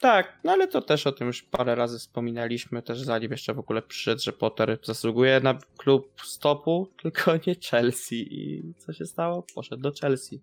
Tak, 0.00 0.40
no 0.44 0.52
ale 0.52 0.68
to 0.68 0.82
też 0.82 1.06
o 1.06 1.12
tym 1.12 1.26
już 1.26 1.42
parę 1.42 1.74
razy 1.74 1.98
wspominaliśmy, 1.98 2.82
też 2.82 3.00
zanim 3.00 3.30
jeszcze 3.30 3.54
w 3.54 3.58
ogóle 3.58 3.82
przyszedł, 3.82 4.22
że 4.22 4.32
Potter 4.32 4.78
zasługuje 4.82 5.40
na 5.40 5.58
klub 5.76 6.22
stopu, 6.24 6.88
tylko 7.02 7.32
nie 7.46 7.54
Chelsea 7.70 8.34
i 8.34 8.74
co 8.78 8.92
się 8.92 9.06
stało? 9.06 9.46
Poszedł 9.54 9.82
do 9.82 9.92
Chelsea. 10.00 10.42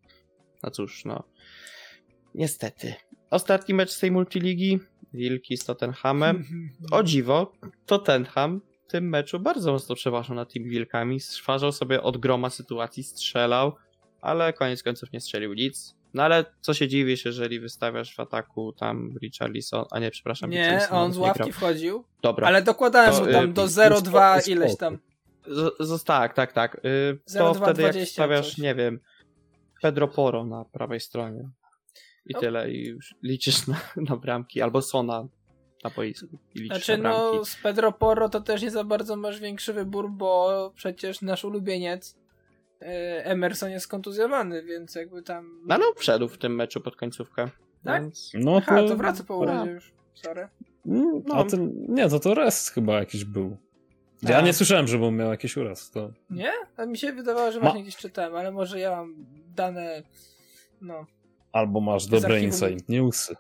No 0.63 0.72
cóż, 0.72 1.06
no 1.06 1.24
niestety. 2.36 2.94
Ostatni 3.30 3.74
mecz 3.74 3.92
z 3.92 4.00
tej 4.00 4.12
multiligi, 4.12 4.80
Wilki 5.13 5.58
z 5.58 5.66
Tottenhamem. 5.66 6.44
O 6.92 7.04
dziwo, 7.04 7.54
Tottenham 7.86 8.62
w 8.88 8.92
tym 8.92 9.10
meczu 9.10 9.39
bardzo 9.39 9.72
mocno 9.72 9.96
przeważał 9.96 10.36
nad 10.36 10.54
tymi 10.54 10.70
Wilkami, 10.70 11.20
stwarzał 11.20 11.72
sobie 11.72 12.02
od 12.02 12.18
groma 12.18 12.50
sytuacji, 12.50 13.04
strzelał, 13.04 13.76
ale 14.22 14.54
koniec 14.54 14.84
końców 14.84 15.12
nie 15.13 15.22
strzelił 15.22 15.54
nic. 15.54 15.96
No 16.13 16.23
ale 16.23 16.45
co 16.62 16.73
się 16.73 16.88
dziwisz, 16.88 17.26
jeżeli 17.26 17.60
wystawiasz 17.60 18.15
w 18.15 18.19
ataku 18.19 18.73
tam 18.73 19.15
Richarlison, 19.21 19.86
a 19.91 19.99
nie, 19.99 20.12
przepraszam, 20.12 20.49
Nie, 20.49 20.88
on 20.91 21.13
z 21.13 21.17
nie 21.17 21.23
ławki 21.23 21.39
grał. 21.39 21.52
wchodził, 21.52 22.04
Dobra, 22.21 22.47
ale 22.47 22.62
dokładałem 22.62 23.12
To, 23.13 23.26
mu 23.26 23.32
tam 23.32 23.45
y, 23.49 23.54
do 23.54 23.65
i- 23.65 23.67
0,2 23.67 24.39
spoko, 24.39 24.52
ileś 24.52 24.78
tam. 24.78 24.99
Z, 25.47 25.76
z, 25.89 26.04
tak, 26.04 26.34
tak, 26.34 26.54
tak. 26.54 26.76
Y, 26.76 27.19
to 27.38 27.54
0,2, 27.54 27.63
wtedy 27.63 27.82
jak 27.82 27.91
20 27.91 28.13
stawiasz, 28.13 28.49
coś. 28.49 28.58
nie 28.58 28.76
wiem, 28.76 28.99
Pedro 29.82 30.08
Poro 30.08 30.45
na 30.45 30.65
prawej 30.65 30.99
stronie 30.99 31.49
i 32.26 32.34
No. 32.34 32.39
tyle 32.39 32.71
i 32.71 32.88
już 32.88 33.15
liczysz 33.23 33.67
na, 33.67 33.82
na 34.10 34.17
bramki, 34.17 34.62
albo 34.62 34.82
Sona 34.82 35.28
na 35.84 35.89
boisku 35.89 36.28
i 36.56 36.67
Znaczy, 36.67 36.97
na 36.97 37.10
no, 37.10 37.45
z 37.45 37.56
Pedro 37.56 37.91
Porro 37.91 38.30
to 38.30 38.41
też 38.41 38.62
nie 38.62 38.71
za 38.71 38.84
bardzo 38.84 39.15
masz 39.15 39.39
większy 39.39 39.73
wybór, 39.73 40.10
bo 40.12 40.71
przecież 40.76 41.21
nasz 41.21 41.45
ulubieniec 41.45 42.15
Emerson 43.24 43.72
jest 43.72 43.88
kontuzjowany, 43.88 44.63
więc 44.63 44.96
jakby 44.96 45.22
tam... 45.24 45.60
No, 45.67 45.78
no 45.78 45.86
wszedł 45.96 46.28
w 46.28 46.38
tym 46.38 46.56
meczu 46.56 46.82
pod 46.82 46.96
końcówkę. 46.96 47.50
Tak? 47.84 48.02
Więc... 48.04 48.32
No 48.34 48.58
Aha, 48.58 48.84
to 48.88 48.98
wraca 48.98 49.24
po 49.24 49.38
urodzie 49.38 49.72
już. 49.72 49.93
Sorry. 50.13 50.48
Mm, 50.86 51.24
No. 51.28 51.36
A 51.36 51.43
ten, 51.43 51.72
nie, 51.89 52.10
to 52.10 52.19
to 52.19 52.34
rest 52.34 52.69
chyba 52.72 53.00
jakiś 53.00 53.26
był. 53.26 53.58
Ja 54.22 54.38
A. 54.38 54.41
nie 54.41 54.54
słyszałem, 54.54 54.88
żeby 54.88 55.06
on 55.06 55.15
miał 55.15 55.30
jakiś 55.32 55.58
uraz. 55.58 55.91
To... 55.91 56.12
Nie? 56.30 56.52
A 56.78 56.86
mi 56.86 56.98
się 56.98 57.13
wydawało, 57.13 57.52
że 57.52 57.60
Ma- 57.60 57.63
właśnie 57.65 57.82
gdzieś 57.84 57.96
czytałem, 57.96 58.36
ale 58.36 58.52
może 58.52 58.80
ja 58.80 58.91
mam 58.96 59.15
dane... 59.56 60.04
No, 60.82 61.06
Albo 61.52 61.82
masz 61.82 62.06
dobre 62.08 62.41
insight 62.41 62.89
newsy. 62.89 63.36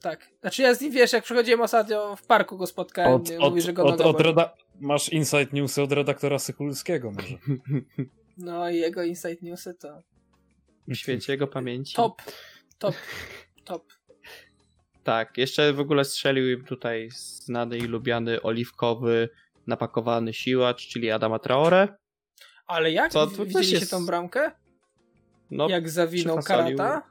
tak. 0.00 0.30
Znaczy 0.40 0.62
ja 0.62 0.74
z 0.74 0.80
nim, 0.80 0.92
wiesz, 0.92 1.12
jak 1.12 1.24
przychodziłem 1.24 1.60
ostatnio 1.60 2.16
w 2.16 2.26
parku 2.26 2.56
go 2.56 2.66
spotkałem, 2.66 3.12
Od, 3.12 3.30
nie, 3.30 3.38
od, 3.38 3.50
mówi, 3.50 3.60
że 3.62 3.72
go 3.72 3.84
od, 3.84 4.00
od 4.00 4.20
reda- 4.20 4.50
masz 4.80 5.08
insight 5.08 5.52
newsy 5.52 5.82
od 5.82 5.92
redaktora 5.92 6.38
Sykulskiego 6.38 7.10
może. 7.10 7.36
No 8.38 8.70
i 8.70 8.76
jego 8.76 9.02
insight 9.02 9.42
newsy 9.42 9.74
to 9.74 10.02
w 10.88 10.94
świecie 10.94 11.32
jego 11.32 11.46
pamięci. 11.46 11.94
top, 11.94 12.22
top, 12.78 12.94
top. 13.64 13.92
Tak, 15.04 15.38
jeszcze 15.38 15.72
w 15.72 15.80
ogóle 15.80 16.04
strzelił 16.04 16.50
im 16.58 16.64
tutaj 16.64 17.08
znany 17.12 17.78
i 17.78 17.80
lubiany 17.82 18.42
oliwkowy, 18.42 19.28
napakowany 19.66 20.32
siłacz, 20.32 20.88
czyli 20.88 21.10
Adama 21.10 21.38
Traore. 21.38 21.88
Ale 22.66 22.92
jak 22.92 23.12
Co, 23.12 23.26
widzieliście 23.26 23.76
jest- 23.76 23.90
tą 23.90 24.06
bramkę? 24.06 24.52
No, 25.50 25.68
jak 25.68 25.88
zawinął 25.90 26.38
karata? 26.42 27.02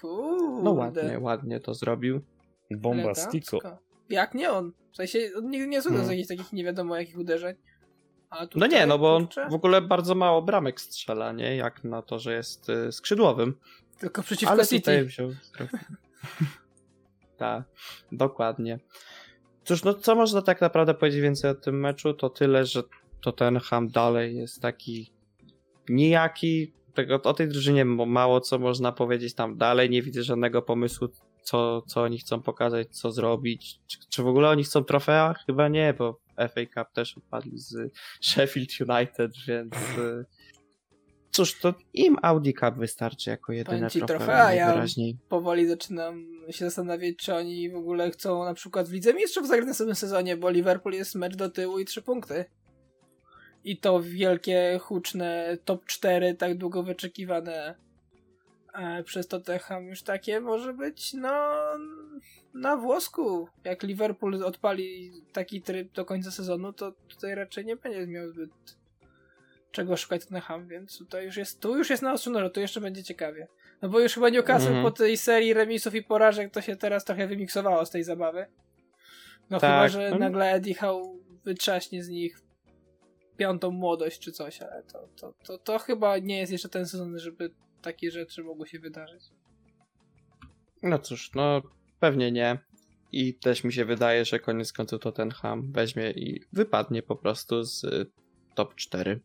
Kurde. 0.00 0.62
no 0.62 0.72
ładnie, 0.72 1.18
ładnie 1.20 1.60
to 1.60 1.74
zrobił. 1.74 2.20
Bombastiko. 2.70 3.56
Elegancko. 3.58 3.82
Jak 4.08 4.34
nie 4.34 4.50
on? 4.50 4.72
W 4.92 4.96
sensie 4.96 5.18
on 5.36 5.50
nigdy 5.50 5.66
nie 5.68 5.82
z 5.82 5.84
Hmm. 5.84 6.10
jakichś 6.10 6.28
takich 6.28 6.52
nie 6.52 6.64
wiadomo 6.64 6.96
jakich 6.96 7.18
uderzeń. 7.18 7.56
No 8.54 8.66
nie, 8.66 8.86
no 8.86 8.98
bo 8.98 9.16
on 9.16 9.26
kurczę, 9.26 9.48
w 9.50 9.54
ogóle 9.54 9.82
bardzo 9.82 10.14
mało 10.14 10.42
bramek 10.42 10.80
strzela, 10.80 11.32
nie? 11.32 11.56
Jak 11.56 11.84
na 11.84 12.02
to, 12.02 12.18
że 12.18 12.34
jest 12.34 12.68
y, 12.68 12.92
skrzydłowym. 12.92 13.54
Tylko 13.98 14.22
przeciwko 14.22 14.52
Ale 14.52 14.66
City. 14.66 15.04
wziął... 15.04 15.30
Tak, 17.36 17.62
dokładnie. 18.12 18.78
Cóż, 19.64 19.84
no 19.84 19.94
co 19.94 20.14
można 20.14 20.42
tak 20.42 20.60
naprawdę 20.60 20.94
powiedzieć 20.94 21.20
więcej 21.20 21.50
o 21.50 21.54
tym 21.54 21.80
meczu? 21.80 22.14
To 22.14 22.30
tyle, 22.30 22.66
że 22.66 22.82
Tottenham 23.20 23.88
dalej 23.88 24.36
jest 24.36 24.62
taki 24.62 25.12
nijaki. 25.88 26.72
Tego, 26.94 27.22
o 27.22 27.34
tej 27.34 27.48
drużynie 27.48 27.84
mało 27.84 28.40
co 28.40 28.58
można 28.58 28.92
powiedzieć 28.92 29.34
tam 29.34 29.56
dalej. 29.56 29.90
Nie 29.90 30.02
widzę 30.02 30.22
żadnego 30.22 30.62
pomysłu, 30.62 31.08
co, 31.42 31.82
co 31.82 32.02
oni 32.02 32.18
chcą 32.18 32.42
pokazać, 32.42 32.88
co 32.96 33.12
zrobić. 33.12 33.80
Czy, 33.86 33.98
czy 34.08 34.22
w 34.22 34.26
ogóle 34.26 34.48
oni 34.48 34.64
chcą 34.64 34.84
trofea? 34.84 35.34
Chyba 35.46 35.68
nie, 35.68 35.94
bo 35.94 36.21
FA 36.36 36.66
Cup 36.74 36.92
też 36.92 37.18
odpadli 37.18 37.58
z 37.58 37.92
Sheffield 38.20 38.70
United, 38.80 39.32
więc 39.46 39.74
y, 39.98 40.24
cóż, 41.30 41.58
to 41.60 41.74
im 41.94 42.16
Audi 42.22 42.52
Cup 42.54 42.74
wystarczy 42.78 43.30
jako 43.30 43.52
jedyne 43.52 43.90
trofea, 43.90 44.06
trofea, 44.06 44.54
ja-. 44.54 44.84
Powoli 45.28 45.68
zaczynam 45.68 46.26
się 46.50 46.64
zastanawiać, 46.64 47.16
czy 47.16 47.34
oni 47.34 47.70
w 47.70 47.76
ogóle 47.76 48.10
chcą 48.10 48.44
na 48.44 48.54
przykład 48.54 48.88
w 48.88 48.92
Lidze 48.92 49.14
Mistrzów 49.14 49.48
zagrać 49.48 49.68
na 49.68 49.74
samym 49.74 49.94
sezonie, 49.94 50.36
bo 50.36 50.50
Liverpool 50.50 50.94
jest 50.94 51.14
mecz 51.14 51.36
do 51.36 51.50
tyłu 51.50 51.78
i 51.78 51.84
trzy 51.84 52.02
punkty. 52.02 52.44
I 53.64 53.76
to 53.76 54.02
wielkie, 54.02 54.78
huczne 54.82 55.58
top 55.64 55.84
4, 55.86 56.34
tak 56.34 56.58
długo 56.58 56.82
wyczekiwane 56.82 57.52
e, 57.52 57.74
przez 59.04 59.28
Tottenham 59.28 59.86
już 59.86 60.02
takie 60.02 60.40
może 60.40 60.74
być, 60.74 61.14
no, 61.14 61.52
na 62.54 62.76
włosku. 62.76 63.48
Jak 63.64 63.82
Liverpool 63.82 64.44
odpali 64.44 65.12
taki 65.32 65.62
tryb 65.62 65.92
do 65.92 66.04
końca 66.04 66.30
sezonu, 66.30 66.72
to 66.72 66.92
tutaj 67.08 67.34
raczej 67.34 67.64
nie 67.64 67.76
będzie 67.76 68.06
miał 68.06 68.28
zbyt 68.28 68.50
czego 69.72 69.96
szukać 69.96 70.22
Tottenham, 70.22 70.68
więc 70.68 70.98
tutaj 70.98 71.24
już 71.24 71.36
jest, 71.36 71.60
tu 71.60 71.78
już 71.78 71.90
jest 71.90 72.02
na 72.02 72.12
ostrzu 72.12 72.50
tu 72.50 72.60
jeszcze 72.60 72.80
będzie 72.80 73.04
ciekawie. 73.04 73.48
No 73.82 73.88
bo 73.88 74.00
już 74.00 74.14
chyba 74.14 74.28
Newcastle 74.28 74.68
Mhm. 74.68 74.84
po 74.84 74.90
tej 74.90 75.16
serii 75.16 75.54
remisów 75.54 75.94
i 75.94 76.02
porażek 76.02 76.52
to 76.52 76.60
się 76.60 76.76
teraz 76.76 77.04
trochę 77.04 77.26
wymiksowało 77.26 77.86
z 77.86 77.90
tej 77.90 78.04
zabawy. 78.04 78.46
No 79.50 79.60
Tak, 79.60 79.70
chyba, 79.70 79.88
że 79.88 80.10
no. 80.10 80.18
nagle 80.18 80.52
Eddie 80.52 80.74
Howe 80.74 81.14
wytrzaśnie 81.44 82.04
z 82.04 82.08
nich 82.08 82.40
piątą 83.36 83.70
młodość 83.70 84.20
czy 84.20 84.32
coś, 84.32 84.62
ale 84.62 84.82
to, 84.82 85.08
to, 85.16 85.34
to, 85.44 85.58
to 85.58 85.78
chyba 85.78 86.18
nie 86.18 86.38
jest 86.38 86.52
jeszcze 86.52 86.68
ten 86.68 86.86
sezon, 86.86 87.18
żeby 87.18 87.50
takie 87.82 88.10
rzeczy 88.10 88.42
mogły 88.44 88.66
się 88.66 88.78
wydarzyć. 88.78 89.22
No 90.82 90.98
cóż, 90.98 91.30
no 91.34 91.62
pewnie 92.00 92.32
nie. 92.32 92.58
I 93.12 93.34
też 93.34 93.64
mi 93.64 93.72
się 93.72 93.84
wydaje, 93.84 94.24
że 94.24 94.38
koniec 94.38 94.72
końców 94.72 95.00
Tottenham 95.00 95.72
weźmie 95.72 96.10
i 96.10 96.40
wypadnie 96.52 97.02
po 97.02 97.16
prostu 97.16 97.64
z 97.64 97.84
y, 97.84 98.06
top 98.54 98.74
4. 98.74 99.20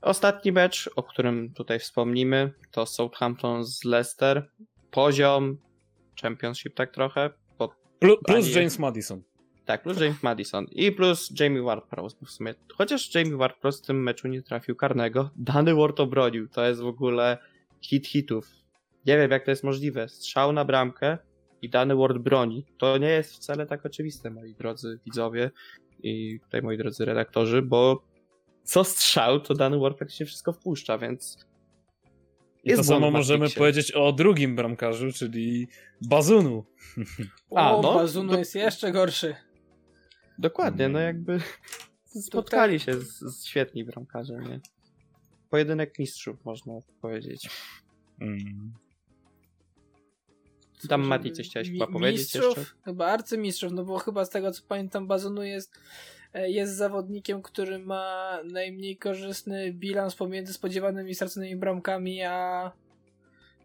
Ostatni 0.00 0.52
mecz, 0.52 0.90
o 0.96 1.02
którym 1.02 1.52
tutaj 1.54 1.78
wspomnimy, 1.78 2.52
to 2.70 2.86
Southampton 2.86 3.64
z 3.64 3.84
Leicester. 3.84 4.50
Poziom 4.90 5.58
Championship 6.22 6.74
tak 6.74 6.94
trochę. 6.94 7.30
Bo, 7.58 7.74
Plus, 7.98 8.18
plus 8.26 8.54
James 8.54 8.78
Madison. 8.78 9.22
tak, 9.64 9.82
plus 9.82 10.00
James 10.00 10.22
Madison 10.22 10.66
i 10.72 10.92
plus 10.92 11.40
Jamie 11.40 11.62
Ward-Prowse, 11.62 12.16
w 12.26 12.30
sumie 12.30 12.54
chociaż 12.74 13.14
Jamie 13.14 13.36
Ward-Prowse 13.36 13.82
w 13.82 13.86
tym 13.86 14.02
meczu 14.02 14.28
nie 14.28 14.42
trafił 14.42 14.76
karnego, 14.76 15.30
Dany 15.36 15.74
Ward 15.74 16.00
obronił. 16.00 16.48
To 16.48 16.66
jest 16.68 16.80
w 16.80 16.86
ogóle 16.86 17.38
hit 17.82 18.06
hitów. 18.06 18.50
Nie 19.06 19.16
wiem 19.16 19.30
jak 19.30 19.44
to 19.44 19.50
jest 19.50 19.64
możliwe. 19.64 20.08
Strzał 20.08 20.52
na 20.52 20.64
bramkę 20.64 21.18
i 21.62 21.70
Dany 21.70 21.96
Ward 21.96 22.18
broni. 22.18 22.66
To 22.78 22.98
nie 22.98 23.08
jest 23.08 23.34
wcale 23.34 23.66
tak 23.66 23.86
oczywiste, 23.86 24.30
moi 24.30 24.54
drodzy 24.54 24.98
widzowie 25.04 25.50
i 26.02 26.40
tutaj 26.40 26.62
moi 26.62 26.78
drodzy 26.78 27.04
redaktorzy, 27.04 27.62
bo 27.62 28.02
co 28.64 28.84
strzał, 28.84 29.40
to 29.40 29.54
Dany 29.54 29.78
Ward 29.78 29.98
praktycznie 29.98 30.26
wszystko 30.26 30.52
wpuszcza, 30.52 30.98
więc 30.98 31.46
I 32.64 32.74
to 32.74 32.84
samo 32.84 33.10
możemy 33.10 33.50
powiedzieć 33.50 33.92
o 33.92 34.12
drugim 34.12 34.56
bramkarzu, 34.56 35.12
czyli 35.12 35.68
Bazunu. 36.02 36.64
A, 37.56 37.76
o, 37.76 37.82
no, 37.82 37.94
Bazuno 37.94 38.32
do- 38.32 38.38
jest 38.38 38.54
jeszcze 38.54 38.92
gorszy. 38.92 39.34
Dokładnie, 40.38 40.88
no 40.88 40.98
Mm. 41.00 41.06
jakby 41.16 41.40
spotkali 42.20 42.80
się 42.80 42.94
z, 43.00 43.18
z 43.20 43.44
świetni 43.46 43.84
bramkarze, 43.84 44.34
nie? 44.38 44.60
Pojedynek 45.50 45.98
mistrzów, 45.98 46.44
można 46.44 46.72
powiedzieć. 47.00 47.48
Mm. 48.20 48.72
Tam 50.88 51.02
Mati 51.06 51.32
coś 51.32 51.48
chciałeś 51.48 51.68
Mi- 51.68 51.78
chyba 51.78 51.92
powiedzieć 51.92 52.20
mistrzów, 52.20 52.58
jeszcze? 52.58 52.74
Chyba 52.84 53.06
arcymistrzów, 53.06 53.72
no 53.72 53.84
bo 53.84 53.98
chyba 53.98 54.24
z 54.24 54.30
tego 54.30 54.52
co 54.52 54.62
pamiętam 54.68 55.06
Bazonu 55.06 55.42
jest, 55.42 55.80
e, 56.34 56.50
jest 56.50 56.76
zawodnikiem, 56.76 57.42
który 57.42 57.78
ma 57.78 58.38
najmniej 58.44 58.96
korzystny 58.96 59.72
bilans 59.72 60.14
pomiędzy 60.14 60.52
spodziewanymi 60.52 61.14
straconymi 61.14 61.56
bramkami, 61.56 62.22
a, 62.22 62.72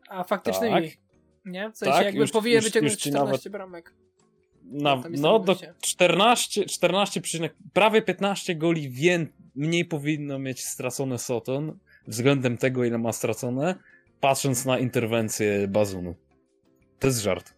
a 0.09 0.23
faktycznymi. 0.23 0.89
Tak. 0.89 0.99
Nie? 1.45 1.71
W 1.71 1.77
sensie 1.77 1.93
Tak, 1.93 2.05
jakby 2.05 2.21
już- 2.21 2.31
powinien 2.31 2.55
już- 2.57 2.65
wyciągnąć 2.65 2.93
już 2.93 3.03
ci 3.03 3.09
14 3.09 3.49
bramek. 3.49 3.93
Na, 4.63 4.95
no, 5.09 5.39
do 5.39 5.53
minusie. 5.53 5.73
14, 5.81 6.65
14, 6.65 7.21
przyczynek- 7.21 7.53
prawie 7.73 8.01
15 8.01 8.55
goli 8.55 8.89
wię, 8.89 9.27
mniej 9.56 9.86
powinno 9.86 10.39
mieć 10.39 10.66
stracone 10.66 11.20
Soton 11.20 11.80
względem 12.08 12.58
tego, 12.58 12.86
ile 12.86 12.97
ma 12.97 13.12
stracone, 13.12 13.76
patrząc 14.20 14.66
na 14.66 14.80
interwencję 14.80 15.68
Bazunu. 15.68 16.16
To 16.99 17.08
jest 17.08 17.20
żart. 17.20 17.53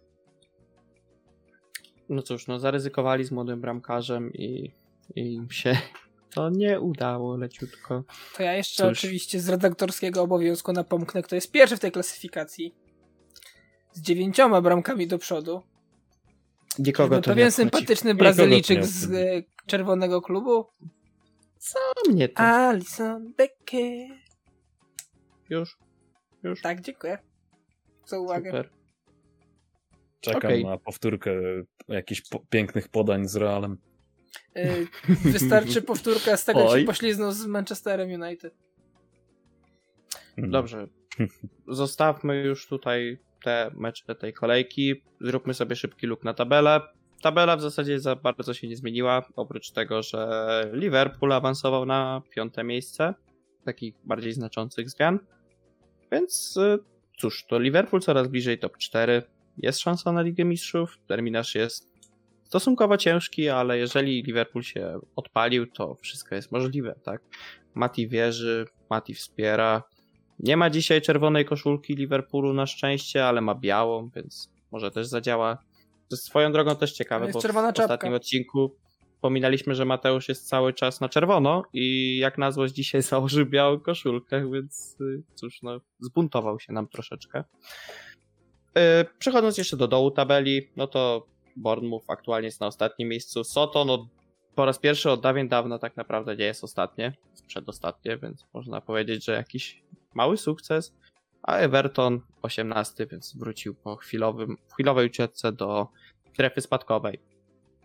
No 2.10 2.22
cóż, 2.22 2.48
no 2.48 2.60
zaryzykowali 2.60 3.24
z 3.24 3.32
młodym 3.32 3.62
bramkarzem 3.62 4.34
i, 4.34 4.72
i 5.16 5.34
im 5.34 5.52
się 5.52 5.78
to 6.34 6.50
nie 6.50 6.80
udało 6.80 7.38
leciutko. 7.38 8.04
To 8.36 8.44
ja 8.44 8.54
jeszcze 8.54 8.84
Cóż. 8.84 8.98
oczywiście 8.98 9.40
z 9.40 9.50
redaktorskiego 9.50 10.22
obowiązku 10.22 10.74
napomknę, 10.74 11.22
kto 11.22 11.36
jest 11.36 11.52
pierwszy 11.52 11.78
w 11.78 11.80
tej 11.80 11.92
klasyfikacji. 11.92 12.76
Z 13.92 14.02
dziewięcioma 14.02 14.62
bramkami 14.62 15.08
do 15.08 15.18
przodu. 15.18 15.62
Nikogo 16.80 17.22
to 17.22 17.32
nie 17.32 17.36
pewien 17.36 17.52
sympatyczny 17.52 18.16
Brazylijczyk 18.16 18.78
nie 18.78 18.86
z 18.86 19.12
e, 19.12 19.44
czerwonego 19.66 20.22
klubu. 20.22 20.66
Co 21.58 21.80
mnie 22.10 22.30
to? 22.30 22.40
Alison 22.40 23.34
Becker. 23.34 24.18
Już? 25.50 25.78
Już? 26.44 26.62
Tak, 26.62 26.82
dziękuję 26.82 27.18
za 28.06 28.20
uwagę. 28.20 28.50
Super. 28.50 28.70
Czekam 30.20 30.52
Okej. 30.52 30.66
na 30.66 30.78
powtórkę 30.78 31.32
jakichś 31.88 32.22
po, 32.22 32.40
pięknych 32.40 32.88
podań 32.90 33.28
z 33.28 33.36
Realem. 33.36 33.78
Y, 34.58 34.88
Wystarczy 35.10 35.82
powtórka 35.92 36.38
z 36.38 36.46
tego, 36.46 36.60
jak 36.60 36.70
Oj. 36.70 36.80
się 36.80 36.86
pośliznął 36.86 37.32
z 37.32 37.46
Manchesterem 37.46 38.22
United. 38.22 38.54
Mm. 40.38 40.52
Dobrze. 40.52 40.88
Zostawmy 41.68 42.44
już 42.44 42.68
tutaj 42.68 43.18
te 43.44 43.72
mecze 43.76 44.16
tej 44.16 44.34
kolejki. 44.34 45.04
Zróbmy 45.22 45.54
sobie 45.54 45.76
szybki 45.76 46.08
look 46.08 46.24
na 46.24 46.34
tabelę. 46.34 46.82
Tabela 47.28 47.58
w 47.58 47.62
zasadzie 47.62 48.00
za 48.00 48.16
bardzo 48.16 48.54
się 48.54 48.68
nie 48.68 48.76
zmieniła, 48.76 49.26
oprócz 49.36 49.72
tego, 49.72 50.04
że 50.04 50.72
Liverpool 50.74 51.32
awansował 51.32 51.86
na 51.86 52.22
piąte 52.30 52.64
miejsce. 52.64 53.14
Takich 53.66 53.96
bardziej 54.04 54.34
znaczących 54.34 54.90
zmian. 54.90 55.20
Więc 56.12 56.58
y, 56.58 56.80
cóż, 57.18 57.46
to 57.46 57.60
Liverpool 57.60 58.02
coraz 58.02 58.28
bliżej 58.28 58.60
top 58.60 58.78
4. 58.78 59.24
Jest 59.58 59.80
szansa 59.80 60.12
na 60.12 60.22
Ligę 60.22 60.46
Mistrzów. 60.46 60.98
Terminarz 61.08 61.56
jest 61.56 61.88
stosunkowo 62.44 62.98
ciężki, 62.98 63.50
ale 63.50 63.78
jeżeli 63.78 64.24
Liverpool 64.24 64.64
się 64.64 65.00
odpalił, 65.16 65.68
to 65.68 65.96
wszystko 65.96 66.36
jest 66.36 66.52
możliwe, 66.52 66.96
tak? 67.04 67.22
Mati 67.76 68.08
wierzy, 68.08 68.66
Mati 68.90 69.14
wspiera. 69.14 69.84
Nie 70.40 70.58
ma 70.58 70.70
dzisiaj 70.70 71.02
czerwonej 71.02 71.46
koszulki 71.46 71.96
Liverpoolu 71.96 72.54
na 72.54 72.66
szczęście, 72.66 73.26
ale 73.26 73.42
ma 73.42 73.56
białą, 73.56 74.10
więc 74.16 74.52
może 74.72 74.92
też 74.92 75.08
zadziała. 75.08 75.58
Swoją 76.16 76.52
drogą 76.52 76.76
też 76.76 76.94
ciekawe, 76.94 77.28
bo 77.32 77.40
w 77.40 77.44
czapka. 77.44 77.74
ostatnim 77.74 78.14
odcinku 78.14 78.76
wspominaliśmy, 79.18 79.76
że 79.76 79.86
Mateusz 79.86 80.30
jest 80.30 80.50
cały 80.50 80.74
czas 80.74 81.02
na 81.02 81.10
czerwono 81.10 81.64
i 81.74 82.18
jak 82.18 82.38
na 82.38 82.52
złość 82.52 82.74
dzisiaj 82.74 83.02
założył 83.12 83.46
białą 83.46 83.80
koszulkę, 83.80 84.52
więc 84.52 84.98
y, 85.02 85.24
cóż, 85.36 85.62
no, 85.62 85.80
zbuntował 86.00 86.60
się 86.60 86.74
nam 86.74 86.88
troszeczkę. 86.88 87.44
Yy, 88.76 88.82
Przechodząc 89.20 89.58
jeszcze 89.58 89.78
do 89.78 89.88
dołu 89.88 90.12
tabeli, 90.12 90.70
no 90.76 90.88
to 90.88 91.28
Bournemouth 91.56 92.06
aktualnie 92.08 92.46
jest 92.46 92.62
na 92.62 92.68
ostatnim 92.68 93.10
miejscu. 93.10 93.44
Soto, 93.44 93.86
no 93.86 94.08
po 94.56 94.66
raz 94.66 94.80
pierwszy 94.80 95.12
od 95.12 95.22
dawien 95.22 95.48
dawna 95.48 95.80
tak 95.80 95.98
naprawdę 95.98 96.36
nie 96.36 96.46
jest 96.46 96.64
ostatnie, 96.64 97.14
przedostatnie, 97.48 98.18
więc 98.18 98.46
można 98.54 98.82
powiedzieć, 98.82 99.26
że 99.26 99.34
jakiś 99.34 99.84
mały 100.14 100.38
sukces. 100.38 100.96
A 101.48 101.56
Everton 101.58 102.22
18, 102.42 103.08
więc 103.12 103.38
wrócił 103.38 103.76
po 103.76 103.96
chwilowym, 103.96 104.58
chwilowej 104.74 105.06
ucieczce 105.08 105.52
do 105.52 105.88
strefy 106.34 106.62
spadkowej. 106.62 107.20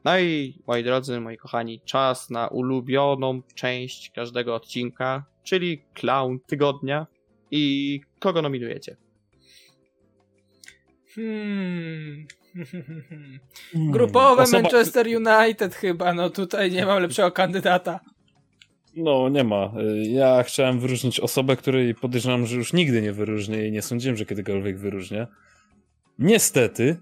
No 0.04 0.18
i 0.18 0.62
moi 0.66 0.84
drodzy, 0.84 1.20
moi 1.20 1.36
kochani, 1.36 1.80
czas 1.84 2.30
na 2.30 2.48
ulubioną 2.48 3.42
część 3.54 4.10
każdego 4.10 4.54
odcinka, 4.54 5.24
czyli 5.42 5.84
clown 5.94 6.38
tygodnia. 6.46 7.06
I 7.50 8.00
kogo 8.20 8.42
nominujecie? 8.42 8.96
Hmm. 11.14 12.26
Mm. 13.74 13.90
Grupowe 13.92 14.42
Osoba- 14.42 14.62
Manchester 14.62 15.06
United 15.06 15.74
chyba, 15.74 16.14
no 16.14 16.30
tutaj 16.30 16.70
nie 16.72 16.86
mam 16.86 17.02
lepszego 17.02 17.32
kandydata. 17.32 18.00
No, 18.96 19.28
nie 19.28 19.44
ma. 19.44 19.72
Y, 19.80 20.02
Ja 20.08 20.42
chciałem 20.42 20.80
wyróżnić 20.80 21.20
osobę, 21.20 21.56
której 21.56 21.94
podejrzewam, 21.94 22.46
że 22.46 22.56
już 22.56 22.72
nigdy 22.72 23.02
nie 23.02 23.12
wyróżnię 23.12 23.68
i 23.68 23.72
nie 23.72 23.82
sądziłem, 23.82 24.16
że 24.16 24.26
kiedykolwiek 24.26 24.78
wyróżnię. 24.78 25.26
Niestety, 26.18 26.96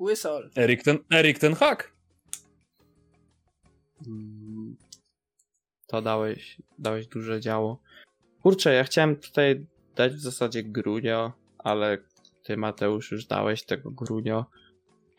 Whistle. 0.00 0.50
Erik 0.56 0.82
ten, 0.82 0.98
Erik 1.12 1.38
ten 1.38 1.54
Hak. 1.54 1.92
Mm, 4.06 4.76
To 5.86 6.02
dałeś, 6.02 6.56
dałeś 6.78 7.06
duże 7.06 7.40
działo. 7.40 7.80
Kurczę, 8.42 8.74
ja 8.74 8.84
chciałem 8.84 9.16
tutaj 9.16 9.66
dać 9.96 10.12
w 10.12 10.20
zasadzie 10.20 10.62
Grunio, 10.62 11.32
ale 11.58 11.98
ty 12.44 12.56
Mateusz 12.56 13.10
już 13.10 13.24
dałeś 13.26 13.62
tego 13.62 13.90
Grunio. 13.90 14.46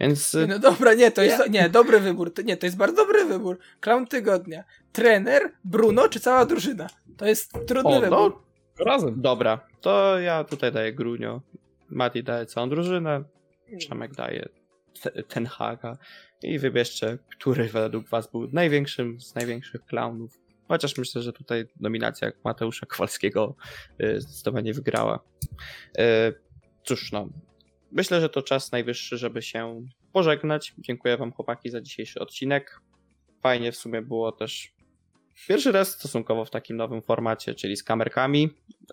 Więc 0.02 0.34
Nie, 0.34 0.48
No 0.48 0.60
dobra, 0.60 0.94
nie, 0.94 1.12
to 1.12 1.22
jest, 1.24 1.50
nie, 1.50 1.70
dobry 1.70 2.00
wybór, 2.00 2.34
to, 2.34 2.42
nie, 2.42 2.58
to 2.58 2.66
jest 2.66 2.78
bardzo 2.78 2.96
dobry 2.96 3.26
wybór. 3.26 3.60
Clown 3.80 4.08
tygodnia. 4.08 4.64
Trener, 4.92 5.52
Bruno 5.64 6.10
czy 6.10 6.20
cała 6.20 6.46
drużyna? 6.46 6.88
To 7.18 7.26
jest 7.26 7.54
trudny 7.68 7.98
o, 7.98 8.02
wybór. 8.02 8.42
no 8.80 8.86
Razem. 8.86 9.22
dobra, 9.22 9.68
to 9.82 10.20
ja 10.20 10.44
tutaj 10.44 10.72
daję 10.72 10.94
Grunio. 10.94 11.42
Mati 11.90 12.24
daje 12.24 12.46
całą 12.46 12.70
drużynę, 12.70 13.24
Przemek 13.78 14.12
daje 14.16 14.50
te- 15.02 15.24
ten 15.24 15.46
Haga 15.46 15.98
i 16.44 16.60
wybierzcie, 16.60 17.18
który 17.38 17.64
według 17.70 18.08
was 18.10 18.32
był 18.32 18.48
największym 18.52 19.22
z 19.22 19.36
największych 19.36 19.86
klaunów. 19.86 20.40
Chociaż 20.68 20.98
myślę, 20.98 21.22
że 21.22 21.34
tutaj 21.34 21.66
nominacja 21.80 22.32
Mateusza 22.44 22.86
Kowalskiego 22.86 23.56
y, 24.04 24.22
zdecydowanie 24.22 24.74
wygrała. 24.74 25.20
Y, 26.00 26.02
Cóż, 26.84 27.12
no. 27.12 27.30
Myślę, 27.92 28.22
że 28.22 28.30
to 28.30 28.42
czas 28.42 28.72
najwyższy, 28.72 29.18
żeby 29.18 29.42
się 29.42 29.86
pożegnać. 30.14 30.74
Dziękuję 30.78 31.18
wam 31.18 31.32
chłopaki 31.32 31.70
za 31.70 31.82
dzisiejszy 31.82 32.20
odcinek. 32.20 32.82
Fajnie 33.42 33.72
w 33.72 33.76
sumie 33.78 34.02
było 34.02 34.32
też 34.32 34.74
pierwszy 35.48 35.72
raz 35.72 35.92
stosunkowo 35.92 36.46
w 36.46 36.50
takim 36.50 36.78
nowym 36.78 37.02
formacie, 37.02 37.56
czyli 37.56 37.78
z 37.78 37.84
kamerkami. 37.84 38.50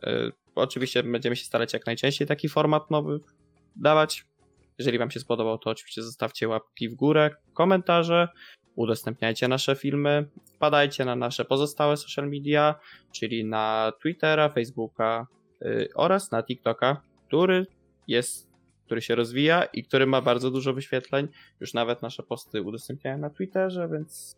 Y, 0.06 0.32
Oczywiście 0.58 1.02
będziemy 1.02 1.36
się 1.36 1.44
starać 1.44 1.72
jak 1.72 1.86
najczęściej 1.86 2.28
taki 2.28 2.48
format 2.48 2.90
nowy 2.90 3.20
dawać. 3.76 4.24
Jeżeli 4.78 4.98
Wam 4.98 5.10
się 5.10 5.20
spodobał, 5.20 5.58
to 5.58 5.70
oczywiście 5.70 6.02
zostawcie 6.02 6.48
łapki 6.48 6.88
w 6.88 6.94
górę, 6.94 7.30
komentarze, 7.54 8.28
udostępniajcie 8.76 9.48
nasze 9.48 9.76
filmy, 9.76 10.28
wpadajcie 10.54 11.04
na 11.04 11.16
nasze 11.16 11.44
pozostałe 11.44 11.96
social 11.96 12.30
media, 12.30 12.74
czyli 13.12 13.44
na 13.44 13.92
Twittera, 14.02 14.48
Facebooka 14.48 15.26
yy, 15.60 15.88
oraz 15.94 16.30
na 16.30 16.42
TikToka, 16.42 17.02
który 17.26 17.66
jest, 18.08 18.47
który 18.88 19.02
się 19.02 19.14
rozwija 19.14 19.64
i 19.64 19.84
który 19.84 20.06
ma 20.06 20.22
bardzo 20.22 20.50
dużo 20.50 20.72
wyświetleń. 20.72 21.28
Już 21.60 21.74
nawet 21.74 22.02
nasze 22.02 22.22
posty 22.22 22.62
udostępniałem 22.62 23.20
na 23.20 23.30
Twitterze, 23.30 23.88
więc 23.92 24.36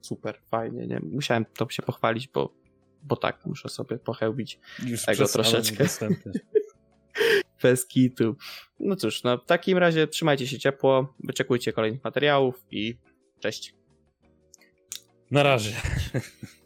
super, 0.00 0.40
fajnie, 0.50 0.86
nie? 0.86 1.00
Musiałem 1.00 1.44
to 1.44 1.68
się 1.70 1.82
pochwalić, 1.82 2.28
bo, 2.28 2.54
bo 3.02 3.16
tak, 3.16 3.46
muszę 3.46 3.68
sobie 3.68 3.98
pochełbić 3.98 4.60
Już 4.86 5.04
Tego 5.04 5.28
troszeczkę. 5.28 5.84
bez 7.62 7.86
kitu. 7.86 8.36
No 8.80 8.96
cóż, 8.96 9.22
no 9.22 9.38
w 9.38 9.44
takim 9.44 9.78
razie 9.78 10.06
trzymajcie 10.06 10.46
się 10.46 10.58
ciepło, 10.58 11.14
wyczekujcie 11.24 11.72
kolejnych 11.72 12.04
materiałów 12.04 12.64
i 12.70 12.98
cześć. 13.40 13.74
Na 15.30 15.42
razie. 15.42 15.72